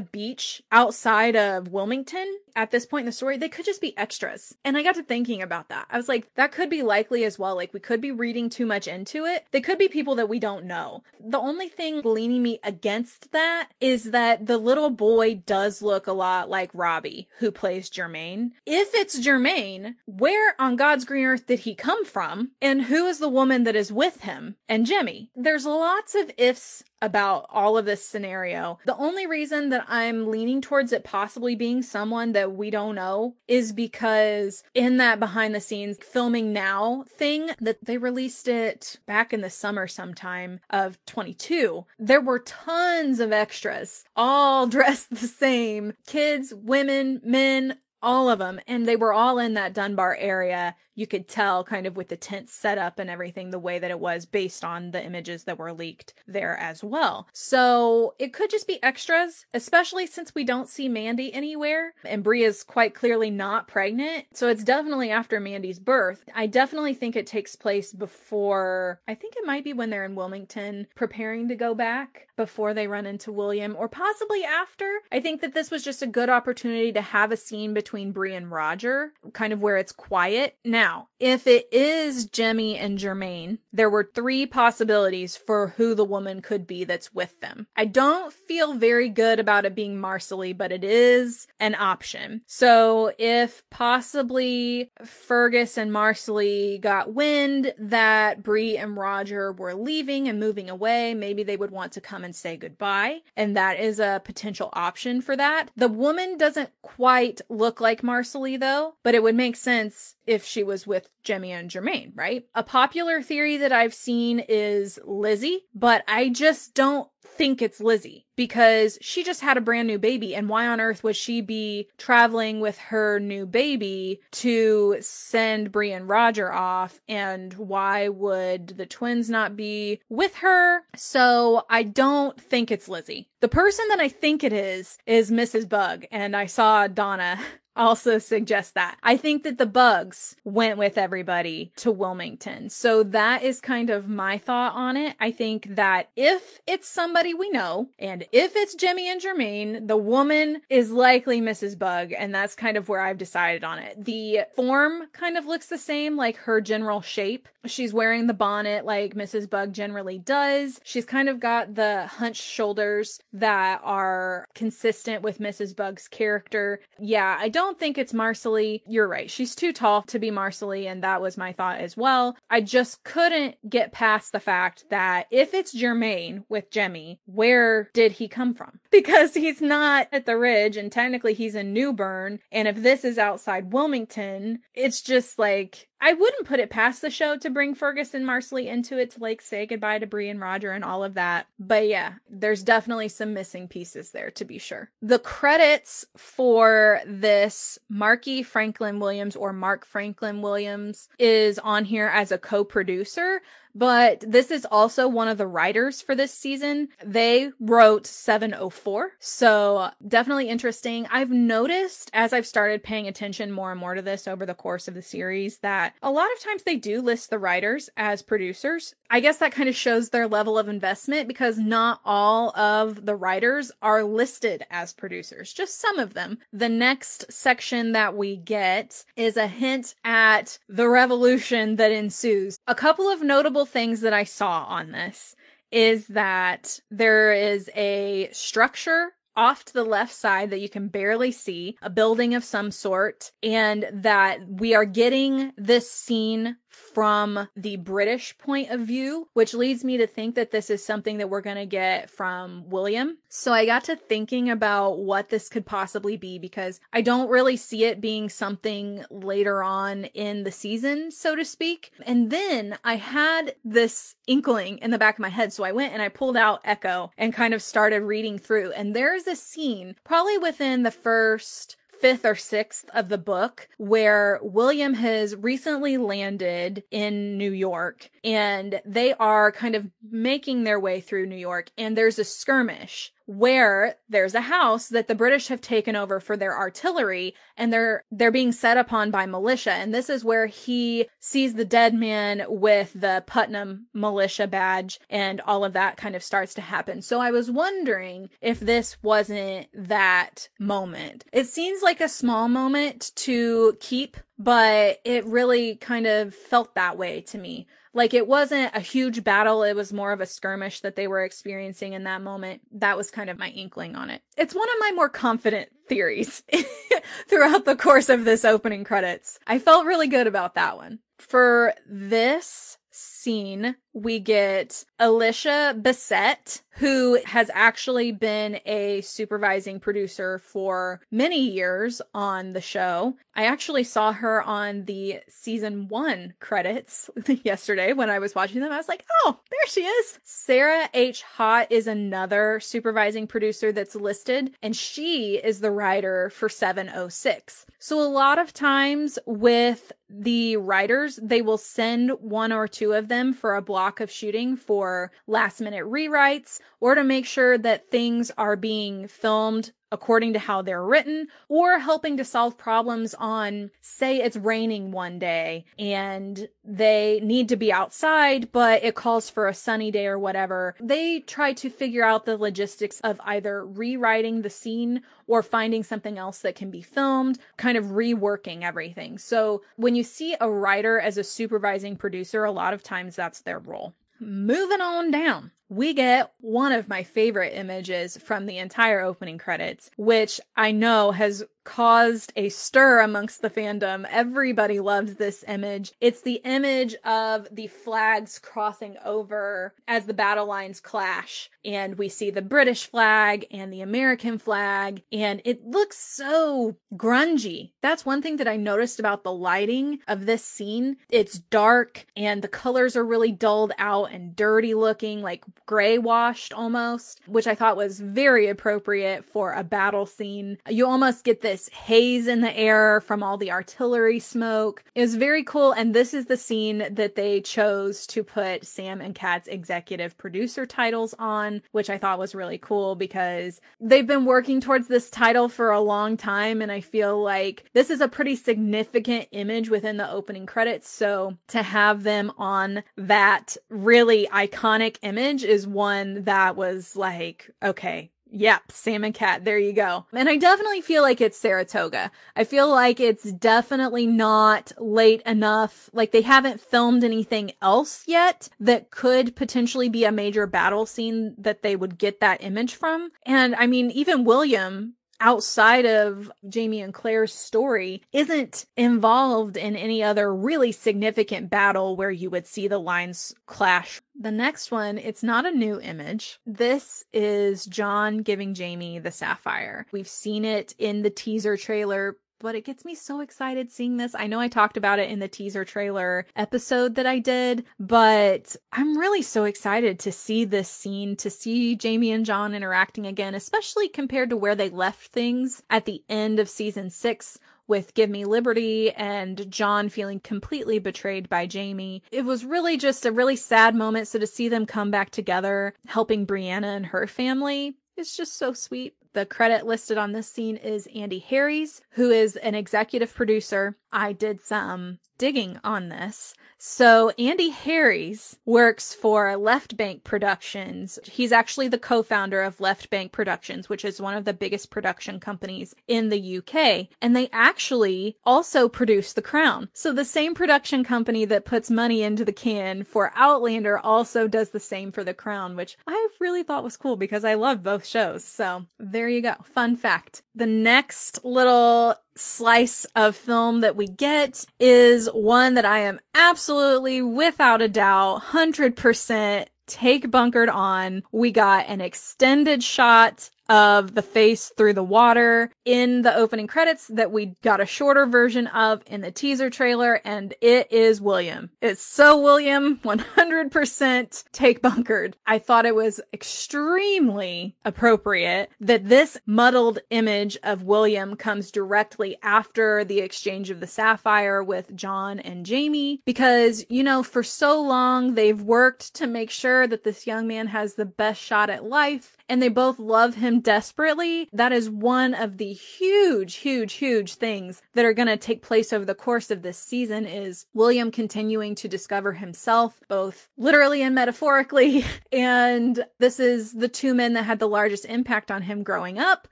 beach 0.00 0.62
outside 0.70 1.36
of 1.36 1.68
Wilmington 1.68 2.38
at 2.56 2.70
this 2.70 2.86
point 2.86 3.02
in 3.02 3.06
the 3.06 3.12
story, 3.12 3.36
they 3.36 3.48
could 3.48 3.64
just 3.64 3.80
be 3.80 3.96
extras. 3.96 4.54
And 4.64 4.76
I 4.76 4.82
got 4.82 4.96
to 4.96 5.02
thinking 5.02 5.40
about 5.42 5.68
that. 5.68 5.86
I 5.90 5.96
was 5.96 6.08
like, 6.08 6.32
that 6.34 6.52
could 6.52 6.68
be 6.68 6.82
likely 6.82 7.24
as 7.24 7.38
well. 7.38 7.54
Like, 7.56 7.72
we 7.72 7.80
could 7.80 8.00
be 8.00 8.10
reading 8.10 8.50
too 8.50 8.66
much 8.66 8.86
into 8.86 9.24
it. 9.24 9.46
They 9.52 9.60
could 9.60 9.78
be 9.78 9.88
people 9.88 10.14
that 10.16 10.28
we 10.28 10.38
don't 10.38 10.64
know. 10.64 11.02
The 11.18 11.38
only 11.38 11.68
thing 11.68 12.02
leaning 12.04 12.42
me 12.42 12.60
against 12.62 13.32
that 13.32 13.70
is 13.80 14.10
that 14.10 14.46
the 14.46 14.58
little 14.58 14.90
boy 14.90 15.36
does 15.46 15.82
look 15.82 16.06
a 16.06 16.12
lot 16.12 16.50
like 16.50 16.70
Robbie, 16.74 17.28
who 17.38 17.50
plays 17.50 17.88
Germain. 17.88 18.52
If 18.66 18.94
it's 18.94 19.18
Germain, 19.18 19.96
where 20.06 20.54
on 20.58 20.76
God's 20.76 21.04
green 21.04 21.26
earth 21.26 21.46
did 21.46 21.60
he 21.60 21.74
come 21.74 22.04
from? 22.04 22.50
And 22.60 22.82
who 22.82 23.06
is 23.06 23.18
the 23.18 23.28
woman 23.28 23.64
that 23.64 23.76
is 23.76 23.92
with 23.92 24.22
him 24.22 24.56
and 24.68 24.86
Jemmy? 24.86 25.30
There's 25.34 25.66
lots 25.78 26.14
of 26.14 26.30
ifs 26.36 26.82
about 27.02 27.46
all 27.50 27.78
of 27.78 27.86
this 27.86 28.04
scenario. 28.04 28.78
The 28.84 28.96
only 28.96 29.26
reason 29.26 29.70
that 29.70 29.86
I'm 29.88 30.30
leaning 30.30 30.60
towards 30.60 30.92
it 30.92 31.04
possibly 31.04 31.54
being 31.54 31.82
someone 31.82 32.32
that 32.32 32.52
we 32.52 32.70
don't 32.70 32.94
know 32.94 33.36
is 33.48 33.72
because 33.72 34.62
in 34.74 34.98
that 34.98 35.18
behind 35.18 35.54
the 35.54 35.60
scenes 35.60 35.98
filming 35.98 36.52
now 36.52 37.04
thing 37.08 37.50
that 37.60 37.84
they 37.84 37.96
released 37.96 38.48
it 38.48 38.98
back 39.06 39.32
in 39.32 39.40
the 39.40 39.50
summer 39.50 39.86
sometime 39.86 40.60
of 40.68 40.98
22, 41.06 41.86
there 41.98 42.20
were 42.20 42.38
tons 42.38 43.20
of 43.20 43.32
extras, 43.32 44.04
all 44.16 44.66
dressed 44.68 45.10
the 45.10 45.26
same 45.26 45.94
kids, 46.06 46.52
women, 46.54 47.20
men, 47.24 47.78
all 48.02 48.30
of 48.30 48.38
them 48.38 48.58
and 48.66 48.88
they 48.88 48.96
were 48.96 49.12
all 49.12 49.38
in 49.38 49.52
that 49.54 49.74
dunbar 49.74 50.16
area 50.16 50.74
you 51.00 51.06
could 51.06 51.28
tell 51.28 51.64
kind 51.64 51.86
of 51.86 51.96
with 51.96 52.08
the 52.08 52.16
tent 52.16 52.48
setup 52.48 52.98
and 52.98 53.08
everything 53.08 53.50
the 53.50 53.58
way 53.58 53.78
that 53.78 53.90
it 53.90 53.98
was 53.98 54.26
based 54.26 54.64
on 54.64 54.90
the 54.90 55.04
images 55.04 55.44
that 55.44 55.58
were 55.58 55.72
leaked 55.72 56.14
there 56.26 56.56
as 56.58 56.84
well. 56.84 57.26
So 57.32 58.14
it 58.18 58.32
could 58.32 58.50
just 58.50 58.66
be 58.66 58.82
extras 58.82 59.46
especially 59.54 60.06
since 60.06 60.34
we 60.34 60.44
don't 60.44 60.68
see 60.68 60.88
mandy 60.88 61.32
anywhere 61.32 61.94
and 62.04 62.22
Bree 62.22 62.44
is 62.44 62.62
quite 62.62 62.94
clearly 62.94 63.30
not 63.30 63.66
pregnant. 63.66 64.26
So 64.34 64.48
it's 64.48 64.64
definitely 64.64 65.10
after 65.10 65.40
mandy's 65.40 65.78
birth. 65.78 66.24
I 66.34 66.46
definitely 66.46 66.94
think 66.94 67.16
it 67.16 67.26
takes 67.26 67.56
place 67.56 67.92
before 67.92 69.00
i 69.08 69.14
think 69.14 69.34
it 69.36 69.46
might 69.46 69.64
be 69.64 69.72
when 69.72 69.90
they're 69.90 70.04
in 70.04 70.14
wilmington 70.14 70.86
preparing 70.94 71.48
to 71.48 71.54
go 71.54 71.74
back 71.74 72.28
before 72.36 72.74
they 72.74 72.86
run 72.86 73.06
into 73.06 73.30
william 73.30 73.76
or 73.78 73.88
possibly 73.88 74.42
after. 74.44 75.00
I 75.12 75.20
think 75.20 75.40
that 75.40 75.54
this 75.54 75.70
was 75.70 75.84
just 75.84 76.02
a 76.02 76.06
good 76.06 76.28
opportunity 76.28 76.92
to 76.92 77.02
have 77.02 77.32
a 77.32 77.36
scene 77.36 77.74
between 77.74 78.12
Bree 78.12 78.34
and 78.34 78.50
Roger, 78.50 79.12
kind 79.32 79.52
of 79.52 79.62
where 79.62 79.76
it's 79.76 79.92
quiet. 79.92 80.56
Now, 80.64 80.89
now, 80.90 81.09
if 81.20 81.46
it 81.46 81.68
is 81.70 82.24
Jemmy 82.24 82.78
and 82.78 82.98
Germain, 82.98 83.58
there 83.72 83.90
were 83.90 84.10
three 84.14 84.46
possibilities 84.46 85.36
for 85.36 85.68
who 85.76 85.94
the 85.94 86.04
woman 86.04 86.40
could 86.40 86.66
be 86.66 86.84
that's 86.84 87.14
with 87.14 87.38
them. 87.40 87.66
I 87.76 87.84
don't 87.84 88.32
feel 88.32 88.74
very 88.74 89.10
good 89.10 89.38
about 89.38 89.66
it 89.66 89.74
being 89.74 89.98
Marsali, 89.98 90.56
but 90.56 90.72
it 90.72 90.82
is 90.82 91.46
an 91.60 91.74
option. 91.74 92.40
So 92.46 93.12
if 93.18 93.62
possibly 93.70 94.90
Fergus 95.04 95.76
and 95.76 95.90
Marsali 95.90 96.80
got 96.80 97.12
wind 97.12 97.74
that 97.78 98.42
Bree 98.42 98.78
and 98.78 98.96
Roger 98.96 99.52
were 99.52 99.74
leaving 99.74 100.26
and 100.26 100.40
moving 100.40 100.70
away, 100.70 101.12
maybe 101.12 101.42
they 101.42 101.56
would 101.56 101.70
want 101.70 101.92
to 101.92 102.00
come 102.00 102.24
and 102.24 102.34
say 102.34 102.56
goodbye. 102.56 103.18
And 103.36 103.56
that 103.56 103.78
is 103.78 104.00
a 104.00 104.22
potential 104.24 104.70
option 104.72 105.20
for 105.20 105.36
that. 105.36 105.70
The 105.76 105.88
woman 105.88 106.38
doesn't 106.38 106.70
quite 106.82 107.42
look 107.50 107.80
like 107.80 108.00
Marsali 108.00 108.58
though, 108.58 108.94
but 109.02 109.14
it 109.14 109.22
would 109.22 109.34
make 109.34 109.56
sense 109.56 110.16
if 110.26 110.44
she 110.44 110.62
was 110.62 110.86
with 110.86 111.09
Jemmy 111.22 111.52
and 111.52 111.70
Germain, 111.70 112.12
right? 112.14 112.46
A 112.54 112.62
popular 112.62 113.22
theory 113.22 113.56
that 113.58 113.72
I've 113.72 113.94
seen 113.94 114.40
is 114.48 114.98
Lizzie, 115.04 115.66
but 115.74 116.02
I 116.08 116.30
just 116.30 116.74
don't 116.74 117.08
think 117.22 117.62
it's 117.62 117.80
Lizzie 117.80 118.26
because 118.36 118.98
she 119.00 119.22
just 119.22 119.40
had 119.40 119.56
a 119.56 119.62
brand 119.62 119.86
new 119.86 119.98
baby. 119.98 120.34
And 120.34 120.48
why 120.48 120.66
on 120.66 120.80
earth 120.80 121.02
would 121.04 121.16
she 121.16 121.40
be 121.40 121.88
traveling 121.98 122.60
with 122.60 122.78
her 122.78 123.18
new 123.20 123.46
baby 123.46 124.20
to 124.32 124.96
send 125.00 125.72
Bree 125.72 125.92
and 125.92 126.08
Roger 126.08 126.52
off? 126.52 127.00
And 127.08 127.54
why 127.54 128.08
would 128.08 128.68
the 128.68 128.86
twins 128.86 129.30
not 129.30 129.56
be 129.56 130.00
with 130.08 130.36
her? 130.36 130.82
So 130.96 131.64
I 131.70 131.82
don't 131.82 132.40
think 132.40 132.70
it's 132.70 132.88
Lizzie. 132.88 133.28
The 133.40 133.48
person 133.48 133.86
that 133.88 134.00
I 134.00 134.08
think 134.08 134.42
it 134.42 134.52
is 134.52 134.98
is 135.06 135.30
Mrs. 135.30 135.68
Bug. 135.68 136.04
And 136.10 136.36
I 136.36 136.46
saw 136.46 136.86
Donna 136.86 137.38
also 137.76 138.18
suggest 138.18 138.74
that. 138.74 138.98
I 139.02 139.16
think 139.16 139.42
that 139.44 139.58
the 139.58 139.66
bugs 139.66 140.36
went 140.44 140.78
with 140.78 140.98
everybody 140.98 141.72
to 141.76 141.90
Wilmington. 141.90 142.68
So 142.70 143.02
that 143.04 143.42
is 143.42 143.60
kind 143.60 143.90
of 143.90 144.08
my 144.08 144.38
thought 144.38 144.74
on 144.74 144.96
it. 144.96 145.16
I 145.20 145.30
think 145.30 145.74
that 145.76 146.10
if 146.16 146.60
it's 146.66 146.88
somebody 146.88 147.34
we 147.34 147.50
know 147.50 147.88
and 147.98 148.26
if 148.32 148.56
it's 148.56 148.74
Jimmy 148.74 149.08
and 149.08 149.20
Germain, 149.20 149.86
the 149.86 149.96
woman 149.96 150.62
is 150.68 150.90
likely 150.90 151.40
Mrs. 151.40 151.78
Bug. 151.78 152.12
And 152.16 152.34
that's 152.34 152.54
kind 152.54 152.76
of 152.76 152.88
where 152.88 153.00
I've 153.00 153.18
decided 153.18 153.64
on 153.64 153.78
it. 153.78 154.04
The 154.04 154.40
form 154.54 155.04
kind 155.12 155.36
of 155.36 155.46
looks 155.46 155.66
the 155.66 155.78
same, 155.78 156.16
like 156.16 156.36
her 156.36 156.60
general 156.60 157.00
shape. 157.00 157.48
She's 157.66 157.92
wearing 157.92 158.26
the 158.26 158.34
bonnet 158.34 158.86
like 158.86 159.14
Mrs. 159.14 159.48
Bug 159.48 159.72
generally 159.72 160.18
does. 160.18 160.80
She's 160.82 161.04
kind 161.04 161.28
of 161.28 161.40
got 161.40 161.74
the 161.74 162.06
hunched 162.06 162.42
shoulders 162.42 163.20
that 163.34 163.80
are 163.84 164.46
consistent 164.54 165.22
with 165.22 165.38
Mrs. 165.38 165.76
Bug's 165.76 166.08
character. 166.08 166.80
Yeah, 166.98 167.36
I 167.38 167.50
don't 167.50 167.59
think 167.78 167.98
it's 167.98 168.12
Marsali. 168.12 168.82
You're 168.86 169.08
right. 169.08 169.30
She's 169.30 169.54
too 169.54 169.72
tall 169.72 170.02
to 170.02 170.18
be 170.18 170.30
Marsali, 170.30 170.86
and 170.86 171.02
that 171.02 171.20
was 171.20 171.36
my 171.36 171.52
thought 171.52 171.80
as 171.80 171.96
well. 171.96 172.36
I 172.48 172.60
just 172.60 173.02
couldn't 173.04 173.56
get 173.68 173.92
past 173.92 174.32
the 174.32 174.40
fact 174.40 174.84
that 174.90 175.26
if 175.30 175.54
it's 175.54 175.72
Germain 175.72 176.44
with 176.48 176.70
Jemmy, 176.70 177.20
where 177.26 177.90
did 177.92 178.12
he 178.12 178.28
come 178.28 178.54
from? 178.54 178.80
Because 178.90 179.32
he's 179.32 179.62
not 179.62 180.08
at 180.12 180.26
the 180.26 180.36
Ridge, 180.36 180.76
and 180.76 180.92
technically 180.92 181.32
he's 181.32 181.54
in 181.54 181.72
New 181.72 181.92
Bern. 181.92 182.38
And 182.52 182.68
if 182.68 182.76
this 182.76 183.02
is 183.04 183.18
outside 183.18 183.72
Wilmington, 183.72 184.60
it's 184.74 185.00
just 185.00 185.38
like 185.38 185.88
I 186.00 186.14
wouldn't 186.14 186.46
put 186.46 186.60
it 186.60 186.70
past 186.70 187.02
the 187.02 187.10
show 187.10 187.36
to 187.36 187.50
bring 187.50 187.74
Fergus 187.74 188.14
and 188.14 188.24
Marsali 188.24 188.66
into 188.66 188.98
it 188.98 189.10
to 189.12 189.20
like 189.20 189.42
say 189.42 189.66
goodbye 189.66 189.98
to 189.98 190.06
Bree 190.06 190.30
and 190.30 190.40
Roger 190.40 190.72
and 190.72 190.82
all 190.84 191.04
of 191.04 191.14
that. 191.14 191.46
But 191.58 191.88
yeah, 191.88 192.14
there's 192.28 192.62
definitely 192.62 193.08
some 193.08 193.34
missing 193.34 193.68
pieces 193.68 194.10
there 194.10 194.30
to 194.32 194.44
be 194.44 194.58
sure. 194.58 194.90
The 195.02 195.18
credits 195.18 196.06
for 196.16 197.00
this 197.06 197.78
Marky 197.88 198.42
Franklin 198.42 198.98
Williams 198.98 199.36
or 199.36 199.52
Mark 199.52 199.84
Franklin 199.84 200.40
Williams 200.40 201.08
is 201.18 201.58
on 201.58 201.84
here 201.84 202.06
as 202.06 202.32
a 202.32 202.38
co-producer, 202.38 203.42
but 203.74 204.24
this 204.26 204.50
is 204.50 204.66
also 204.70 205.08
one 205.08 205.28
of 205.28 205.38
the 205.38 205.46
writers 205.46 206.00
for 206.00 206.14
this 206.14 206.32
season. 206.32 206.88
They 207.04 207.50
wrote 207.58 208.06
704. 208.06 209.12
So 209.18 209.90
definitely 210.06 210.48
interesting. 210.48 211.06
I've 211.10 211.30
noticed 211.30 212.10
as 212.12 212.32
I've 212.32 212.46
started 212.46 212.82
paying 212.82 213.08
attention 213.08 213.52
more 213.52 213.70
and 213.70 213.80
more 213.80 213.94
to 213.94 214.02
this 214.02 214.28
over 214.28 214.46
the 214.46 214.54
course 214.54 214.88
of 214.88 214.94
the 214.94 215.02
series 215.02 215.58
that 215.58 215.94
a 216.02 216.10
lot 216.10 216.28
of 216.32 216.42
times 216.42 216.62
they 216.62 216.76
do 216.76 217.00
list 217.00 217.30
the 217.30 217.38
writers 217.38 217.90
as 217.96 218.22
producers. 218.22 218.94
I 219.10 219.20
guess 219.20 219.38
that 219.38 219.52
kind 219.52 219.68
of 219.68 219.74
shows 219.74 220.10
their 220.10 220.28
level 220.28 220.58
of 220.58 220.68
investment 220.68 221.26
because 221.26 221.58
not 221.58 222.00
all 222.04 222.56
of 222.56 223.06
the 223.06 223.16
writers 223.16 223.72
are 223.82 224.04
listed 224.04 224.64
as 224.70 224.92
producers, 224.92 225.52
just 225.52 225.80
some 225.80 225.98
of 225.98 226.14
them. 226.14 226.38
The 226.52 226.68
next 226.68 227.32
section 227.32 227.92
that 227.92 228.16
we 228.16 228.36
get 228.36 229.04
is 229.16 229.36
a 229.36 229.46
hint 229.46 229.94
at 230.04 230.58
the 230.68 230.88
revolution 230.88 231.76
that 231.76 231.90
ensues. 231.90 232.58
A 232.66 232.74
couple 232.74 233.08
of 233.08 233.22
notable 233.22 233.59
things 233.66 234.00
that 234.00 234.12
I 234.12 234.24
saw 234.24 234.64
on 234.64 234.92
this 234.92 235.34
is 235.70 236.08
that 236.08 236.80
there 236.90 237.32
is 237.32 237.70
a 237.76 238.28
structure 238.32 239.12
off 239.36 239.64
to 239.64 239.72
the 239.72 239.84
left 239.84 240.12
side 240.12 240.50
that 240.50 240.60
you 240.60 240.68
can 240.68 240.88
barely 240.88 241.30
see, 241.30 241.76
a 241.82 241.88
building 241.88 242.34
of 242.34 242.44
some 242.44 242.70
sort, 242.70 243.32
and 243.42 243.86
that 243.92 244.46
we 244.48 244.74
are 244.74 244.84
getting 244.84 245.52
this 245.56 245.90
scene 245.90 246.56
from 246.70 247.48
the 247.56 247.76
British 247.76 248.36
point 248.38 248.70
of 248.70 248.80
view, 248.80 249.28
which 249.34 249.54
leads 249.54 249.84
me 249.84 249.98
to 249.98 250.06
think 250.06 250.36
that 250.36 250.50
this 250.50 250.70
is 250.70 250.84
something 250.84 251.18
that 251.18 251.28
we're 251.28 251.40
going 251.40 251.56
to 251.56 251.66
get 251.66 252.08
from 252.08 252.68
William. 252.68 253.18
So 253.28 253.52
I 253.52 253.66
got 253.66 253.84
to 253.84 253.96
thinking 253.96 254.50
about 254.50 254.98
what 254.98 255.28
this 255.28 255.48
could 255.48 255.66
possibly 255.66 256.16
be 256.16 256.38
because 256.38 256.80
I 256.92 257.00
don't 257.00 257.28
really 257.28 257.56
see 257.56 257.84
it 257.84 258.00
being 258.00 258.28
something 258.28 259.04
later 259.10 259.62
on 259.62 260.04
in 260.06 260.44
the 260.44 260.52
season, 260.52 261.10
so 261.10 261.34
to 261.34 261.44
speak. 261.44 261.92
And 262.06 262.30
then 262.30 262.78
I 262.84 262.96
had 262.96 263.54
this 263.64 264.14
inkling 264.26 264.78
in 264.78 264.90
the 264.90 264.98
back 264.98 265.16
of 265.16 265.20
my 265.20 265.28
head. 265.28 265.52
So 265.52 265.64
I 265.64 265.72
went 265.72 265.92
and 265.92 266.02
I 266.02 266.08
pulled 266.08 266.36
out 266.36 266.60
Echo 266.64 267.10
and 267.18 267.34
kind 267.34 267.54
of 267.54 267.62
started 267.62 268.02
reading 268.02 268.38
through. 268.38 268.72
And 268.72 268.94
there's 268.94 269.26
a 269.26 269.36
scene 269.36 269.96
probably 270.04 270.38
within 270.38 270.82
the 270.82 270.90
first 270.90 271.76
fifth 272.00 272.24
or 272.24 272.34
sixth 272.34 272.88
of 272.94 273.08
the 273.08 273.18
book 273.18 273.68
where 273.78 274.38
William 274.42 274.94
has 274.94 275.36
recently 275.36 275.96
landed 275.96 276.82
in 276.90 277.36
New 277.36 277.52
York 277.52 278.10
and 278.24 278.80
they 278.84 279.12
are 279.14 279.52
kind 279.52 279.74
of 279.74 279.86
making 280.10 280.64
their 280.64 280.80
way 280.80 281.00
through 281.00 281.26
New 281.26 281.36
York 281.36 281.70
and 281.76 281.96
there's 281.96 282.18
a 282.18 282.24
skirmish 282.24 283.12
where 283.30 283.94
there's 284.08 284.34
a 284.34 284.40
house 284.40 284.88
that 284.88 285.06
the 285.06 285.14
British 285.14 285.46
have 285.46 285.60
taken 285.60 285.94
over 285.94 286.18
for 286.18 286.36
their 286.36 286.56
artillery 286.58 287.32
and 287.56 287.72
they're 287.72 288.02
they're 288.10 288.32
being 288.32 288.50
set 288.50 288.76
upon 288.76 289.12
by 289.12 289.24
militia 289.24 289.70
and 289.70 289.94
this 289.94 290.10
is 290.10 290.24
where 290.24 290.46
he 290.46 291.06
sees 291.20 291.54
the 291.54 291.64
dead 291.64 291.94
man 291.94 292.42
with 292.48 292.92
the 292.92 293.22
Putnam 293.28 293.86
militia 293.94 294.48
badge 294.48 294.98
and 295.08 295.40
all 295.42 295.64
of 295.64 295.74
that 295.74 295.96
kind 295.96 296.16
of 296.16 296.24
starts 296.24 296.54
to 296.54 296.60
happen. 296.60 297.02
So 297.02 297.20
I 297.20 297.30
was 297.30 297.52
wondering 297.52 298.30
if 298.40 298.58
this 298.58 299.00
wasn't 299.00 299.68
that 299.74 300.48
moment. 300.58 301.24
It 301.32 301.46
seems 301.46 301.82
like 301.82 302.00
a 302.00 302.08
small 302.08 302.48
moment 302.48 303.12
to 303.14 303.76
keep, 303.78 304.16
but 304.40 305.00
it 305.04 305.26
really 305.26 305.76
kind 305.76 306.06
of 306.06 306.34
felt 306.34 306.74
that 306.74 306.96
way 306.96 307.20
to 307.20 307.36
me. 307.36 307.66
Like 307.92 308.14
it 308.14 308.26
wasn't 308.26 308.74
a 308.74 308.80
huge 308.80 309.22
battle, 309.22 309.62
it 309.62 309.76
was 309.76 309.92
more 309.92 310.12
of 310.12 310.20
a 310.20 310.26
skirmish 310.26 310.80
that 310.80 310.96
they 310.96 311.06
were 311.06 311.22
experiencing 311.22 311.92
in 311.92 312.04
that 312.04 312.22
moment. 312.22 312.62
That 312.72 312.96
was 312.96 313.10
kind 313.10 313.28
of 313.28 313.38
my 313.38 313.50
inkling 313.50 313.96
on 313.96 314.08
it. 314.08 314.22
It's 314.38 314.54
one 314.54 314.68
of 314.68 314.76
my 314.80 314.92
more 314.94 315.10
confident 315.10 315.68
theories 315.88 316.42
throughout 317.28 317.66
the 317.66 317.76
course 317.76 318.08
of 318.08 318.24
this 318.24 318.44
opening 318.46 318.84
credits. 318.84 319.38
I 319.46 319.58
felt 319.58 319.86
really 319.86 320.08
good 320.08 320.26
about 320.26 320.54
that 320.54 320.78
one. 320.78 321.00
For 321.18 321.74
this 321.86 322.78
scene, 322.90 323.76
we 323.92 324.18
get 324.18 324.84
Alicia 324.98 325.76
Bissett, 325.80 326.62
who 326.70 327.20
has 327.24 327.50
actually 327.54 328.12
been 328.12 328.60
a 328.66 329.00
supervising 329.02 329.80
producer 329.80 330.38
for 330.38 331.00
many 331.10 331.40
years 331.50 332.00
on 332.14 332.52
the 332.52 332.60
show. 332.60 333.16
I 333.40 333.44
actually 333.44 333.84
saw 333.84 334.12
her 334.12 334.42
on 334.42 334.84
the 334.84 335.20
season 335.26 335.88
one 335.88 336.34
credits 336.40 337.08
yesterday 337.42 337.94
when 337.94 338.10
I 338.10 338.18
was 338.18 338.34
watching 338.34 338.60
them. 338.60 338.70
I 338.70 338.76
was 338.76 338.86
like, 338.86 339.06
oh, 339.24 339.40
there 339.50 339.66
she 339.66 339.80
is. 339.80 340.18
Sarah 340.22 340.90
H. 340.92 341.22
Haught 341.22 341.72
is 341.72 341.86
another 341.86 342.60
supervising 342.60 343.26
producer 343.26 343.72
that's 343.72 343.94
listed, 343.94 344.54
and 344.62 344.76
she 344.76 345.40
is 345.42 345.60
the 345.60 345.70
writer 345.70 346.28
for 346.28 346.50
706. 346.50 347.64
So 347.78 347.98
a 347.98 348.12
lot 348.12 348.38
of 348.38 348.52
times 348.52 349.18
with 349.24 349.90
the 350.10 350.58
writers, 350.58 351.18
they 351.22 351.40
will 351.40 351.56
send 351.56 352.10
one 352.20 352.52
or 352.52 352.68
two 352.68 352.92
of 352.92 353.08
them 353.08 353.32
for 353.32 353.54
a 353.54 353.62
block 353.62 354.00
of 354.00 354.10
shooting 354.10 354.54
for 354.54 355.12
last 355.26 355.62
minute 355.62 355.86
rewrites 355.86 356.60
or 356.78 356.94
to 356.94 357.02
make 357.02 357.24
sure 357.24 357.56
that 357.56 357.90
things 357.90 358.30
are 358.36 358.56
being 358.56 359.08
filmed 359.08 359.72
according 359.92 360.32
to 360.32 360.38
how 360.38 360.62
they're 360.62 360.84
written 360.84 361.28
or 361.48 361.78
helping 361.78 362.16
to 362.16 362.24
solve 362.24 362.56
problems 362.56 363.14
on 363.14 363.70
say 363.80 364.18
it's 364.18 364.36
raining 364.36 364.92
one 364.92 365.18
day 365.18 365.64
and 365.78 366.48
they 366.64 367.20
need 367.22 367.48
to 367.48 367.56
be 367.56 367.72
outside 367.72 368.50
but 368.52 368.82
it 368.84 368.94
calls 368.94 369.28
for 369.28 369.48
a 369.48 369.54
sunny 369.54 369.90
day 369.90 370.06
or 370.06 370.18
whatever. 370.18 370.74
They 370.80 371.20
try 371.20 371.52
to 371.54 371.70
figure 371.70 372.04
out 372.04 372.24
the 372.24 372.36
logistics 372.36 373.00
of 373.00 373.20
either 373.24 373.64
rewriting 373.64 374.42
the 374.42 374.50
scene 374.50 375.02
or 375.26 375.42
finding 375.42 375.82
something 375.82 376.18
else 376.18 376.38
that 376.40 376.54
can 376.54 376.70
be 376.70 376.82
filmed 376.82 377.38
kind 377.56 377.76
of 377.76 377.86
reworking 377.86 378.62
everything. 378.62 379.18
So 379.18 379.62
when 379.76 379.94
you 379.94 380.02
see 380.02 380.36
a 380.40 380.50
writer 380.50 381.00
as 381.00 381.18
a 381.18 381.24
supervising 381.24 381.96
producer 381.96 382.44
a 382.44 382.52
lot 382.52 382.74
of 382.74 382.82
times 382.82 383.16
that's 383.16 383.40
their 383.40 383.58
role. 383.58 383.94
Moving 384.20 384.80
on 384.80 385.10
down 385.10 385.52
we 385.70 385.94
get 385.94 386.32
one 386.40 386.72
of 386.72 386.88
my 386.88 387.04
favorite 387.04 387.54
images 387.54 388.16
from 388.16 388.44
the 388.46 388.58
entire 388.58 389.00
opening 389.00 389.38
credits, 389.38 389.90
which 389.96 390.40
I 390.56 390.72
know 390.72 391.12
has 391.12 391.44
caused 391.64 392.32
a 392.36 392.48
stir 392.48 393.00
amongst 393.00 393.42
the 393.42 393.50
fandom. 393.50 394.06
Everybody 394.10 394.80
loves 394.80 395.14
this 395.14 395.44
image. 395.46 395.92
It's 396.00 396.22
the 396.22 396.40
image 396.44 396.94
of 397.04 397.48
the 397.50 397.66
flags 397.66 398.38
crossing 398.38 398.96
over 399.04 399.74
as 399.86 400.06
the 400.06 400.14
battle 400.14 400.46
lines 400.46 400.80
clash. 400.80 401.50
And 401.64 401.98
we 401.98 402.08
see 402.08 402.30
the 402.30 402.42
British 402.42 402.86
flag 402.86 403.46
and 403.50 403.72
the 403.72 403.82
American 403.82 404.38
flag, 404.38 405.02
and 405.12 405.42
it 405.44 405.66
looks 405.66 405.98
so 405.98 406.76
grungy. 406.94 407.72
That's 407.82 408.06
one 408.06 408.22
thing 408.22 408.36
that 408.38 408.48
I 408.48 408.56
noticed 408.56 408.98
about 408.98 409.24
the 409.24 409.32
lighting 409.32 409.98
of 410.08 410.26
this 410.26 410.44
scene. 410.44 410.96
It's 411.10 411.38
dark 411.38 412.06
and 412.16 412.42
the 412.42 412.48
colors 412.48 412.96
are 412.96 413.04
really 413.04 413.32
dulled 413.32 413.72
out 413.78 414.12
and 414.12 414.34
dirty 414.34 414.74
looking, 414.74 415.20
like 415.20 415.44
gray 415.66 415.98
washed 415.98 416.52
almost, 416.52 417.20
which 417.26 417.46
I 417.46 417.54
thought 417.54 417.76
was 417.76 418.00
very 418.00 418.48
appropriate 418.48 419.24
for 419.24 419.52
a 419.52 419.64
battle 419.64 420.06
scene. 420.06 420.58
You 420.68 420.86
almost 420.86 421.24
get 421.24 421.42
this 421.50 421.68
haze 421.70 422.28
in 422.28 422.42
the 422.42 422.56
air 422.56 423.00
from 423.00 423.24
all 423.24 423.36
the 423.36 423.50
artillery 423.50 424.20
smoke. 424.20 424.84
It 424.94 425.00
was 425.00 425.16
very 425.16 425.42
cool. 425.42 425.72
And 425.72 425.92
this 425.92 426.14
is 426.14 426.26
the 426.26 426.36
scene 426.36 426.86
that 426.92 427.16
they 427.16 427.40
chose 427.40 428.06
to 428.08 428.22
put 428.22 428.64
Sam 428.64 429.00
and 429.00 429.16
Kat's 429.16 429.48
executive 429.48 430.16
producer 430.16 430.64
titles 430.64 431.12
on, 431.18 431.62
which 431.72 431.90
I 431.90 431.98
thought 431.98 432.20
was 432.20 432.36
really 432.36 432.58
cool 432.58 432.94
because 432.94 433.60
they've 433.80 434.06
been 434.06 434.26
working 434.26 434.60
towards 434.60 434.86
this 434.86 435.10
title 435.10 435.48
for 435.48 435.72
a 435.72 435.80
long 435.80 436.16
time. 436.16 436.62
And 436.62 436.70
I 436.70 436.80
feel 436.80 437.20
like 437.20 437.68
this 437.72 437.90
is 437.90 438.00
a 438.00 438.06
pretty 438.06 438.36
significant 438.36 439.26
image 439.32 439.70
within 439.70 439.96
the 439.96 440.08
opening 440.08 440.46
credits. 440.46 440.88
So 440.88 441.36
to 441.48 441.64
have 441.64 442.04
them 442.04 442.30
on 442.38 442.84
that 442.96 443.56
really 443.68 444.28
iconic 444.32 444.98
image 445.02 445.42
is 445.42 445.66
one 445.66 446.22
that 446.24 446.54
was 446.54 446.94
like, 446.94 447.50
okay, 447.60 448.12
Yep, 448.32 448.72
Sam 448.72 449.04
and 449.04 449.14
Kat, 449.14 449.44
there 449.44 449.58
you 449.58 449.72
go. 449.72 450.06
And 450.12 450.28
I 450.28 450.36
definitely 450.36 450.80
feel 450.80 451.02
like 451.02 451.20
it's 451.20 451.38
Saratoga. 451.38 452.10
I 452.36 452.44
feel 452.44 452.70
like 452.70 453.00
it's 453.00 453.32
definitely 453.32 454.06
not 454.06 454.72
late 454.78 455.22
enough. 455.22 455.90
Like 455.92 456.12
they 456.12 456.22
haven't 456.22 456.60
filmed 456.60 457.02
anything 457.02 457.52
else 457.60 458.04
yet 458.06 458.48
that 458.60 458.90
could 458.90 459.34
potentially 459.34 459.88
be 459.88 460.04
a 460.04 460.12
major 460.12 460.46
battle 460.46 460.86
scene 460.86 461.34
that 461.38 461.62
they 461.62 461.74
would 461.74 461.98
get 461.98 462.20
that 462.20 462.42
image 462.42 462.74
from. 462.74 463.10
And 463.24 463.54
I 463.56 463.66
mean, 463.66 463.90
even 463.90 464.24
William 464.24 464.94
outside 465.20 465.86
of 465.86 466.30
Jamie 466.48 466.80
and 466.80 466.94
Claire's 466.94 467.32
story 467.32 468.02
isn't 468.12 468.66
involved 468.76 469.56
in 469.56 469.76
any 469.76 470.02
other 470.02 470.34
really 470.34 470.72
significant 470.72 471.50
battle 471.50 471.96
where 471.96 472.10
you 472.10 472.30
would 472.30 472.46
see 472.46 472.66
the 472.68 472.78
lines 472.78 473.34
clash. 473.46 474.00
The 474.18 474.30
next 474.30 474.70
one, 474.70 474.98
it's 474.98 475.22
not 475.22 475.46
a 475.46 475.52
new 475.52 475.80
image. 475.80 476.38
This 476.46 477.04
is 477.12 477.66
John 477.66 478.18
giving 478.18 478.54
Jamie 478.54 478.98
the 478.98 479.12
sapphire. 479.12 479.86
We've 479.92 480.08
seen 480.08 480.44
it 480.44 480.74
in 480.78 481.02
the 481.02 481.10
teaser 481.10 481.56
trailer 481.56 482.16
but 482.40 482.54
it 482.54 482.64
gets 482.64 482.84
me 482.84 482.94
so 482.94 483.20
excited 483.20 483.70
seeing 483.70 483.96
this. 483.96 484.14
I 484.14 484.26
know 484.26 484.40
I 484.40 484.48
talked 484.48 484.76
about 484.76 484.98
it 484.98 485.10
in 485.10 485.20
the 485.20 485.28
teaser 485.28 485.64
trailer 485.64 486.26
episode 486.34 486.96
that 486.96 487.06
I 487.06 487.18
did, 487.18 487.64
but 487.78 488.56
I'm 488.72 488.98
really 488.98 489.22
so 489.22 489.44
excited 489.44 489.98
to 490.00 490.12
see 490.12 490.44
this 490.44 490.68
scene, 490.68 491.16
to 491.16 491.30
see 491.30 491.76
Jamie 491.76 492.10
and 492.12 492.26
John 492.26 492.54
interacting 492.54 493.06
again, 493.06 493.34
especially 493.34 493.88
compared 493.88 494.30
to 494.30 494.36
where 494.36 494.54
they 494.54 494.70
left 494.70 495.12
things 495.12 495.62
at 495.70 495.84
the 495.84 496.02
end 496.08 496.40
of 496.40 496.48
season 496.48 496.90
six 496.90 497.38
with 497.66 497.94
Give 497.94 498.10
Me 498.10 498.24
Liberty 498.24 498.90
and 498.90 499.48
John 499.50 499.88
feeling 499.88 500.18
completely 500.18 500.80
betrayed 500.80 501.28
by 501.28 501.46
Jamie. 501.46 502.02
It 502.10 502.24
was 502.24 502.44
really 502.44 502.76
just 502.76 503.06
a 503.06 503.12
really 503.12 503.36
sad 503.36 503.76
moment. 503.76 504.08
So 504.08 504.18
to 504.18 504.26
see 504.26 504.48
them 504.48 504.66
come 504.66 504.90
back 504.90 505.10
together, 505.10 505.74
helping 505.86 506.26
Brianna 506.26 506.76
and 506.76 506.86
her 506.86 507.06
family, 507.06 507.76
is 507.96 508.16
just 508.16 508.36
so 508.36 508.52
sweet. 508.52 508.94
The 509.12 509.26
credit 509.26 509.66
listed 509.66 509.98
on 509.98 510.12
this 510.12 510.28
scene 510.28 510.56
is 510.56 510.88
Andy 510.94 511.18
Harries, 511.18 511.82
who 511.90 512.10
is 512.10 512.36
an 512.36 512.54
executive 512.54 513.12
producer. 513.12 513.76
I 513.92 514.12
did 514.12 514.40
some 514.40 515.00
digging 515.20 515.60
on 515.62 515.90
this. 515.90 516.32
So 516.56 517.10
Andy 517.18 517.50
Harries 517.50 518.38
works 518.46 518.94
for 518.94 519.36
Left 519.36 519.76
Bank 519.76 520.02
Productions. 520.02 520.98
He's 521.04 521.30
actually 521.30 521.68
the 521.68 521.78
co-founder 521.78 522.42
of 522.42 522.58
Left 522.58 522.88
Bank 522.88 523.12
Productions, 523.12 523.68
which 523.68 523.84
is 523.84 524.00
one 524.00 524.14
of 524.14 524.24
the 524.24 524.32
biggest 524.32 524.70
production 524.70 525.20
companies 525.20 525.74
in 525.88 526.08
the 526.08 526.38
UK. 526.38 526.88
And 527.02 527.14
they 527.14 527.28
actually 527.32 528.16
also 528.24 528.66
produce 528.66 529.12
The 529.12 529.22
Crown. 529.22 529.68
So 529.74 529.92
the 529.92 530.06
same 530.06 530.34
production 530.34 530.84
company 530.84 531.26
that 531.26 531.44
puts 531.44 531.70
money 531.70 532.02
into 532.02 532.24
the 532.24 532.32
can 532.32 532.82
for 532.82 533.12
Outlander 533.14 533.78
also 533.78 534.26
does 534.26 534.50
the 534.50 534.60
same 534.60 534.90
for 534.90 535.04
The 535.04 535.14
Crown, 535.14 535.54
which 535.54 535.76
I 535.86 536.08
really 536.18 536.42
thought 536.42 536.64
was 536.64 536.78
cool 536.78 536.96
because 536.96 537.26
I 537.26 537.34
love 537.34 537.62
both 537.62 537.86
shows. 537.86 538.24
So 538.24 538.64
there 538.78 539.08
you 539.08 539.20
go. 539.20 539.34
Fun 539.44 539.76
fact. 539.76 540.22
The 540.34 540.46
next 540.46 541.24
little 541.24 541.96
slice 542.20 542.84
of 542.94 543.16
film 543.16 543.60
that 543.60 543.76
we 543.76 543.86
get 543.86 544.44
is 544.58 545.08
one 545.08 545.54
that 545.54 545.64
I 545.64 545.80
am 545.80 546.00
absolutely, 546.14 547.02
without 547.02 547.62
a 547.62 547.68
doubt, 547.68 548.22
100% 548.22 549.46
take 549.66 550.10
bunkered 550.10 550.48
on. 550.48 551.02
We 551.12 551.30
got 551.30 551.66
an 551.68 551.80
extended 551.80 552.62
shot 552.62 553.30
of 553.50 553.96
the 553.96 554.02
face 554.02 554.52
through 554.56 554.72
the 554.72 554.82
water 554.82 555.50
in 555.64 556.02
the 556.02 556.14
opening 556.14 556.46
credits 556.46 556.86
that 556.86 557.10
we 557.10 557.34
got 557.42 557.60
a 557.60 557.66
shorter 557.66 558.06
version 558.06 558.46
of 558.46 558.80
in 558.86 559.00
the 559.00 559.10
teaser 559.10 559.50
trailer, 559.50 560.00
and 560.04 560.32
it 560.40 560.72
is 560.72 561.00
William. 561.00 561.50
It's 561.60 561.82
so 561.82 562.18
William, 562.18 562.76
100% 562.84 564.24
take 564.32 564.62
bunkered. 564.62 565.16
I 565.26 565.38
thought 565.38 565.66
it 565.66 565.74
was 565.74 566.00
extremely 566.12 567.56
appropriate 567.64 568.50
that 568.60 568.88
this 568.88 569.18
muddled 569.26 569.80
image 569.90 570.38
of 570.44 570.62
William 570.62 571.16
comes 571.16 571.50
directly 571.50 572.16
after 572.22 572.84
the 572.84 573.00
exchange 573.00 573.50
of 573.50 573.58
the 573.58 573.66
sapphire 573.66 574.44
with 574.44 574.76
John 574.76 575.18
and 575.18 575.44
Jamie, 575.44 576.00
because, 576.04 576.64
you 576.68 576.84
know, 576.84 577.02
for 577.02 577.24
so 577.24 577.60
long 577.60 578.14
they've 578.14 578.40
worked 578.40 578.94
to 578.94 579.08
make 579.08 579.30
sure 579.30 579.66
that 579.66 579.82
this 579.82 580.06
young 580.06 580.28
man 580.28 580.46
has 580.46 580.74
the 580.74 580.86
best 580.86 581.20
shot 581.20 581.50
at 581.50 581.64
life 581.64 582.16
and 582.30 582.40
they 582.40 582.48
both 582.48 582.78
love 582.78 583.16
him 583.16 583.40
desperately. 583.40 584.28
That 584.32 584.52
is 584.52 584.70
one 584.70 585.14
of 585.14 585.36
the 585.36 585.52
huge, 585.52 586.36
huge, 586.36 586.74
huge 586.74 587.14
things 587.16 587.60
that 587.74 587.84
are 587.84 587.92
going 587.92 588.08
to 588.08 588.16
take 588.16 588.42
place 588.42 588.72
over 588.72 588.84
the 588.84 588.94
course 588.94 589.30
of 589.30 589.42
this 589.42 589.58
season 589.58 590.06
is 590.06 590.46
William 590.54 590.92
continuing 590.92 591.56
to 591.56 591.68
discover 591.68 592.12
himself, 592.12 592.80
both 592.88 593.28
literally 593.36 593.82
and 593.82 593.94
metaphorically. 593.94 594.84
And 595.12 595.84
this 595.98 596.20
is 596.20 596.52
the 596.52 596.68
two 596.68 596.94
men 596.94 597.14
that 597.14 597.24
had 597.24 597.40
the 597.40 597.48
largest 597.48 597.84
impact 597.84 598.30
on 598.30 598.42
him 598.42 598.62
growing 598.62 598.98
up. 598.98 599.26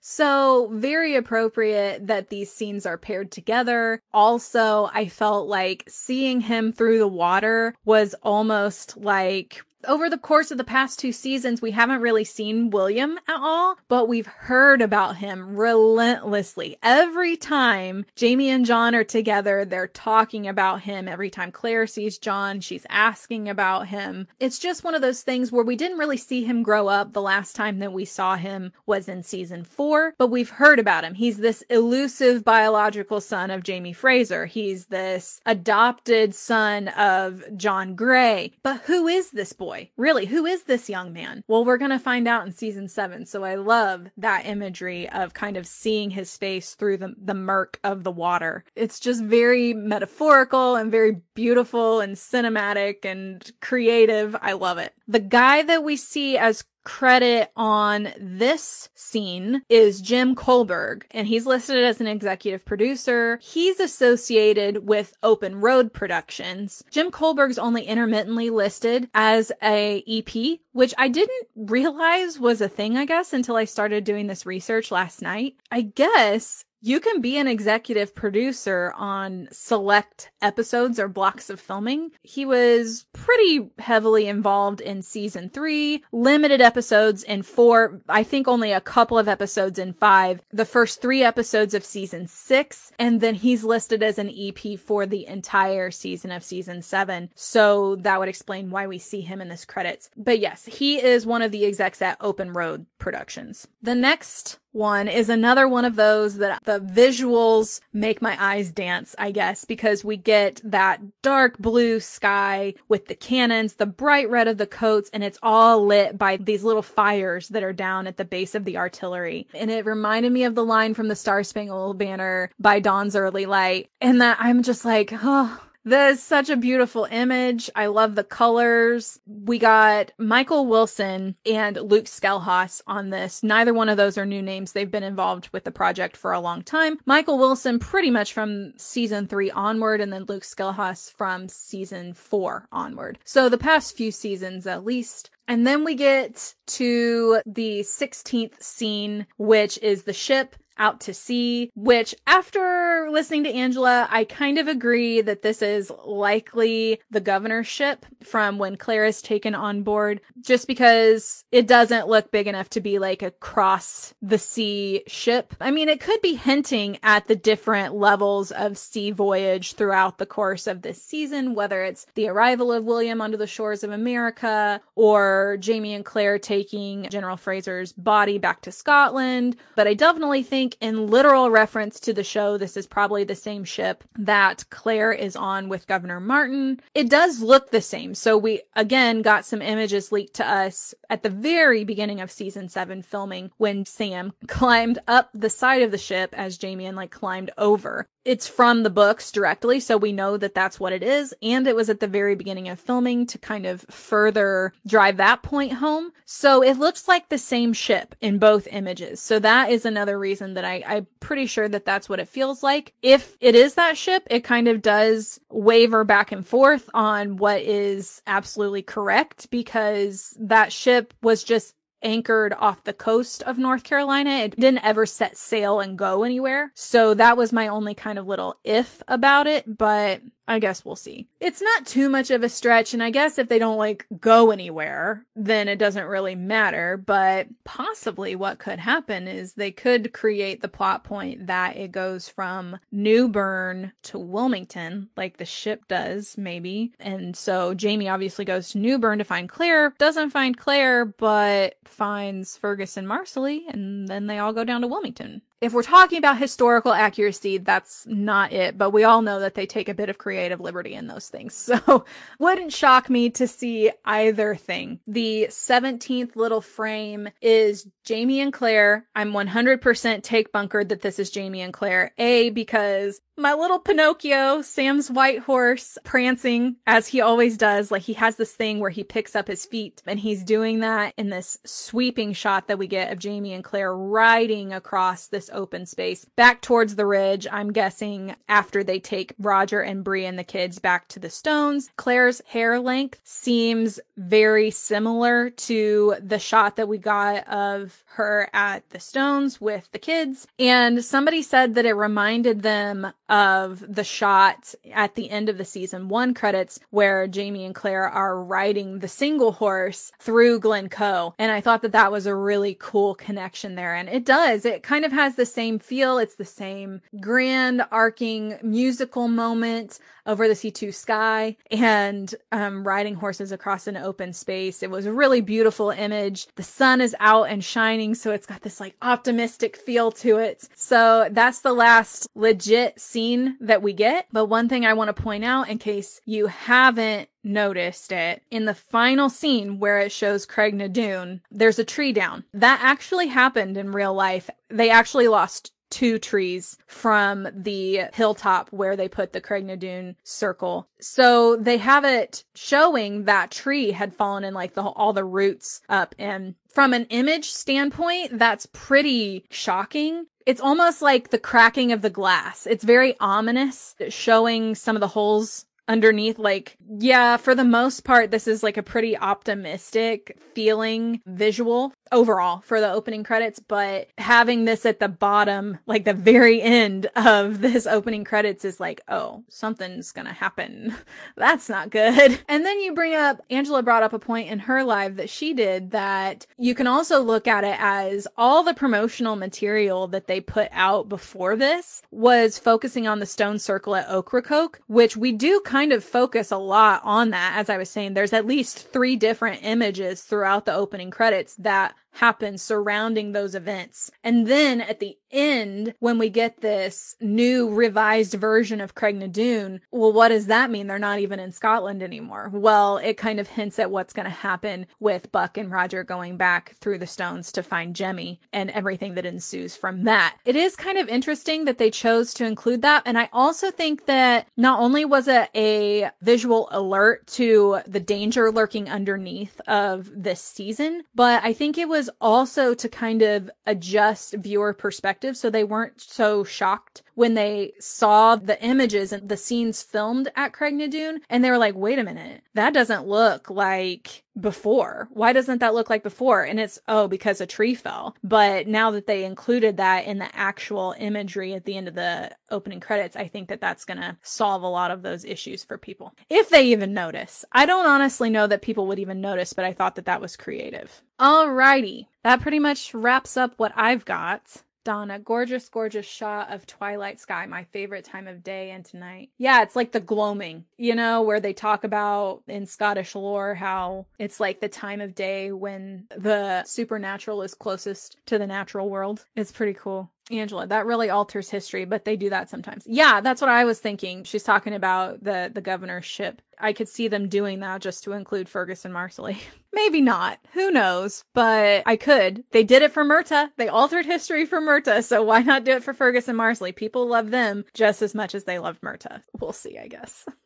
So 0.00 0.68
very 0.72 1.14
appropriate 1.14 2.08
that 2.08 2.28
these 2.28 2.50
scenes 2.50 2.86
are 2.86 2.98
paired 2.98 3.30
together. 3.30 4.02
Also, 4.12 4.90
I 4.92 5.06
felt 5.06 5.46
like 5.46 5.84
seeing 5.86 6.40
him 6.40 6.72
through 6.72 6.98
the 6.98 7.06
water 7.06 7.76
was 7.84 8.14
almost 8.22 8.96
like 8.96 9.62
over 9.86 10.10
the 10.10 10.18
course 10.18 10.50
of 10.50 10.58
the 10.58 10.64
past 10.64 10.98
two 10.98 11.12
seasons, 11.12 11.62
we 11.62 11.70
haven't 11.70 12.00
really 12.00 12.24
seen 12.24 12.70
William 12.70 13.18
at 13.28 13.36
all, 13.40 13.78
but 13.88 14.08
we've 14.08 14.26
heard 14.26 14.82
about 14.82 15.16
him 15.16 15.56
relentlessly. 15.56 16.76
Every 16.82 17.36
time 17.36 18.04
Jamie 18.14 18.50
and 18.50 18.66
John 18.66 18.94
are 18.94 19.04
together, 19.04 19.64
they're 19.64 19.86
talking 19.86 20.46
about 20.46 20.82
him. 20.82 21.08
Every 21.08 21.30
time 21.30 21.50
Claire 21.52 21.86
sees 21.86 22.18
John, 22.18 22.60
she's 22.60 22.86
asking 22.88 23.48
about 23.48 23.88
him. 23.88 24.28
It's 24.38 24.58
just 24.58 24.84
one 24.84 24.94
of 24.94 25.02
those 25.02 25.22
things 25.22 25.50
where 25.50 25.64
we 25.64 25.76
didn't 25.76 25.98
really 25.98 26.16
see 26.16 26.44
him 26.44 26.62
grow 26.62 26.88
up. 26.88 27.12
The 27.12 27.22
last 27.22 27.56
time 27.56 27.78
that 27.78 27.92
we 27.92 28.04
saw 28.04 28.36
him 28.36 28.72
was 28.86 29.08
in 29.08 29.22
season 29.22 29.64
four, 29.64 30.14
but 30.18 30.28
we've 30.28 30.50
heard 30.50 30.78
about 30.78 31.04
him. 31.04 31.14
He's 31.14 31.38
this 31.38 31.62
elusive 31.70 32.44
biological 32.44 33.20
son 33.20 33.50
of 33.50 33.62
Jamie 33.62 33.92
Fraser. 33.92 34.46
He's 34.46 34.86
this 34.86 35.40
adopted 35.46 36.34
son 36.34 36.88
of 36.88 37.44
John 37.56 37.94
Gray. 37.94 38.52
But 38.62 38.82
who 38.82 39.06
is 39.06 39.30
this 39.30 39.52
boy? 39.52 39.69
Boy. 39.70 39.90
Really, 39.96 40.26
who 40.26 40.46
is 40.46 40.64
this 40.64 40.90
young 40.90 41.12
man? 41.12 41.44
Well, 41.46 41.64
we're 41.64 41.78
going 41.78 41.92
to 41.92 41.98
find 41.98 42.26
out 42.26 42.44
in 42.44 42.52
season 42.52 42.88
seven. 42.88 43.24
So 43.24 43.44
I 43.44 43.54
love 43.54 44.08
that 44.16 44.46
imagery 44.46 45.08
of 45.08 45.32
kind 45.32 45.56
of 45.56 45.66
seeing 45.66 46.10
his 46.10 46.36
face 46.36 46.74
through 46.74 46.96
the, 46.96 47.14
the 47.16 47.34
murk 47.34 47.78
of 47.84 48.02
the 48.02 48.10
water. 48.10 48.64
It's 48.74 48.98
just 48.98 49.22
very 49.22 49.72
metaphorical 49.72 50.74
and 50.74 50.90
very 50.90 51.20
beautiful 51.34 52.00
and 52.00 52.16
cinematic 52.16 53.04
and 53.04 53.48
creative. 53.60 54.34
I 54.40 54.52
love 54.54 54.78
it. 54.78 54.92
The 55.06 55.20
guy 55.20 55.62
that 55.62 55.84
we 55.84 55.96
see 55.96 56.36
as 56.36 56.64
credit 56.84 57.50
on 57.56 58.12
this 58.18 58.88
scene 58.94 59.62
is 59.68 60.00
Jim 60.00 60.34
Kohlberg, 60.34 61.02
and 61.10 61.26
he's 61.26 61.46
listed 61.46 61.76
as 61.76 62.00
an 62.00 62.06
executive 62.06 62.64
producer. 62.64 63.38
He's 63.42 63.80
associated 63.80 64.86
with 64.86 65.14
Open 65.22 65.60
Road 65.60 65.92
Productions. 65.92 66.82
Jim 66.90 67.10
Kohlberg's 67.10 67.58
only 67.58 67.82
intermittently 67.82 68.50
listed 68.50 69.08
as 69.14 69.52
a 69.62 70.02
EP, 70.06 70.58
which 70.72 70.94
I 70.98 71.08
didn't 71.08 71.48
realize 71.56 72.38
was 72.38 72.60
a 72.60 72.68
thing, 72.68 72.96
I 72.96 73.04
guess, 73.04 73.32
until 73.32 73.56
I 73.56 73.64
started 73.64 74.04
doing 74.04 74.26
this 74.26 74.46
research 74.46 74.90
last 74.90 75.22
night. 75.22 75.54
I 75.70 75.82
guess 75.82 76.64
you 76.80 77.00
can 77.00 77.20
be 77.20 77.36
an 77.36 77.46
executive 77.46 78.14
producer 78.14 78.92
on 78.96 79.48
select 79.52 80.30
episodes 80.40 80.98
or 80.98 81.08
blocks 81.08 81.50
of 81.50 81.60
filming. 81.60 82.10
He 82.22 82.44
was 82.44 83.06
pretty 83.12 83.70
heavily 83.78 84.26
involved 84.26 84.80
in 84.80 85.02
season 85.02 85.50
three, 85.50 86.04
limited 86.12 86.60
episodes 86.60 87.22
in 87.22 87.42
four, 87.42 88.00
I 88.08 88.22
think 88.22 88.48
only 88.48 88.72
a 88.72 88.80
couple 88.80 89.18
of 89.18 89.28
episodes 89.28 89.78
in 89.78 89.92
five, 89.92 90.40
the 90.52 90.64
first 90.64 91.02
three 91.02 91.22
episodes 91.22 91.74
of 91.74 91.84
season 91.84 92.26
six, 92.26 92.92
and 92.98 93.20
then 93.20 93.34
he's 93.34 93.64
listed 93.64 94.02
as 94.02 94.18
an 94.18 94.30
EP 94.30 94.78
for 94.78 95.06
the 95.06 95.26
entire 95.26 95.90
season 95.90 96.30
of 96.30 96.44
season 96.44 96.82
seven. 96.82 97.30
So 97.34 97.96
that 97.96 98.18
would 98.18 98.28
explain 98.28 98.70
why 98.70 98.86
we 98.86 98.98
see 98.98 99.20
him 99.20 99.40
in 99.40 99.48
this 99.48 99.64
credits. 99.64 100.10
But 100.16 100.38
yes, 100.38 100.64
he 100.64 101.02
is 101.02 101.26
one 101.26 101.42
of 101.42 101.52
the 101.52 101.66
execs 101.66 102.00
at 102.00 102.16
Open 102.20 102.52
Road 102.52 102.86
Productions. 102.98 103.66
The 103.82 103.94
next 103.94 104.59
one 104.72 105.08
is 105.08 105.28
another 105.28 105.66
one 105.66 105.84
of 105.84 105.96
those 105.96 106.36
that 106.38 106.62
the 106.64 106.80
visuals 106.80 107.80
make 107.92 108.22
my 108.22 108.36
eyes 108.42 108.70
dance, 108.70 109.14
I 109.18 109.32
guess, 109.32 109.64
because 109.64 110.04
we 110.04 110.16
get 110.16 110.60
that 110.64 111.00
dark 111.22 111.58
blue 111.58 112.00
sky 112.00 112.74
with 112.88 113.06
the 113.06 113.14
cannons, 113.14 113.74
the 113.74 113.86
bright 113.86 114.30
red 114.30 114.48
of 114.48 114.58
the 114.58 114.66
coats, 114.66 115.10
and 115.12 115.24
it's 115.24 115.38
all 115.42 115.84
lit 115.84 116.16
by 116.16 116.36
these 116.36 116.64
little 116.64 116.82
fires 116.82 117.48
that 117.48 117.62
are 117.62 117.72
down 117.72 118.06
at 118.06 118.16
the 118.16 118.24
base 118.24 118.54
of 118.54 118.64
the 118.64 118.76
artillery. 118.76 119.48
And 119.54 119.70
it 119.70 119.86
reminded 119.86 120.32
me 120.32 120.44
of 120.44 120.54
the 120.54 120.64
line 120.64 120.94
from 120.94 121.08
the 121.08 121.16
Star 121.16 121.42
Spangled 121.42 121.98
Banner 121.98 122.50
by 122.58 122.80
Dawn's 122.80 123.16
Early 123.16 123.46
Light. 123.46 123.88
And 124.00 124.20
that 124.20 124.38
I'm 124.40 124.62
just 124.62 124.84
like, 124.84 125.12
oh, 125.12 125.60
that 125.84 126.10
is 126.10 126.22
such 126.22 126.50
a 126.50 126.56
beautiful 126.56 127.06
image. 127.10 127.70
I 127.74 127.86
love 127.86 128.14
the 128.14 128.24
colors. 128.24 129.18
We 129.26 129.58
got 129.58 130.12
Michael 130.18 130.66
Wilson 130.66 131.36
and 131.46 131.76
Luke 131.76 132.04
Schelhaas 132.04 132.82
on 132.86 133.10
this. 133.10 133.42
Neither 133.42 133.72
one 133.72 133.88
of 133.88 133.96
those 133.96 134.18
are 134.18 134.26
new 134.26 134.42
names. 134.42 134.72
They've 134.72 134.90
been 134.90 135.02
involved 135.02 135.48
with 135.52 135.64
the 135.64 135.70
project 135.70 136.16
for 136.16 136.32
a 136.32 136.40
long 136.40 136.62
time. 136.62 136.98
Michael 137.06 137.38
Wilson 137.38 137.78
pretty 137.78 138.10
much 138.10 138.32
from 138.32 138.72
season 138.76 139.26
three 139.26 139.50
onward, 139.50 140.00
and 140.00 140.12
then 140.12 140.24
Luke 140.24 140.42
Schelhaas 140.42 141.12
from 141.12 141.48
season 141.48 142.12
four 142.14 142.66
onward. 142.72 143.18
So 143.24 143.48
the 143.48 143.58
past 143.58 143.96
few 143.96 144.10
seasons 144.10 144.66
at 144.66 144.84
least. 144.84 145.30
And 145.48 145.66
then 145.66 145.82
we 145.82 145.96
get 145.96 146.54
to 146.68 147.40
the 147.44 147.80
16th 147.80 148.62
scene, 148.62 149.26
which 149.36 149.78
is 149.78 150.04
the 150.04 150.12
ship 150.12 150.54
out 150.80 151.00
to 151.02 151.14
sea, 151.14 151.70
which 151.76 152.14
after 152.26 153.08
listening 153.10 153.44
to 153.44 153.52
Angela, 153.52 154.08
I 154.10 154.24
kind 154.24 154.58
of 154.58 154.66
agree 154.66 155.20
that 155.20 155.42
this 155.42 155.62
is 155.62 155.92
likely 156.04 157.00
the 157.10 157.20
governorship 157.20 158.06
from 158.24 158.58
when 158.58 158.76
Claire 158.76 159.04
is 159.04 159.22
taken 159.22 159.54
on 159.54 159.82
board, 159.82 160.20
just 160.40 160.66
because 160.66 161.44
it 161.52 161.68
doesn't 161.68 162.08
look 162.08 162.32
big 162.32 162.46
enough 162.46 162.70
to 162.70 162.80
be 162.80 162.98
like 162.98 163.22
a 163.22 163.30
cross 163.30 164.14
the 164.22 164.38
sea 164.38 165.02
ship. 165.06 165.54
I 165.60 165.70
mean, 165.70 165.88
it 165.88 166.00
could 166.00 166.22
be 166.22 166.34
hinting 166.34 166.98
at 167.02 167.28
the 167.28 167.36
different 167.36 167.94
levels 167.94 168.50
of 168.50 168.78
sea 168.78 169.10
voyage 169.10 169.74
throughout 169.74 170.18
the 170.18 170.26
course 170.26 170.66
of 170.66 170.82
this 170.82 171.02
season, 171.02 171.54
whether 171.54 171.84
it's 171.84 172.06
the 172.14 172.28
arrival 172.28 172.72
of 172.72 172.84
William 172.84 173.20
onto 173.20 173.36
the 173.36 173.46
shores 173.46 173.84
of 173.84 173.90
America 173.90 174.80
or 174.94 175.58
Jamie 175.60 175.94
and 175.94 176.04
Claire 176.04 176.38
taking 176.38 177.06
General 177.10 177.36
Fraser's 177.36 177.92
body 177.92 178.38
back 178.38 178.62
to 178.62 178.72
Scotland. 178.72 179.56
But 179.76 179.86
I 179.86 179.94
definitely 179.94 180.42
think 180.42 180.69
think 180.70 180.82
in 180.82 181.08
literal 181.08 181.50
reference 181.50 181.98
to 182.00 182.12
the 182.12 182.22
show, 182.22 182.56
this 182.56 182.76
is 182.76 182.86
probably 182.86 183.24
the 183.24 183.34
same 183.34 183.64
ship 183.64 184.04
that 184.18 184.64
Claire 184.70 185.12
is 185.12 185.34
on 185.34 185.68
with 185.68 185.86
Governor 185.86 186.20
Martin. 186.20 186.80
It 186.94 187.10
does 187.10 187.40
look 187.40 187.70
the 187.70 187.80
same. 187.80 188.14
So 188.14 188.36
we 188.36 188.62
again 188.76 189.22
got 189.22 189.44
some 189.44 189.62
images 189.62 190.12
leaked 190.12 190.34
to 190.34 190.48
us 190.48 190.94
at 191.08 191.22
the 191.22 191.30
very 191.30 191.84
beginning 191.84 192.20
of 192.20 192.30
season 192.30 192.68
seven 192.68 193.02
filming 193.02 193.50
when 193.56 193.84
Sam 193.84 194.32
climbed 194.48 194.98
up 195.08 195.30
the 195.34 195.50
side 195.50 195.82
of 195.82 195.90
the 195.90 195.98
ship 195.98 196.34
as 196.36 196.58
Jamie 196.58 196.86
and 196.86 196.96
like 196.96 197.10
climbed 197.10 197.50
over 197.58 198.08
it's 198.24 198.46
from 198.46 198.82
the 198.82 198.90
books 198.90 199.32
directly, 199.32 199.80
so 199.80 199.96
we 199.96 200.12
know 200.12 200.36
that 200.36 200.54
that's 200.54 200.78
what 200.78 200.92
it 200.92 201.02
is. 201.02 201.34
And 201.42 201.66
it 201.66 201.76
was 201.76 201.88
at 201.88 202.00
the 202.00 202.06
very 202.06 202.34
beginning 202.34 202.68
of 202.68 202.78
filming 202.78 203.26
to 203.26 203.38
kind 203.38 203.66
of 203.66 203.82
further 203.90 204.72
drive 204.86 205.16
that 205.16 205.42
point 205.42 205.74
home. 205.74 206.12
So 206.24 206.62
it 206.62 206.78
looks 206.78 207.08
like 207.08 207.28
the 207.28 207.38
same 207.38 207.72
ship 207.72 208.14
in 208.20 208.38
both 208.38 208.68
images. 208.70 209.20
So 209.20 209.38
that 209.38 209.70
is 209.70 209.86
another 209.86 210.18
reason 210.18 210.54
that 210.54 210.64
I, 210.64 210.82
I'm 210.86 211.06
pretty 211.20 211.46
sure 211.46 211.68
that 211.68 211.84
that's 211.84 212.08
what 212.08 212.20
it 212.20 212.28
feels 212.28 212.62
like. 212.62 212.92
If 213.02 213.36
it 213.40 213.54
is 213.54 213.74
that 213.74 213.96
ship, 213.96 214.26
it 214.30 214.44
kind 214.44 214.68
of 214.68 214.82
does 214.82 215.40
waver 215.48 216.04
back 216.04 216.32
and 216.32 216.46
forth 216.46 216.90
on 216.92 217.36
what 217.36 217.62
is 217.62 218.22
absolutely 218.26 218.82
correct 218.82 219.50
because 219.50 220.36
that 220.38 220.72
ship 220.72 221.14
was 221.22 221.42
just 221.42 221.74
anchored 222.02 222.54
off 222.58 222.84
the 222.84 222.92
coast 222.92 223.42
of 223.42 223.58
North 223.58 223.84
Carolina. 223.84 224.30
It 224.30 224.58
didn't 224.58 224.84
ever 224.84 225.06
set 225.06 225.36
sail 225.36 225.80
and 225.80 225.98
go 225.98 226.22
anywhere. 226.22 226.72
So 226.74 227.14
that 227.14 227.36
was 227.36 227.52
my 227.52 227.68
only 227.68 227.94
kind 227.94 228.18
of 228.18 228.26
little 228.26 228.58
if 228.64 229.02
about 229.08 229.46
it, 229.46 229.78
but 229.78 230.22
I 230.50 230.58
guess 230.58 230.84
we'll 230.84 230.96
see. 230.96 231.28
It's 231.38 231.62
not 231.62 231.86
too 231.86 232.08
much 232.08 232.32
of 232.32 232.42
a 232.42 232.48
stretch, 232.48 232.92
and 232.92 233.04
I 233.04 233.10
guess 233.10 233.38
if 233.38 233.48
they 233.48 233.60
don't 233.60 233.78
like 233.78 234.04
go 234.20 234.50
anywhere, 234.50 235.24
then 235.36 235.68
it 235.68 235.78
doesn't 235.78 236.08
really 236.08 236.34
matter. 236.34 236.96
But 236.96 237.46
possibly 237.62 238.34
what 238.34 238.58
could 238.58 238.80
happen 238.80 239.28
is 239.28 239.52
they 239.52 239.70
could 239.70 240.12
create 240.12 240.60
the 240.60 240.66
plot 240.66 241.04
point 241.04 241.46
that 241.46 241.76
it 241.76 241.92
goes 241.92 242.28
from 242.28 242.80
New 242.90 243.28
Bern 243.28 243.92
to 244.02 244.18
Wilmington, 244.18 245.08
like 245.16 245.36
the 245.36 245.44
ship 245.44 245.86
does, 245.86 246.36
maybe. 246.36 246.94
And 246.98 247.36
so 247.36 247.72
Jamie 247.72 248.08
obviously 248.08 248.44
goes 248.44 248.70
to 248.70 248.78
New 248.78 248.98
Bern 248.98 249.18
to 249.18 249.24
find 249.24 249.48
Claire, 249.48 249.94
doesn't 249.98 250.30
find 250.30 250.58
Claire, 250.58 251.04
but 251.04 251.76
finds 251.84 252.56
Fergus 252.56 252.96
and 252.96 253.06
Marsali, 253.06 253.62
and 253.68 254.08
then 254.08 254.26
they 254.26 254.40
all 254.40 254.52
go 254.52 254.64
down 254.64 254.80
to 254.80 254.88
Wilmington 254.88 255.42
if 255.60 255.74
we're 255.74 255.82
talking 255.82 256.18
about 256.18 256.38
historical 256.38 256.92
accuracy, 256.92 257.58
that's 257.58 258.06
not 258.06 258.52
it, 258.52 258.78
but 258.78 258.90
we 258.90 259.04
all 259.04 259.20
know 259.20 259.40
that 259.40 259.54
they 259.54 259.66
take 259.66 259.90
a 259.90 259.94
bit 259.94 260.08
of 260.08 260.16
creative 260.16 260.58
liberty 260.58 260.94
in 260.94 261.06
those 261.06 261.28
things. 261.28 261.70
So 261.80 262.04
wouldn't 262.38 262.72
shock 262.72 263.08
me 263.08 263.30
to 263.30 263.46
see 263.46 263.92
either 264.04 264.56
thing. 264.56 264.98
The 265.06 265.46
17th 265.50 266.34
little 266.34 266.60
frame 266.60 267.28
is 267.40 267.86
Jamie 268.04 268.40
and 268.40 268.52
Claire. 268.52 269.06
I'm 269.14 269.32
100% 269.32 270.22
take 270.22 270.50
bunkered 270.50 270.88
that 270.88 271.00
this 271.00 271.18
is 271.20 271.30
Jamie 271.30 271.60
and 271.60 271.72
Claire. 271.72 272.12
A, 272.18 272.50
because 272.50 273.20
my 273.40 273.54
little 273.54 273.78
Pinocchio, 273.78 274.62
Sam's 274.62 275.10
white 275.10 275.40
horse, 275.40 275.96
prancing 276.04 276.76
as 276.86 277.08
he 277.08 277.20
always 277.20 277.56
does. 277.56 277.90
Like 277.90 278.02
he 278.02 278.12
has 278.14 278.36
this 278.36 278.52
thing 278.52 278.78
where 278.78 278.90
he 278.90 279.02
picks 279.02 279.34
up 279.34 279.48
his 279.48 279.64
feet 279.64 280.02
and 280.06 280.20
he's 280.20 280.44
doing 280.44 280.80
that 280.80 281.14
in 281.16 281.30
this 281.30 281.58
sweeping 281.64 282.32
shot 282.32 282.68
that 282.68 282.78
we 282.78 282.86
get 282.86 283.12
of 283.12 283.18
Jamie 283.18 283.54
and 283.54 283.64
Claire 283.64 283.96
riding 283.96 284.72
across 284.72 285.26
this 285.26 285.50
open 285.52 285.86
space 285.86 286.26
back 286.36 286.60
towards 286.60 286.96
the 286.96 287.06
ridge. 287.06 287.46
I'm 287.50 287.72
guessing 287.72 288.36
after 288.48 288.84
they 288.84 289.00
take 289.00 289.34
Roger 289.38 289.80
and 289.80 290.04
Bree 290.04 290.26
and 290.26 290.38
the 290.38 290.44
kids 290.44 290.78
back 290.78 291.08
to 291.08 291.18
the 291.18 291.30
stones. 291.30 291.90
Claire's 291.96 292.42
hair 292.46 292.78
length 292.78 293.20
seems 293.24 293.98
very 294.16 294.70
similar 294.70 295.50
to 295.50 296.16
the 296.20 296.38
shot 296.38 296.76
that 296.76 296.88
we 296.88 296.98
got 296.98 297.48
of 297.48 298.04
her 298.06 298.50
at 298.52 298.88
the 298.90 299.00
stones 299.00 299.60
with 299.60 299.90
the 299.92 299.98
kids. 299.98 300.46
And 300.58 301.02
somebody 301.04 301.42
said 301.42 301.74
that 301.74 301.86
it 301.86 301.94
reminded 301.94 302.62
them 302.62 303.12
of 303.30 303.82
the 303.88 304.04
shot 304.04 304.74
at 304.92 305.14
the 305.14 305.30
end 305.30 305.48
of 305.48 305.56
the 305.56 305.64
season 305.64 306.08
one 306.08 306.34
credits 306.34 306.80
where 306.90 307.28
Jamie 307.28 307.64
and 307.64 307.74
Claire 307.74 308.08
are 308.08 308.42
riding 308.42 308.98
the 308.98 309.08
single 309.08 309.52
horse 309.52 310.12
through 310.18 310.58
Glencoe. 310.58 311.34
And 311.38 311.52
I 311.52 311.60
thought 311.60 311.82
that 311.82 311.92
that 311.92 312.12
was 312.12 312.26
a 312.26 312.34
really 312.34 312.76
cool 312.78 313.14
connection 313.14 313.76
there. 313.76 313.94
And 313.94 314.08
it 314.08 314.26
does. 314.26 314.64
It 314.64 314.82
kind 314.82 315.04
of 315.04 315.12
has 315.12 315.36
the 315.36 315.46
same 315.46 315.78
feel. 315.78 316.18
It's 316.18 316.34
the 316.34 316.44
same 316.44 317.00
grand 317.20 317.82
arcing 317.92 318.58
musical 318.62 319.28
moment 319.28 320.00
over 320.26 320.46
the 320.46 320.54
sea 320.54 320.70
to 320.70 320.92
Skye 320.92 321.56
and 321.70 322.34
um, 322.52 322.86
riding 322.86 323.14
horses 323.14 323.52
across 323.52 323.86
an 323.86 323.96
open 323.96 324.32
space. 324.32 324.82
It 324.82 324.90
was 324.90 325.06
a 325.06 325.12
really 325.12 325.40
beautiful 325.40 325.90
image. 325.90 326.46
The 326.56 326.62
sun 326.62 327.00
is 327.00 327.16
out 327.20 327.44
and 327.44 327.64
shining, 327.64 328.14
so 328.14 328.30
it's 328.32 328.46
got 328.46 328.62
this 328.62 328.80
like 328.80 328.96
optimistic 329.02 329.76
feel 329.76 330.12
to 330.12 330.36
it. 330.36 330.68
So 330.74 331.28
that's 331.30 331.60
the 331.60 331.72
last 331.72 332.28
legit 332.34 333.00
scene 333.00 333.19
that 333.60 333.82
we 333.82 333.92
get. 333.92 334.26
But 334.32 334.46
one 334.46 334.68
thing 334.68 334.84
I 334.84 334.94
want 334.94 335.14
to 335.14 335.22
point 335.22 335.44
out 335.44 335.68
in 335.68 335.78
case 335.78 336.20
you 336.24 336.46
haven't 336.46 337.28
noticed 337.42 338.12
it 338.12 338.42
in 338.50 338.64
the 338.64 338.74
final 338.74 339.28
scene 339.28 339.78
where 339.78 339.98
it 339.98 340.12
shows 340.12 340.46
Craigh 340.46 340.72
na 340.72 340.88
Dun, 340.88 341.40
there's 341.50 341.78
a 341.78 341.84
tree 341.84 342.12
down. 342.12 342.44
That 342.52 342.80
actually 342.82 343.28
happened 343.28 343.76
in 343.76 343.92
real 343.92 344.14
life. 344.14 344.50
They 344.68 344.90
actually 344.90 345.28
lost 345.28 345.72
two 345.90 346.18
trees 346.18 346.78
from 346.86 347.48
the 347.52 348.02
hilltop 348.14 348.68
where 348.70 348.96
they 348.96 349.08
put 349.08 349.32
the 349.32 349.40
Craigh 349.40 349.62
na 349.62 349.74
Dun 349.74 350.16
circle. 350.22 350.88
So 351.00 351.56
they 351.56 351.78
have 351.78 352.04
it 352.04 352.44
showing 352.54 353.24
that 353.24 353.50
tree 353.50 353.90
had 353.90 354.14
fallen 354.14 354.44
in 354.44 354.54
like 354.54 354.74
the 354.74 354.82
all 354.82 355.12
the 355.12 355.24
roots 355.24 355.82
up 355.88 356.14
and 356.18 356.54
from 356.72 356.94
an 356.94 357.06
image 357.06 357.50
standpoint, 357.50 358.38
that's 358.38 358.66
pretty 358.66 359.44
shocking. 359.50 360.26
It's 360.50 360.60
almost 360.60 361.00
like 361.00 361.30
the 361.30 361.38
cracking 361.38 361.92
of 361.92 362.02
the 362.02 362.10
glass. 362.10 362.66
It's 362.66 362.82
very 362.82 363.14
ominous, 363.20 363.94
showing 364.08 364.74
some 364.74 364.96
of 364.96 365.00
the 365.00 365.06
holes 365.06 365.64
underneath 365.90 366.38
like 366.38 366.76
yeah 366.98 367.36
for 367.36 367.54
the 367.54 367.64
most 367.64 368.04
part 368.04 368.30
this 368.30 368.46
is 368.46 368.62
like 368.62 368.76
a 368.76 368.82
pretty 368.82 369.18
optimistic 369.18 370.38
feeling 370.54 371.20
visual 371.26 371.92
overall 372.12 372.60
for 372.60 372.80
the 372.80 372.90
opening 372.90 373.24
credits, 373.24 373.58
but 373.58 374.08
having 374.18 374.64
this 374.64 374.84
at 374.84 375.00
the 375.00 375.08
bottom, 375.08 375.78
like 375.86 376.04
the 376.04 376.14
very 376.14 376.60
end 376.60 377.06
of 377.16 377.60
this 377.60 377.86
opening 377.86 378.24
credits 378.24 378.64
is 378.64 378.80
like, 378.80 379.00
oh, 379.08 379.44
something's 379.48 380.12
gonna 380.12 380.32
happen. 380.32 380.94
That's 381.36 381.68
not 381.68 381.90
good. 381.90 382.38
And 382.50 382.66
then 382.66 382.80
you 382.80 382.94
bring 382.94 383.14
up, 383.14 383.40
Angela 383.48 383.82
brought 383.82 384.02
up 384.02 384.12
a 384.12 384.18
point 384.18 384.50
in 384.50 384.58
her 384.60 384.82
live 384.82 385.16
that 385.16 385.30
she 385.30 385.54
did 385.54 385.92
that 385.92 386.46
you 386.58 386.74
can 386.74 386.86
also 386.86 387.20
look 387.20 387.46
at 387.46 387.64
it 387.64 387.76
as 387.78 388.26
all 388.36 388.64
the 388.64 388.74
promotional 388.74 389.36
material 389.36 390.08
that 390.08 390.26
they 390.26 390.40
put 390.40 390.68
out 390.72 391.08
before 391.08 391.54
this 391.54 392.02
was 392.10 392.58
focusing 392.58 393.06
on 393.06 393.20
the 393.20 393.26
stone 393.26 393.58
circle 393.58 393.94
at 393.94 394.08
Ocracoke, 394.08 394.80
which 394.88 395.16
we 395.16 395.32
do 395.32 395.60
kind 395.64 395.79
of 395.92 396.04
focus 396.04 396.50
a 396.50 396.56
lot 396.58 397.00
on 397.04 397.30
that. 397.30 397.54
As 397.56 397.70
I 397.70 397.78
was 397.78 397.90
saying, 397.90 398.14
there's 398.14 398.32
at 398.32 398.46
least 398.46 398.92
three 398.92 399.16
different 399.16 399.60
images 399.62 400.22
throughout 400.22 400.66
the 400.66 400.74
opening 400.74 401.10
credits 401.10 401.54
that 401.56 401.94
happen 402.12 402.58
surrounding 402.58 403.32
those 403.32 403.54
events. 403.54 404.10
And 404.22 404.46
then 404.46 404.80
at 404.80 405.00
the 405.00 405.16
end, 405.30 405.94
when 406.00 406.18
we 406.18 406.28
get 406.28 406.60
this 406.60 407.14
new 407.20 407.72
revised 407.72 408.34
version 408.34 408.80
of 408.80 408.94
Craigh 408.94 409.12
na 409.12 409.26
Dun, 409.26 409.80
well, 409.90 410.12
what 410.12 410.28
does 410.28 410.46
that 410.46 410.70
mean? 410.70 410.86
They're 410.86 410.98
not 410.98 411.20
even 411.20 411.38
in 411.38 411.52
Scotland 411.52 412.02
anymore. 412.02 412.50
Well, 412.52 412.98
it 412.98 413.16
kind 413.16 413.38
of 413.38 413.48
hints 413.48 413.78
at 413.78 413.90
what's 413.90 414.12
going 414.12 414.24
to 414.24 414.30
happen 414.30 414.86
with 414.98 415.32
Buck 415.32 415.56
and 415.56 415.70
Roger 415.70 416.04
going 416.04 416.36
back 416.36 416.76
through 416.80 416.98
the 416.98 417.06
stones 417.06 417.52
to 417.52 417.62
find 417.62 417.94
Jemmy 417.94 418.40
and 418.52 418.70
everything 418.70 419.14
that 419.14 419.26
ensues 419.26 419.76
from 419.76 420.04
that. 420.04 420.36
It 420.44 420.56
is 420.56 420.76
kind 420.76 420.98
of 420.98 421.08
interesting 421.08 421.64
that 421.64 421.78
they 421.78 421.90
chose 421.90 422.34
to 422.34 422.44
include 422.44 422.82
that. 422.82 423.02
And 423.06 423.18
I 423.18 423.28
also 423.32 423.70
think 423.70 424.06
that 424.06 424.48
not 424.56 424.80
only 424.80 425.04
was 425.04 425.28
it 425.28 425.48
a 425.54 426.10
visual 426.22 426.68
alert 426.72 427.26
to 427.28 427.80
the 427.86 428.00
danger 428.00 428.50
lurking 428.50 428.88
underneath 428.90 429.60
of 429.66 430.10
this 430.14 430.40
season, 430.40 431.02
but 431.14 431.42
I 431.44 431.52
think 431.52 431.78
it 431.78 431.88
was 431.88 432.09
also 432.20 432.74
to 432.74 432.88
kind 432.88 433.22
of 433.22 433.50
adjust 433.66 434.34
viewer 434.34 434.72
perspective. 434.72 435.36
So 435.36 435.50
they 435.50 435.64
weren't 435.64 436.00
so 436.00 436.44
shocked 436.44 437.02
when 437.20 437.34
they 437.34 437.74
saw 437.78 438.34
the 438.34 438.58
images 438.64 439.12
and 439.12 439.28
the 439.28 439.36
scenes 439.36 439.82
filmed 439.82 440.32
at 440.36 440.54
Craigh 440.54 440.70
na 440.70 440.86
Dun 440.86 441.20
and 441.28 441.44
they 441.44 441.50
were 441.50 441.58
like, 441.58 441.74
wait 441.74 441.98
a 441.98 442.02
minute, 442.02 442.40
that 442.54 442.72
doesn't 442.72 443.06
look 443.06 443.50
like 443.50 444.24
before. 444.40 445.06
Why 445.10 445.34
doesn't 445.34 445.58
that 445.58 445.74
look 445.74 445.90
like 445.90 446.02
before? 446.02 446.44
And 446.44 446.58
it's, 446.58 446.78
oh, 446.88 447.08
because 447.08 447.42
a 447.42 447.46
tree 447.46 447.74
fell. 447.74 448.16
But 448.24 448.66
now 448.66 448.90
that 448.92 449.06
they 449.06 449.26
included 449.26 449.76
that 449.76 450.06
in 450.06 450.16
the 450.16 450.34
actual 450.34 450.94
imagery 450.98 451.52
at 451.52 451.66
the 451.66 451.76
end 451.76 451.88
of 451.88 451.94
the 451.94 452.34
opening 452.50 452.80
credits, 452.80 453.16
I 453.16 453.28
think 453.28 453.50
that 453.50 453.60
that's 453.60 453.84
going 453.84 454.00
to 454.00 454.16
solve 454.22 454.62
a 454.62 454.66
lot 454.66 454.90
of 454.90 455.02
those 455.02 455.26
issues 455.26 455.62
for 455.62 455.76
people. 455.76 456.14
If 456.30 456.48
they 456.48 456.64
even 456.68 456.94
notice. 456.94 457.44
I 457.52 457.66
don't 457.66 457.86
honestly 457.86 458.30
know 458.30 458.46
that 458.46 458.62
people 458.62 458.86
would 458.86 458.98
even 458.98 459.20
notice, 459.20 459.52
but 459.52 459.66
I 459.66 459.74
thought 459.74 459.96
that 459.96 460.06
that 460.06 460.22
was 460.22 460.38
creative. 460.38 461.02
Alrighty. 461.20 462.06
That 462.24 462.40
pretty 462.40 462.60
much 462.60 462.94
wraps 462.94 463.36
up 463.36 463.52
what 463.58 463.72
I've 463.76 464.06
got. 464.06 464.62
Donna, 464.84 465.18
gorgeous, 465.18 465.68
gorgeous 465.68 466.06
shot 466.06 466.52
of 466.52 466.66
twilight 466.66 467.20
sky, 467.20 467.46
my 467.46 467.64
favorite 467.64 468.04
time 468.04 468.26
of 468.26 468.42
day 468.42 468.70
and 468.70 468.84
tonight. 468.84 469.30
Yeah, 469.38 469.62
it's 469.62 469.76
like 469.76 469.92
the 469.92 470.00
gloaming, 470.00 470.64
you 470.78 470.94
know, 470.94 471.22
where 471.22 471.40
they 471.40 471.52
talk 471.52 471.84
about 471.84 472.42
in 472.46 472.66
Scottish 472.66 473.14
lore 473.14 473.54
how 473.54 474.06
it's 474.18 474.40
like 474.40 474.60
the 474.60 474.68
time 474.68 475.00
of 475.00 475.14
day 475.14 475.52
when 475.52 476.06
the 476.16 476.64
supernatural 476.64 477.42
is 477.42 477.54
closest 477.54 478.16
to 478.26 478.38
the 478.38 478.46
natural 478.46 478.88
world. 478.88 479.24
It's 479.36 479.52
pretty 479.52 479.74
cool. 479.74 480.10
Angela, 480.30 480.66
that 480.66 480.86
really 480.86 481.10
alters 481.10 481.50
history, 481.50 481.84
but 481.84 482.04
they 482.04 482.16
do 482.16 482.30
that 482.30 482.48
sometimes. 482.48 482.84
Yeah, 482.86 483.20
that's 483.20 483.40
what 483.40 483.50
I 483.50 483.64
was 483.64 483.80
thinking. 483.80 484.24
She's 484.24 484.42
talking 484.42 484.74
about 484.74 485.22
the 485.22 485.50
the 485.52 485.60
governor's 485.60 486.04
ship. 486.04 486.40
I 486.58 486.72
could 486.72 486.88
see 486.88 487.08
them 487.08 487.28
doing 487.28 487.60
that 487.60 487.80
just 487.80 488.04
to 488.04 488.12
include 488.12 488.48
Fergus 488.48 488.84
and 488.84 488.94
Marsali. 488.94 489.38
Maybe 489.72 490.00
not. 490.00 490.38
Who 490.52 490.70
knows? 490.70 491.24
But 491.32 491.84
I 491.86 491.96
could. 491.96 492.44
They 492.50 492.64
did 492.64 492.82
it 492.82 492.92
for 492.92 493.04
Murtagh. 493.04 493.50
They 493.56 493.68
altered 493.68 494.04
history 494.04 494.44
for 494.44 494.60
Murtagh, 494.60 495.04
so 495.04 495.22
why 495.22 495.42
not 495.42 495.64
do 495.64 495.72
it 495.72 495.84
for 495.84 495.94
Fergus 495.94 496.28
and 496.28 496.38
Marsali? 496.38 496.74
People 496.74 497.06
love 497.06 497.30
them 497.30 497.64
just 497.72 498.02
as 498.02 498.14
much 498.14 498.34
as 498.34 498.44
they 498.44 498.58
love 498.58 498.80
Murtagh. 498.82 499.22
We'll 499.40 499.52
see, 499.52 499.78
I 499.78 499.88
guess. 499.88 500.26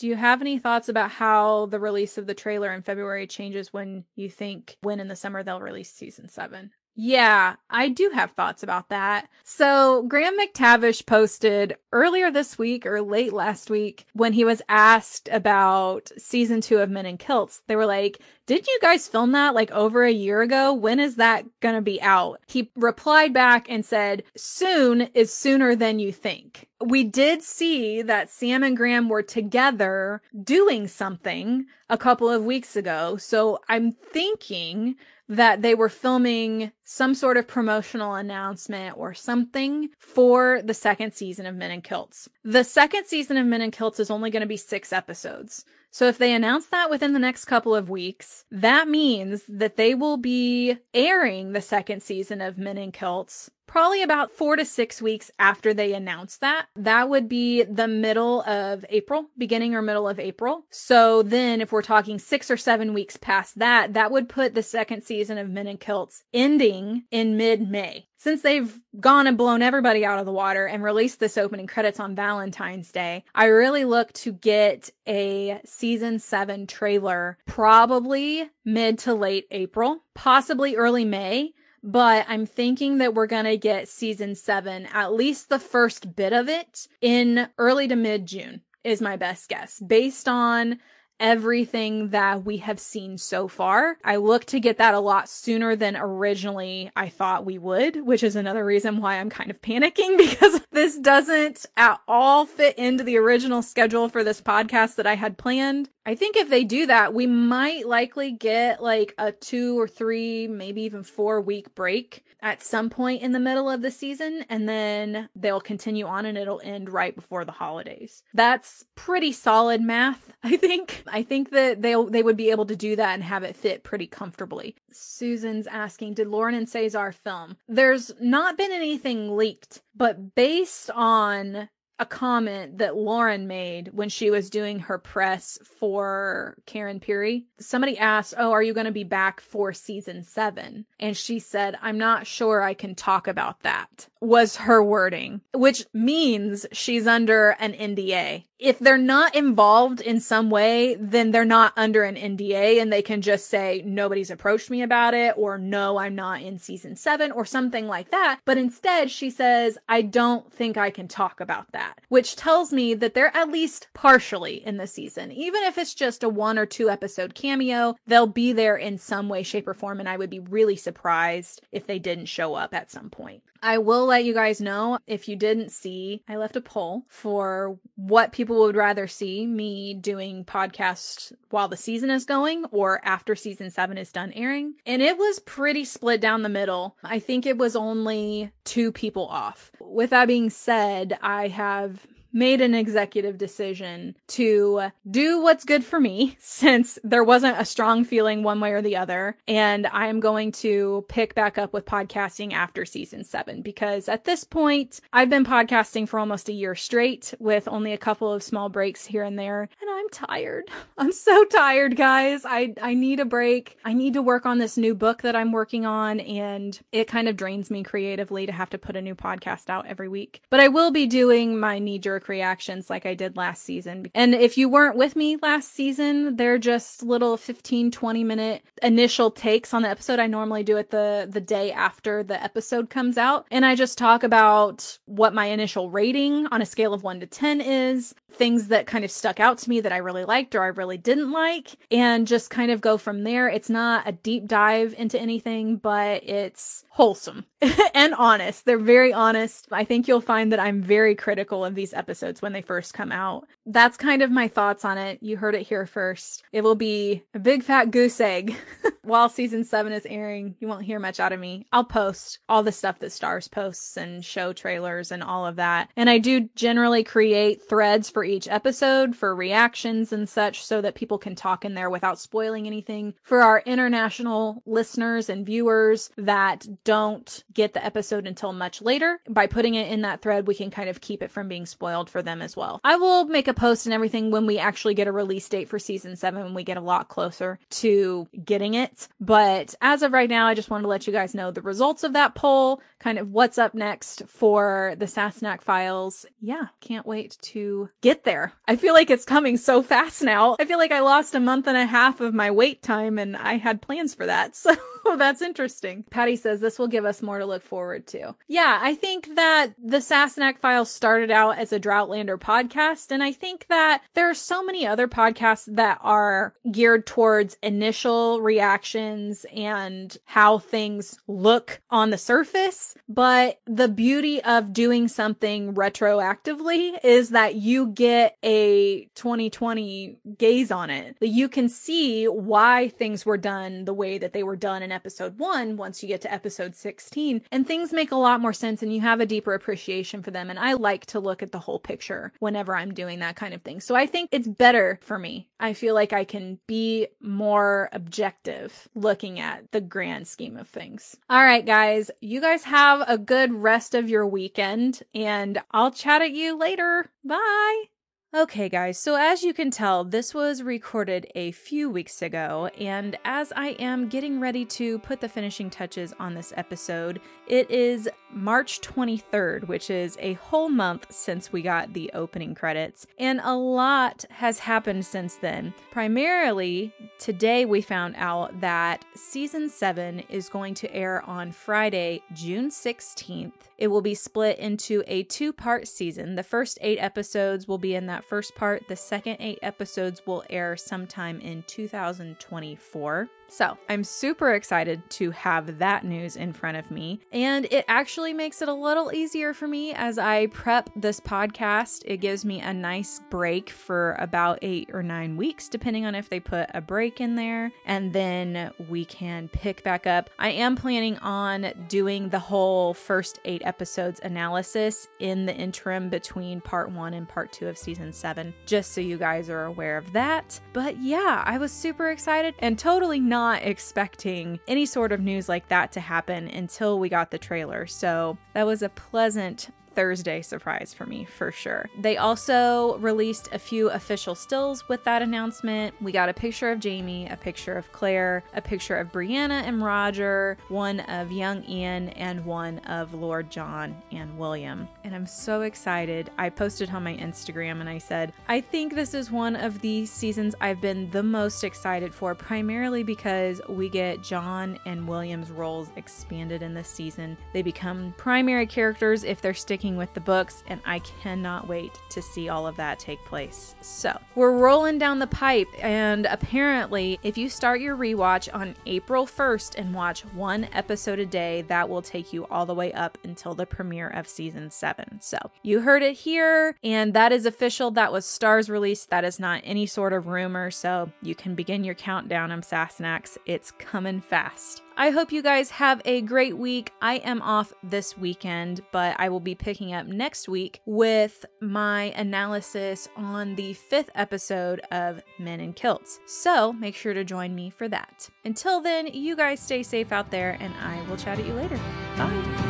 Do 0.00 0.06
you 0.06 0.16
have 0.16 0.40
any 0.40 0.58
thoughts 0.58 0.88
about 0.88 1.10
how 1.10 1.66
the 1.66 1.78
release 1.78 2.16
of 2.16 2.26
the 2.26 2.32
trailer 2.32 2.72
in 2.72 2.80
February 2.80 3.26
changes 3.26 3.70
when 3.70 4.06
you 4.16 4.30
think 4.30 4.78
when 4.80 4.98
in 4.98 5.08
the 5.08 5.14
summer 5.14 5.42
they'll 5.42 5.60
release 5.60 5.92
season 5.92 6.30
7? 6.30 6.70
Yeah, 6.96 7.54
I 7.70 7.88
do 7.88 8.10
have 8.12 8.32
thoughts 8.32 8.62
about 8.62 8.90
that. 8.90 9.28
So, 9.44 10.02
Graham 10.02 10.36
McTavish 10.38 11.06
posted 11.06 11.76
earlier 11.92 12.30
this 12.30 12.58
week 12.58 12.84
or 12.84 13.00
late 13.00 13.32
last 13.32 13.70
week 13.70 14.06
when 14.12 14.32
he 14.34 14.44
was 14.44 14.60
asked 14.68 15.28
about 15.32 16.10
season 16.18 16.60
two 16.60 16.78
of 16.78 16.90
Men 16.90 17.06
in 17.06 17.16
Kilts. 17.16 17.62
They 17.68 17.76
were 17.76 17.86
like, 17.86 18.18
Didn't 18.46 18.66
you 18.66 18.78
guys 18.82 19.08
film 19.08 19.32
that 19.32 19.54
like 19.54 19.70
over 19.70 20.04
a 20.04 20.10
year 20.12 20.42
ago? 20.42 20.74
When 20.74 21.00
is 21.00 21.16
that 21.16 21.46
going 21.60 21.74
to 21.76 21.80
be 21.80 22.02
out? 22.02 22.40
He 22.46 22.70
replied 22.76 23.32
back 23.32 23.70
and 23.70 23.84
said, 23.84 24.24
Soon 24.36 25.02
is 25.14 25.32
sooner 25.32 25.74
than 25.74 26.00
you 26.00 26.12
think. 26.12 26.68
we 26.84 27.04
did 27.04 27.42
see 27.42 28.02
that 28.02 28.30
Sam 28.30 28.62
and 28.62 28.76
Graham 28.76 29.08
were 29.08 29.22
together 29.22 30.20
doing 30.42 30.86
something 30.88 31.66
a 31.88 31.98
couple 31.98 32.28
of 32.28 32.44
weeks 32.44 32.76
ago. 32.76 33.16
So 33.16 33.58
I'm 33.68 33.92
thinking 33.92 34.96
that 35.30 35.62
they 35.62 35.76
were 35.76 35.88
filming 35.88 36.72
some 36.82 37.14
sort 37.14 37.36
of 37.36 37.46
promotional 37.46 38.14
announcement 38.14 38.98
or 38.98 39.14
something 39.14 39.88
for 39.96 40.60
the 40.64 40.74
second 40.74 41.14
season 41.14 41.46
of 41.46 41.54
Men 41.54 41.70
in 41.70 41.82
Kilts. 41.82 42.28
The 42.42 42.64
second 42.64 43.06
season 43.06 43.36
of 43.36 43.46
Men 43.46 43.62
in 43.62 43.70
Kilts 43.70 44.00
is 44.00 44.10
only 44.10 44.30
going 44.30 44.40
to 44.42 44.46
be 44.46 44.56
six 44.56 44.92
episodes. 44.92 45.64
So 45.92 46.06
if 46.06 46.18
they 46.18 46.34
announce 46.34 46.66
that 46.66 46.90
within 46.90 47.12
the 47.12 47.20
next 47.20 47.44
couple 47.44 47.74
of 47.74 47.88
weeks, 47.88 48.44
that 48.50 48.88
means 48.88 49.42
that 49.48 49.76
they 49.76 49.94
will 49.94 50.16
be 50.16 50.76
airing 50.92 51.52
the 51.52 51.60
second 51.60 52.02
season 52.02 52.40
of 52.40 52.58
Men 52.58 52.76
in 52.76 52.90
Kilts 52.90 53.50
probably 53.70 54.02
about 54.02 54.32
four 54.32 54.56
to 54.56 54.64
six 54.64 55.00
weeks 55.00 55.30
after 55.38 55.72
they 55.72 55.92
announce 55.94 56.38
that. 56.38 56.66
That 56.74 57.08
would 57.08 57.28
be 57.28 57.62
the 57.62 57.86
middle 57.86 58.42
of 58.42 58.84
April, 58.88 59.26
beginning 59.38 59.76
or 59.76 59.80
middle 59.80 60.08
of 60.08 60.18
April. 60.18 60.64
So 60.70 61.22
then 61.22 61.60
if 61.60 61.70
we're 61.70 61.80
talking 61.80 62.18
six 62.18 62.50
or 62.50 62.56
seven 62.56 62.92
weeks 62.92 63.16
past 63.16 63.60
that, 63.60 63.92
that 63.92 64.10
would 64.10 64.28
put 64.28 64.56
the 64.56 64.64
second 64.64 65.02
season 65.02 65.38
of 65.38 65.48
Men 65.48 65.68
in 65.68 65.78
Kilts 65.78 66.24
ending 66.34 67.04
in 67.12 67.36
mid 67.36 67.70
May. 67.70 68.08
Since 68.16 68.42
they've 68.42 68.78
gone 68.98 69.28
and 69.28 69.38
blown 69.38 69.62
everybody 69.62 70.04
out 70.04 70.18
of 70.18 70.26
the 70.26 70.32
water 70.32 70.66
and 70.66 70.82
released 70.82 71.20
this 71.20 71.38
opening 71.38 71.68
credits 71.68 72.00
on 72.00 72.16
Valentine's 72.16 72.90
Day, 72.90 73.24
I 73.36 73.46
really 73.46 73.84
look 73.84 74.12
to 74.14 74.32
get 74.32 74.90
a 75.06 75.60
season 75.64 76.18
seven 76.18 76.66
trailer 76.66 77.38
probably 77.46 78.50
mid 78.64 78.98
to 79.00 79.14
late 79.14 79.46
April, 79.52 80.02
possibly 80.14 80.74
early 80.74 81.04
May 81.04 81.52
but 81.82 82.26
I'm 82.28 82.46
thinking 82.46 82.98
that 82.98 83.14
we're 83.14 83.26
going 83.26 83.44
to 83.44 83.56
get 83.56 83.88
season 83.88 84.34
seven, 84.34 84.86
at 84.92 85.12
least 85.12 85.48
the 85.48 85.58
first 85.58 86.14
bit 86.14 86.32
of 86.32 86.48
it, 86.48 86.86
in 87.00 87.48
early 87.58 87.88
to 87.88 87.96
mid 87.96 88.26
June, 88.26 88.62
is 88.84 89.00
my 89.00 89.16
best 89.16 89.48
guess, 89.48 89.80
based 89.80 90.28
on 90.28 90.78
everything 91.20 92.08
that 92.08 92.44
we 92.44 92.56
have 92.56 92.80
seen 92.80 93.18
so 93.18 93.46
far. 93.46 93.98
I 94.02 94.16
look 94.16 94.46
to 94.46 94.58
get 94.58 94.78
that 94.78 94.94
a 94.94 95.00
lot 95.00 95.28
sooner 95.28 95.76
than 95.76 95.96
originally 95.96 96.90
I 96.96 97.10
thought 97.10 97.44
we 97.44 97.58
would, 97.58 98.04
which 98.06 98.22
is 98.22 98.36
another 98.36 98.64
reason 98.64 99.00
why 99.00 99.16
I'm 99.16 99.28
kind 99.28 99.50
of 99.50 99.60
panicking 99.60 100.16
because 100.16 100.60
this 100.72 100.98
doesn't 100.98 101.66
at 101.76 102.00
all 102.08 102.46
fit 102.46 102.78
into 102.78 103.04
the 103.04 103.18
original 103.18 103.62
schedule 103.62 104.08
for 104.08 104.24
this 104.24 104.40
podcast 104.40 104.96
that 104.96 105.06
I 105.06 105.14
had 105.14 105.36
planned. 105.36 105.90
I 106.06 106.14
think 106.14 106.36
if 106.36 106.48
they 106.48 106.64
do 106.64 106.86
that, 106.86 107.12
we 107.12 107.26
might 107.26 107.86
likely 107.86 108.32
get 108.32 108.82
like 108.82 109.14
a 109.18 109.32
two 109.32 109.78
or 109.78 109.86
three, 109.86 110.48
maybe 110.48 110.82
even 110.82 111.02
four 111.02 111.40
week 111.40 111.74
break 111.74 112.24
at 112.40 112.62
some 112.62 112.88
point 112.88 113.22
in 113.22 113.32
the 113.32 113.40
middle 113.40 113.68
of 113.68 113.82
the 113.82 113.90
season, 113.90 114.44
and 114.48 114.68
then 114.68 115.28
they'll 115.36 115.60
continue 115.60 116.06
on 116.06 116.24
and 116.24 116.38
it'll 116.38 116.60
end 116.64 116.88
right 116.88 117.14
before 117.14 117.44
the 117.44 117.52
holidays. 117.52 118.22
That's 118.32 118.84
pretty 118.94 119.32
solid 119.32 119.82
math, 119.82 120.32
I 120.42 120.56
think. 120.56 121.02
I 121.06 121.22
think 121.22 121.50
that 121.50 121.82
they 121.82 121.94
they 122.08 122.22
would 122.22 122.36
be 122.36 122.50
able 122.50 122.66
to 122.66 122.76
do 122.76 122.96
that 122.96 123.14
and 123.14 123.22
have 123.22 123.42
it 123.42 123.56
fit 123.56 123.84
pretty 123.84 124.06
comfortably. 124.06 124.76
Susan's 124.90 125.66
asking, 125.66 126.14
did 126.14 126.28
Lauren 126.28 126.54
and 126.54 126.68
Cesar 126.68 127.12
film? 127.12 127.56
There's 127.68 128.10
not 128.20 128.56
been 128.56 128.72
anything 128.72 129.36
leaked, 129.36 129.82
but 129.94 130.34
based 130.34 130.90
on 130.94 131.68
a 132.00 132.06
comment 132.06 132.78
that 132.78 132.96
Lauren 132.96 133.46
made 133.46 133.90
when 133.92 134.08
she 134.08 134.30
was 134.30 134.50
doing 134.50 134.80
her 134.80 134.98
press 134.98 135.58
for 135.78 136.56
Karen 136.66 136.98
Pirie. 136.98 137.44
Somebody 137.60 137.98
asked, 137.98 138.34
Oh, 138.38 138.52
are 138.52 138.62
you 138.62 138.72
going 138.72 138.86
to 138.86 138.90
be 138.90 139.04
back 139.04 139.40
for 139.40 139.72
season 139.72 140.24
seven? 140.24 140.86
And 140.98 141.16
she 141.16 141.38
said, 141.38 141.78
I'm 141.82 141.98
not 141.98 142.26
sure 142.26 142.62
I 142.62 142.74
can 142.74 142.94
talk 142.94 143.28
about 143.28 143.60
that, 143.60 144.08
was 144.20 144.56
her 144.56 144.82
wording, 144.82 145.42
which 145.52 145.84
means 145.92 146.66
she's 146.72 147.06
under 147.06 147.50
an 147.60 147.74
NDA 147.74 148.44
if 148.60 148.78
they're 148.78 148.98
not 148.98 149.34
involved 149.34 150.02
in 150.02 150.20
some 150.20 150.50
way, 150.50 150.94
then 150.96 151.30
they're 151.30 151.44
not 151.46 151.72
under 151.76 152.04
an 152.04 152.14
NDA 152.14 152.80
and 152.80 152.92
they 152.92 153.00
can 153.00 153.22
just 153.22 153.48
say, 153.48 153.82
nobody's 153.86 154.30
approached 154.30 154.68
me 154.70 154.82
about 154.82 155.14
it, 155.14 155.34
or 155.36 155.56
no, 155.56 155.98
I'm 155.98 156.14
not 156.14 156.42
in 156.42 156.58
season 156.58 156.94
seven, 156.94 157.32
or 157.32 157.46
something 157.46 157.88
like 157.88 158.10
that. 158.10 158.40
But 158.44 158.58
instead, 158.58 159.10
she 159.10 159.30
says, 159.30 159.78
I 159.88 160.02
don't 160.02 160.52
think 160.52 160.76
I 160.76 160.90
can 160.90 161.08
talk 161.08 161.40
about 161.40 161.72
that, 161.72 161.89
which 162.08 162.36
tells 162.36 162.72
me 162.72 162.94
that 162.94 163.14
they're 163.14 163.36
at 163.36 163.50
least 163.50 163.88
partially 163.94 164.64
in 164.66 164.76
the 164.76 164.86
season. 164.86 165.32
Even 165.32 165.62
if 165.64 165.78
it's 165.78 165.94
just 165.94 166.22
a 166.22 166.28
one 166.28 166.58
or 166.58 166.66
two 166.66 166.90
episode 166.90 167.34
cameo, 167.34 167.96
they'll 168.06 168.26
be 168.26 168.52
there 168.52 168.76
in 168.76 168.98
some 168.98 169.28
way, 169.28 169.42
shape, 169.42 169.68
or 169.68 169.74
form. 169.74 170.00
And 170.00 170.08
I 170.08 170.16
would 170.16 170.30
be 170.30 170.40
really 170.40 170.76
surprised 170.76 171.62
if 171.72 171.86
they 171.86 171.98
didn't 171.98 172.26
show 172.26 172.54
up 172.54 172.74
at 172.74 172.90
some 172.90 173.10
point. 173.10 173.42
I 173.62 173.78
will 173.78 174.06
let 174.06 174.24
you 174.24 174.32
guys 174.32 174.60
know 174.60 174.98
if 175.06 175.28
you 175.28 175.36
didn't 175.36 175.70
see, 175.70 176.22
I 176.26 176.36
left 176.36 176.56
a 176.56 176.60
poll 176.60 177.04
for 177.08 177.78
what 177.96 178.32
people 178.32 178.60
would 178.60 178.76
rather 178.76 179.06
see 179.06 179.46
me 179.46 179.92
doing 179.94 180.44
podcasts 180.44 181.32
while 181.50 181.68
the 181.68 181.76
season 181.76 182.10
is 182.10 182.24
going 182.24 182.64
or 182.66 183.00
after 183.04 183.36
season 183.36 183.70
seven 183.70 183.98
is 183.98 184.12
done 184.12 184.32
airing. 184.32 184.74
And 184.86 185.02
it 185.02 185.18
was 185.18 185.40
pretty 185.40 185.84
split 185.84 186.20
down 186.20 186.42
the 186.42 186.48
middle. 186.48 186.96
I 187.04 187.18
think 187.18 187.44
it 187.44 187.58
was 187.58 187.76
only 187.76 188.50
two 188.64 188.92
people 188.92 189.26
off. 189.26 189.72
With 189.90 190.10
that 190.10 190.28
being 190.28 190.50
said, 190.50 191.18
I 191.20 191.48
have 191.48 192.06
made 192.32 192.60
an 192.60 192.74
executive 192.74 193.38
decision 193.38 194.16
to 194.28 194.90
do 195.10 195.40
what's 195.42 195.64
good 195.64 195.84
for 195.84 196.00
me 196.00 196.36
since 196.40 196.98
there 197.04 197.24
wasn't 197.24 197.60
a 197.60 197.64
strong 197.64 198.04
feeling 198.04 198.42
one 198.42 198.60
way 198.60 198.72
or 198.72 198.82
the 198.82 198.96
other. 198.96 199.36
And 199.48 199.86
I'm 199.86 200.20
going 200.20 200.52
to 200.52 201.04
pick 201.08 201.34
back 201.34 201.58
up 201.58 201.72
with 201.72 201.84
podcasting 201.84 202.52
after 202.52 202.84
season 202.84 203.24
seven 203.24 203.62
because 203.62 204.08
at 204.08 204.24
this 204.24 204.44
point, 204.44 205.00
I've 205.12 205.30
been 205.30 205.44
podcasting 205.44 206.08
for 206.08 206.18
almost 206.18 206.48
a 206.48 206.52
year 206.52 206.74
straight 206.74 207.34
with 207.38 207.68
only 207.68 207.92
a 207.92 207.98
couple 207.98 208.32
of 208.32 208.42
small 208.42 208.68
breaks 208.68 209.06
here 209.06 209.22
and 209.22 209.38
there. 209.38 209.68
And 209.80 209.90
I'm 209.90 210.08
tired. 210.10 210.64
I'm 210.98 211.12
so 211.12 211.44
tired, 211.44 211.96
guys. 211.96 212.44
I, 212.44 212.74
I 212.80 212.94
need 212.94 213.20
a 213.20 213.24
break. 213.24 213.76
I 213.84 213.92
need 213.92 214.14
to 214.14 214.22
work 214.22 214.46
on 214.46 214.58
this 214.58 214.76
new 214.76 214.94
book 214.94 215.22
that 215.22 215.36
I'm 215.36 215.52
working 215.52 215.86
on. 215.86 216.20
And 216.20 216.78
it 216.92 217.08
kind 217.08 217.28
of 217.28 217.36
drains 217.36 217.70
me 217.70 217.82
creatively 217.82 218.46
to 218.46 218.52
have 218.52 218.70
to 218.70 218.78
put 218.78 218.96
a 218.96 219.02
new 219.02 219.14
podcast 219.14 219.70
out 219.70 219.86
every 219.86 220.08
week. 220.08 220.42
But 220.50 220.60
I 220.60 220.68
will 220.68 220.90
be 220.90 221.06
doing 221.06 221.58
my 221.58 221.78
knee 221.78 221.98
jerk 221.98 222.19
reactions 222.28 222.90
like 222.90 223.06
I 223.06 223.14
did 223.14 223.36
last 223.36 223.62
season. 223.62 224.10
And 224.14 224.34
if 224.34 224.58
you 224.58 224.68
weren't 224.68 224.96
with 224.96 225.16
me 225.16 225.36
last 225.36 225.72
season, 225.72 226.36
they're 226.36 226.58
just 226.58 227.02
little 227.02 227.36
15, 227.36 227.90
20 227.90 228.24
minute 228.24 228.62
initial 228.82 229.30
takes 229.30 229.74
on 229.74 229.82
the 229.82 229.88
episode. 229.88 230.18
I 230.18 230.26
normally 230.26 230.62
do 230.62 230.76
it 230.76 230.90
the, 230.90 231.28
the 231.30 231.40
day 231.40 231.72
after 231.72 232.22
the 232.22 232.42
episode 232.42 232.90
comes 232.90 233.18
out. 233.18 233.46
And 233.50 233.64
I 233.64 233.74
just 233.74 233.98
talk 233.98 234.22
about 234.22 234.98
what 235.06 235.34
my 235.34 235.46
initial 235.46 235.90
rating 235.90 236.46
on 236.48 236.62
a 236.62 236.66
scale 236.66 236.94
of 236.94 237.02
one 237.02 237.20
to 237.20 237.26
10 237.26 237.60
is, 237.60 238.14
things 238.32 238.68
that 238.68 238.86
kind 238.86 239.04
of 239.04 239.10
stuck 239.10 239.40
out 239.40 239.58
to 239.58 239.70
me 239.70 239.80
that 239.80 239.92
I 239.92 239.98
really 239.98 240.24
liked 240.24 240.54
or 240.54 240.62
I 240.62 240.68
really 240.68 240.96
didn't 240.96 241.32
like, 241.32 241.76
and 241.90 242.26
just 242.26 242.50
kind 242.50 242.70
of 242.70 242.80
go 242.80 242.96
from 242.96 243.24
there. 243.24 243.48
It's 243.48 243.70
not 243.70 244.08
a 244.08 244.12
deep 244.12 244.46
dive 244.46 244.94
into 244.96 245.20
anything, 245.20 245.76
but 245.76 246.22
it's 246.24 246.84
wholesome 246.90 247.44
and 247.94 248.14
honest. 248.14 248.64
They're 248.64 248.78
very 248.78 249.12
honest. 249.12 249.68
I 249.70 249.84
think 249.84 250.06
you'll 250.06 250.20
find 250.20 250.52
that 250.52 250.60
I'm 250.60 250.82
very 250.82 251.14
critical 251.14 251.64
of 251.64 251.74
these 251.74 251.94
episodes 251.94 252.09
when 252.40 252.52
they 252.52 252.62
first 252.62 252.94
come 252.94 253.12
out. 253.12 253.46
That's 253.66 253.96
kind 253.96 254.22
of 254.22 254.30
my 254.30 254.48
thoughts 254.48 254.84
on 254.84 254.98
it. 254.98 255.22
You 255.22 255.36
heard 255.36 255.54
it 255.54 255.66
here 255.66 255.86
first. 255.86 256.42
It 256.52 256.62
will 256.62 256.74
be 256.74 257.22
a 257.34 257.38
big 257.38 257.62
fat 257.62 257.90
goose 257.90 258.20
egg. 258.20 258.56
While 259.02 259.28
season 259.28 259.64
seven 259.64 259.92
is 259.92 260.06
airing, 260.06 260.56
you 260.60 260.68
won't 260.68 260.84
hear 260.84 260.98
much 260.98 261.20
out 261.20 261.32
of 261.32 261.40
me. 261.40 261.66
I'll 261.72 261.84
post 261.84 262.38
all 262.48 262.62
the 262.62 262.70
stuff 262.72 262.98
that 262.98 263.10
Starz 263.10 263.50
posts 263.50 263.96
and 263.96 264.24
show 264.24 264.52
trailers 264.52 265.10
and 265.10 265.22
all 265.22 265.46
of 265.46 265.56
that. 265.56 265.90
And 265.96 266.10
I 266.10 266.18
do 266.18 266.48
generally 266.54 267.02
create 267.02 267.62
threads 267.68 268.10
for 268.10 268.24
each 268.24 268.46
episode 268.48 269.16
for 269.16 269.34
reactions 269.34 270.12
and 270.12 270.28
such 270.28 270.64
so 270.64 270.80
that 270.80 270.94
people 270.94 271.18
can 271.18 271.34
talk 271.34 271.64
in 271.64 271.74
there 271.74 271.90
without 271.90 272.18
spoiling 272.18 272.66
anything. 272.66 273.14
For 273.22 273.40
our 273.40 273.62
international 273.66 274.62
listeners 274.66 275.28
and 275.28 275.46
viewers 275.46 276.10
that 276.16 276.66
don't 276.84 277.44
get 277.52 277.72
the 277.72 277.84
episode 277.84 278.26
until 278.26 278.52
much 278.52 278.82
later, 278.82 279.20
by 279.28 279.46
putting 279.46 279.74
it 279.74 279.90
in 279.90 280.02
that 280.02 280.22
thread, 280.22 280.46
we 280.46 280.54
can 280.54 280.70
kind 280.70 280.88
of 280.88 281.00
keep 281.00 281.22
it 281.22 281.30
from 281.30 281.48
being 281.48 281.66
spoiled 281.66 281.99
for 282.08 282.22
them 282.22 282.40
as 282.40 282.56
well. 282.56 282.80
I 282.84 282.96
will 282.96 283.24
make 283.26 283.48
a 283.48 283.54
post 283.54 283.86
and 283.86 283.92
everything 283.92 284.30
when 284.30 284.46
we 284.46 284.58
actually 284.58 284.94
get 284.94 285.08
a 285.08 285.12
release 285.12 285.48
date 285.48 285.68
for 285.68 285.78
season 285.78 286.16
seven, 286.16 286.44
when 286.44 286.54
we 286.54 286.64
get 286.64 286.76
a 286.76 286.80
lot 286.80 287.08
closer 287.08 287.58
to 287.70 288.28
getting 288.44 288.74
it. 288.74 289.08
But 289.20 289.74
as 289.82 290.02
of 290.02 290.12
right 290.12 290.30
now, 290.30 290.46
I 290.46 290.54
just 290.54 290.70
wanted 290.70 290.82
to 290.82 290.88
let 290.88 291.06
you 291.06 291.12
guys 291.12 291.34
know 291.34 291.50
the 291.50 291.62
results 291.62 292.04
of 292.04 292.12
that 292.14 292.34
poll, 292.34 292.80
kind 292.98 293.18
of 293.18 293.30
what's 293.30 293.58
up 293.58 293.74
next 293.74 294.22
for 294.26 294.94
the 294.98 295.06
Sassenach 295.06 295.60
files. 295.60 296.24
Yeah, 296.40 296.68
can't 296.80 297.06
wait 297.06 297.36
to 297.42 297.90
get 298.00 298.24
there. 298.24 298.52
I 298.68 298.76
feel 298.76 298.94
like 298.94 299.10
it's 299.10 299.24
coming 299.24 299.56
so 299.56 299.82
fast 299.82 300.22
now. 300.22 300.56
I 300.60 300.64
feel 300.64 300.78
like 300.78 300.92
I 300.92 301.00
lost 301.00 301.34
a 301.34 301.40
month 301.40 301.66
and 301.66 301.76
a 301.76 301.86
half 301.86 302.20
of 302.20 302.34
my 302.34 302.50
wait 302.50 302.82
time 302.82 303.18
and 303.18 303.36
I 303.36 303.56
had 303.56 303.82
plans 303.82 304.14
for 304.14 304.26
that. 304.26 304.56
So 305.02 305.16
that's 305.16 305.40
interesting. 305.42 306.04
Patty 306.10 306.36
says 306.36 306.60
this 306.60 306.78
will 306.78 306.86
give 306.86 307.04
us 307.04 307.22
more 307.22 307.38
to 307.38 307.46
look 307.46 307.62
forward 307.62 308.06
to. 308.08 308.34
Yeah, 308.48 308.78
I 308.80 308.94
think 308.94 309.34
that 309.34 309.72
the 309.82 309.96
Sassenach 309.96 310.58
files 310.58 310.90
started 310.90 311.30
out 311.30 311.58
as 311.58 311.72
a 311.72 311.78
Droughtlander 311.90 312.38
podcast. 312.38 313.10
And 313.10 313.20
I 313.22 313.32
think 313.32 313.66
that 313.68 314.02
there 314.14 314.30
are 314.30 314.34
so 314.34 314.62
many 314.62 314.86
other 314.86 315.08
podcasts 315.08 315.64
that 315.74 315.98
are 316.02 316.54
geared 316.70 317.04
towards 317.04 317.56
initial 317.62 318.40
reactions 318.40 319.44
and 319.54 320.16
how 320.24 320.58
things 320.58 321.18
look 321.26 321.80
on 321.90 322.10
the 322.10 322.18
surface. 322.18 322.94
But 323.08 323.58
the 323.66 323.88
beauty 323.88 324.40
of 324.42 324.72
doing 324.72 325.08
something 325.08 325.74
retroactively 325.74 326.96
is 327.02 327.30
that 327.30 327.56
you 327.56 327.88
get 327.88 328.36
a 328.44 329.06
2020 329.16 330.18
gaze 330.38 330.70
on 330.70 330.90
it, 330.90 331.16
that 331.18 331.28
you 331.28 331.48
can 331.48 331.68
see 331.68 332.26
why 332.26 332.88
things 332.88 333.26
were 333.26 333.36
done 333.36 333.84
the 333.84 333.94
way 333.94 334.16
that 334.18 334.32
they 334.32 334.44
were 334.44 334.56
done 334.56 334.82
in 334.82 334.92
episode 334.92 335.38
one 335.40 335.76
once 335.76 336.02
you 336.02 336.08
get 336.08 336.20
to 336.20 336.32
episode 336.32 336.76
16. 336.76 337.42
And 337.50 337.66
things 337.66 337.92
make 337.92 338.12
a 338.12 338.16
lot 338.16 338.40
more 338.40 338.52
sense 338.52 338.80
and 338.80 338.94
you 338.94 339.00
have 339.00 339.20
a 339.20 339.26
deeper 339.26 339.54
appreciation 339.54 340.22
for 340.22 340.30
them. 340.30 340.50
And 340.50 340.58
I 340.58 340.74
like 340.74 341.06
to 341.06 341.18
look 341.18 341.42
at 341.42 341.50
the 341.50 341.58
whole 341.58 341.79
picture 341.82 342.32
whenever 342.38 342.74
I'm 342.74 342.94
doing 342.94 343.20
that 343.20 343.36
kind 343.36 343.54
of 343.54 343.62
thing. 343.62 343.80
So 343.80 343.94
I 343.94 344.06
think 344.06 344.28
it's 344.32 344.48
better 344.48 344.98
for 345.02 345.18
me. 345.18 345.48
I 345.58 345.72
feel 345.72 345.94
like 345.94 346.12
I 346.12 346.24
can 346.24 346.58
be 346.66 347.08
more 347.20 347.88
objective 347.92 348.88
looking 348.94 349.40
at 349.40 349.70
the 349.72 349.80
grand 349.80 350.28
scheme 350.28 350.56
of 350.56 350.68
things. 350.68 351.16
All 351.28 351.42
right, 351.42 351.64
guys, 351.64 352.10
you 352.20 352.40
guys 352.40 352.64
have 352.64 353.04
a 353.08 353.18
good 353.18 353.52
rest 353.52 353.94
of 353.94 354.08
your 354.08 354.26
weekend 354.26 355.02
and 355.14 355.60
I'll 355.70 355.90
chat 355.90 356.22
at 356.22 356.32
you 356.32 356.58
later. 356.58 357.10
Bye. 357.24 357.84
Okay, 358.32 358.68
guys, 358.68 358.96
so 358.96 359.16
as 359.16 359.42
you 359.42 359.52
can 359.52 359.72
tell, 359.72 360.04
this 360.04 360.32
was 360.32 360.62
recorded 360.62 361.26
a 361.34 361.50
few 361.50 361.90
weeks 361.90 362.22
ago, 362.22 362.70
and 362.78 363.18
as 363.24 363.52
I 363.56 363.70
am 363.70 364.08
getting 364.08 364.38
ready 364.38 364.64
to 364.66 365.00
put 365.00 365.20
the 365.20 365.28
finishing 365.28 365.68
touches 365.68 366.14
on 366.20 366.34
this 366.34 366.52
episode, 366.56 367.20
it 367.48 367.68
is 367.72 368.08
March 368.32 368.82
23rd, 368.82 369.66
which 369.66 369.90
is 369.90 370.16
a 370.20 370.34
whole 370.34 370.68
month 370.68 371.06
since 371.10 371.52
we 371.52 371.60
got 371.60 371.92
the 371.92 372.08
opening 372.14 372.54
credits, 372.54 373.04
and 373.18 373.40
a 373.42 373.52
lot 373.52 374.24
has 374.30 374.60
happened 374.60 375.04
since 375.04 375.34
then. 375.34 375.74
Primarily, 375.90 376.94
today 377.18 377.64
we 377.64 377.80
found 377.80 378.14
out 378.16 378.60
that 378.60 379.04
season 379.16 379.68
7 379.68 380.20
is 380.28 380.48
going 380.48 380.74
to 380.74 380.94
air 380.94 381.28
on 381.28 381.50
Friday, 381.50 382.22
June 382.32 382.70
16th. 382.70 383.54
It 383.76 383.88
will 383.88 384.02
be 384.02 384.14
split 384.14 384.58
into 384.58 385.02
a 385.08 385.24
two 385.24 385.52
part 385.52 385.88
season. 385.88 386.36
The 386.36 386.44
first 386.44 386.78
eight 386.80 386.98
episodes 386.98 387.66
will 387.66 387.78
be 387.78 387.94
in 387.96 388.06
that 388.06 388.19
first 388.22 388.54
part, 388.54 388.88
the 388.88 388.96
second 388.96 389.36
eight 389.40 389.58
episodes 389.62 390.22
will 390.26 390.44
air 390.50 390.76
sometime 390.76 391.40
in 391.40 391.62
2024. 391.64 393.28
So 393.50 393.76
I'm 393.88 394.04
super 394.04 394.54
excited 394.54 395.02
to 395.10 395.32
have 395.32 395.78
that 395.80 396.04
news 396.04 396.36
in 396.36 396.52
front 396.52 396.76
of 396.76 396.90
me. 396.90 397.20
And 397.32 397.66
it 397.70 397.84
actually 397.88 398.32
makes 398.32 398.62
it 398.62 398.68
a 398.68 398.72
little 398.72 399.12
easier 399.12 399.52
for 399.52 399.66
me 399.66 399.92
as 399.92 400.18
I 400.18 400.46
prep 400.46 400.88
this 400.94 401.18
podcast. 401.18 402.02
It 402.04 402.18
gives 402.18 402.44
me 402.44 402.60
a 402.60 402.72
nice 402.72 403.20
break 403.28 403.68
for 403.68 404.16
about 404.20 404.60
eight 404.62 404.90
or 404.92 405.02
nine 405.02 405.36
weeks, 405.36 405.68
depending 405.68 406.06
on 406.06 406.14
if 406.14 406.28
they 406.28 406.38
put 406.38 406.70
a 406.74 406.80
break 406.80 407.20
in 407.20 407.34
there. 407.34 407.72
And 407.86 408.12
then 408.12 408.70
we 408.88 409.04
can 409.04 409.48
pick 409.48 409.82
back 409.82 410.06
up. 410.06 410.30
I 410.38 410.50
am 410.50 410.76
planning 410.76 411.18
on 411.18 411.72
doing 411.88 412.28
the 412.28 412.38
whole 412.38 412.94
first 412.94 413.40
eight 413.44 413.62
episodes 413.64 414.20
analysis 414.22 415.08
in 415.18 415.44
the 415.44 415.54
interim 415.54 416.08
between 416.08 416.60
part 416.60 416.92
one 416.92 417.14
and 417.14 417.28
part 417.28 417.52
two 417.52 417.66
of 417.66 417.76
season 417.76 418.12
seven, 418.12 418.54
just 418.64 418.92
so 418.92 419.00
you 419.00 419.18
guys 419.18 419.50
are 419.50 419.64
aware 419.64 419.98
of 419.98 420.12
that. 420.12 420.60
But 420.72 421.00
yeah, 421.00 421.42
I 421.44 421.58
was 421.58 421.72
super 421.72 422.10
excited 422.10 422.54
and 422.60 422.78
totally 422.78 423.18
not 423.18 423.39
not 423.40 423.62
expecting 423.62 424.60
any 424.68 424.84
sort 424.84 425.12
of 425.12 425.20
news 425.20 425.48
like 425.48 425.66
that 425.68 425.90
to 425.92 425.98
happen 425.98 426.46
until 426.48 426.98
we 426.98 427.08
got 427.08 427.30
the 427.30 427.38
trailer. 427.38 427.86
So 427.86 428.36
that 428.52 428.66
was 428.66 428.82
a 428.82 428.90
pleasant 428.90 429.70
Thursday 430.00 430.40
surprise 430.40 430.94
for 430.94 431.04
me 431.04 431.26
for 431.26 431.52
sure. 431.52 431.90
They 431.98 432.16
also 432.16 432.96
released 433.00 433.50
a 433.52 433.58
few 433.58 433.90
official 433.90 434.34
stills 434.34 434.88
with 434.88 435.04
that 435.04 435.20
announcement. 435.20 435.94
We 436.00 436.10
got 436.10 436.30
a 436.30 436.32
picture 436.32 436.70
of 436.70 436.80
Jamie, 436.80 437.28
a 437.28 437.36
picture 437.36 437.74
of 437.74 437.92
Claire, 437.92 438.42
a 438.54 438.62
picture 438.62 438.96
of 438.96 439.12
Brianna 439.12 439.62
and 439.62 439.84
Roger, 439.84 440.56
one 440.68 441.00
of 441.00 441.30
young 441.30 441.62
Ian, 441.64 442.08
and 442.10 442.42
one 442.46 442.78
of 442.78 443.12
Lord 443.12 443.50
John 443.50 443.94
and 444.10 444.38
William. 444.38 444.88
And 445.04 445.14
I'm 445.14 445.26
so 445.26 445.60
excited. 445.62 446.30
I 446.38 446.48
posted 446.48 446.88
on 446.88 447.04
my 447.04 447.14
Instagram 447.18 447.80
and 447.80 447.88
I 447.90 447.98
said, 447.98 448.32
I 448.48 448.62
think 448.62 448.94
this 448.94 449.12
is 449.12 449.30
one 449.30 449.54
of 449.54 449.82
the 449.82 450.06
seasons 450.06 450.54
I've 450.62 450.80
been 450.80 451.10
the 451.10 451.22
most 451.22 451.62
excited 451.62 452.14
for, 452.14 452.34
primarily 452.34 453.02
because 453.02 453.60
we 453.68 453.90
get 453.90 454.22
John 454.22 454.78
and 454.86 455.06
William's 455.06 455.50
roles 455.50 455.90
expanded 455.96 456.62
in 456.62 456.72
this 456.72 456.88
season. 456.88 457.36
They 457.52 457.60
become 457.60 458.14
primary 458.16 458.66
characters 458.66 459.24
if 459.24 459.42
they're 459.42 459.52
sticking 459.52 459.89
sticking 459.90 459.96
with 459.96 460.12
the 460.14 460.20
books, 460.20 460.62
and 460.68 460.80
I 460.84 461.00
cannot 461.00 461.68
wait 461.68 461.98
to 462.10 462.22
see 462.22 462.48
all 462.48 462.66
of 462.66 462.76
that 462.76 462.98
take 462.98 463.22
place. 463.24 463.74
So, 463.80 464.16
we're 464.34 464.56
rolling 464.56 464.98
down 464.98 465.18
the 465.18 465.26
pipe, 465.26 465.68
and 465.80 466.26
apparently, 466.26 467.18
if 467.22 467.36
you 467.36 467.48
start 467.48 467.80
your 467.80 467.96
rewatch 467.96 468.48
on 468.52 468.74
April 468.86 469.26
1st 469.26 469.76
and 469.78 469.94
watch 469.94 470.24
one 470.34 470.68
episode 470.72 471.18
a 471.18 471.26
day, 471.26 471.62
that 471.62 471.88
will 471.88 472.02
take 472.02 472.32
you 472.32 472.46
all 472.46 472.66
the 472.66 472.74
way 472.74 472.92
up 472.92 473.18
until 473.24 473.54
the 473.54 473.66
premiere 473.66 474.10
of 474.10 474.28
season 474.28 474.70
7. 474.70 475.20
So, 475.20 475.38
you 475.62 475.80
heard 475.80 476.02
it 476.02 476.16
here, 476.16 476.76
and 476.82 477.14
that 477.14 477.32
is 477.32 477.46
official. 477.46 477.90
That 477.90 478.12
was 478.12 478.24
Starz 478.24 478.68
release. 478.68 479.06
That 479.06 479.24
is 479.24 479.40
not 479.40 479.62
any 479.64 479.86
sort 479.86 480.12
of 480.12 480.26
rumor, 480.26 480.70
so 480.70 481.10
you 481.22 481.34
can 481.34 481.54
begin 481.54 481.84
your 481.84 481.94
countdown 481.94 482.52
of 482.52 482.60
Sassenachs. 482.60 483.38
It's 483.46 483.72
coming 483.72 484.20
fast. 484.20 484.82
I 485.00 485.08
hope 485.08 485.32
you 485.32 485.42
guys 485.42 485.70
have 485.70 486.02
a 486.04 486.20
great 486.20 486.58
week. 486.58 486.92
I 487.00 487.14
am 487.14 487.40
off 487.40 487.72
this 487.82 488.18
weekend, 488.18 488.82
but 488.92 489.16
I 489.18 489.30
will 489.30 489.40
be 489.40 489.54
picking 489.54 489.94
up 489.94 490.06
next 490.06 490.46
week 490.46 490.82
with 490.84 491.46
my 491.62 492.12
analysis 492.16 493.08
on 493.16 493.54
the 493.54 493.72
fifth 493.72 494.10
episode 494.14 494.82
of 494.90 495.22
Men 495.38 495.58
in 495.60 495.72
Kilts. 495.72 496.20
So 496.26 496.74
make 496.74 496.94
sure 496.94 497.14
to 497.14 497.24
join 497.24 497.54
me 497.54 497.70
for 497.70 497.88
that. 497.88 498.28
Until 498.44 498.82
then, 498.82 499.06
you 499.06 499.36
guys 499.36 499.58
stay 499.60 499.82
safe 499.82 500.12
out 500.12 500.30
there, 500.30 500.58
and 500.60 500.74
I 500.82 501.00
will 501.08 501.16
chat 501.16 501.38
at 501.38 501.46
you 501.46 501.54
later. 501.54 501.80
Bye. 502.18 502.69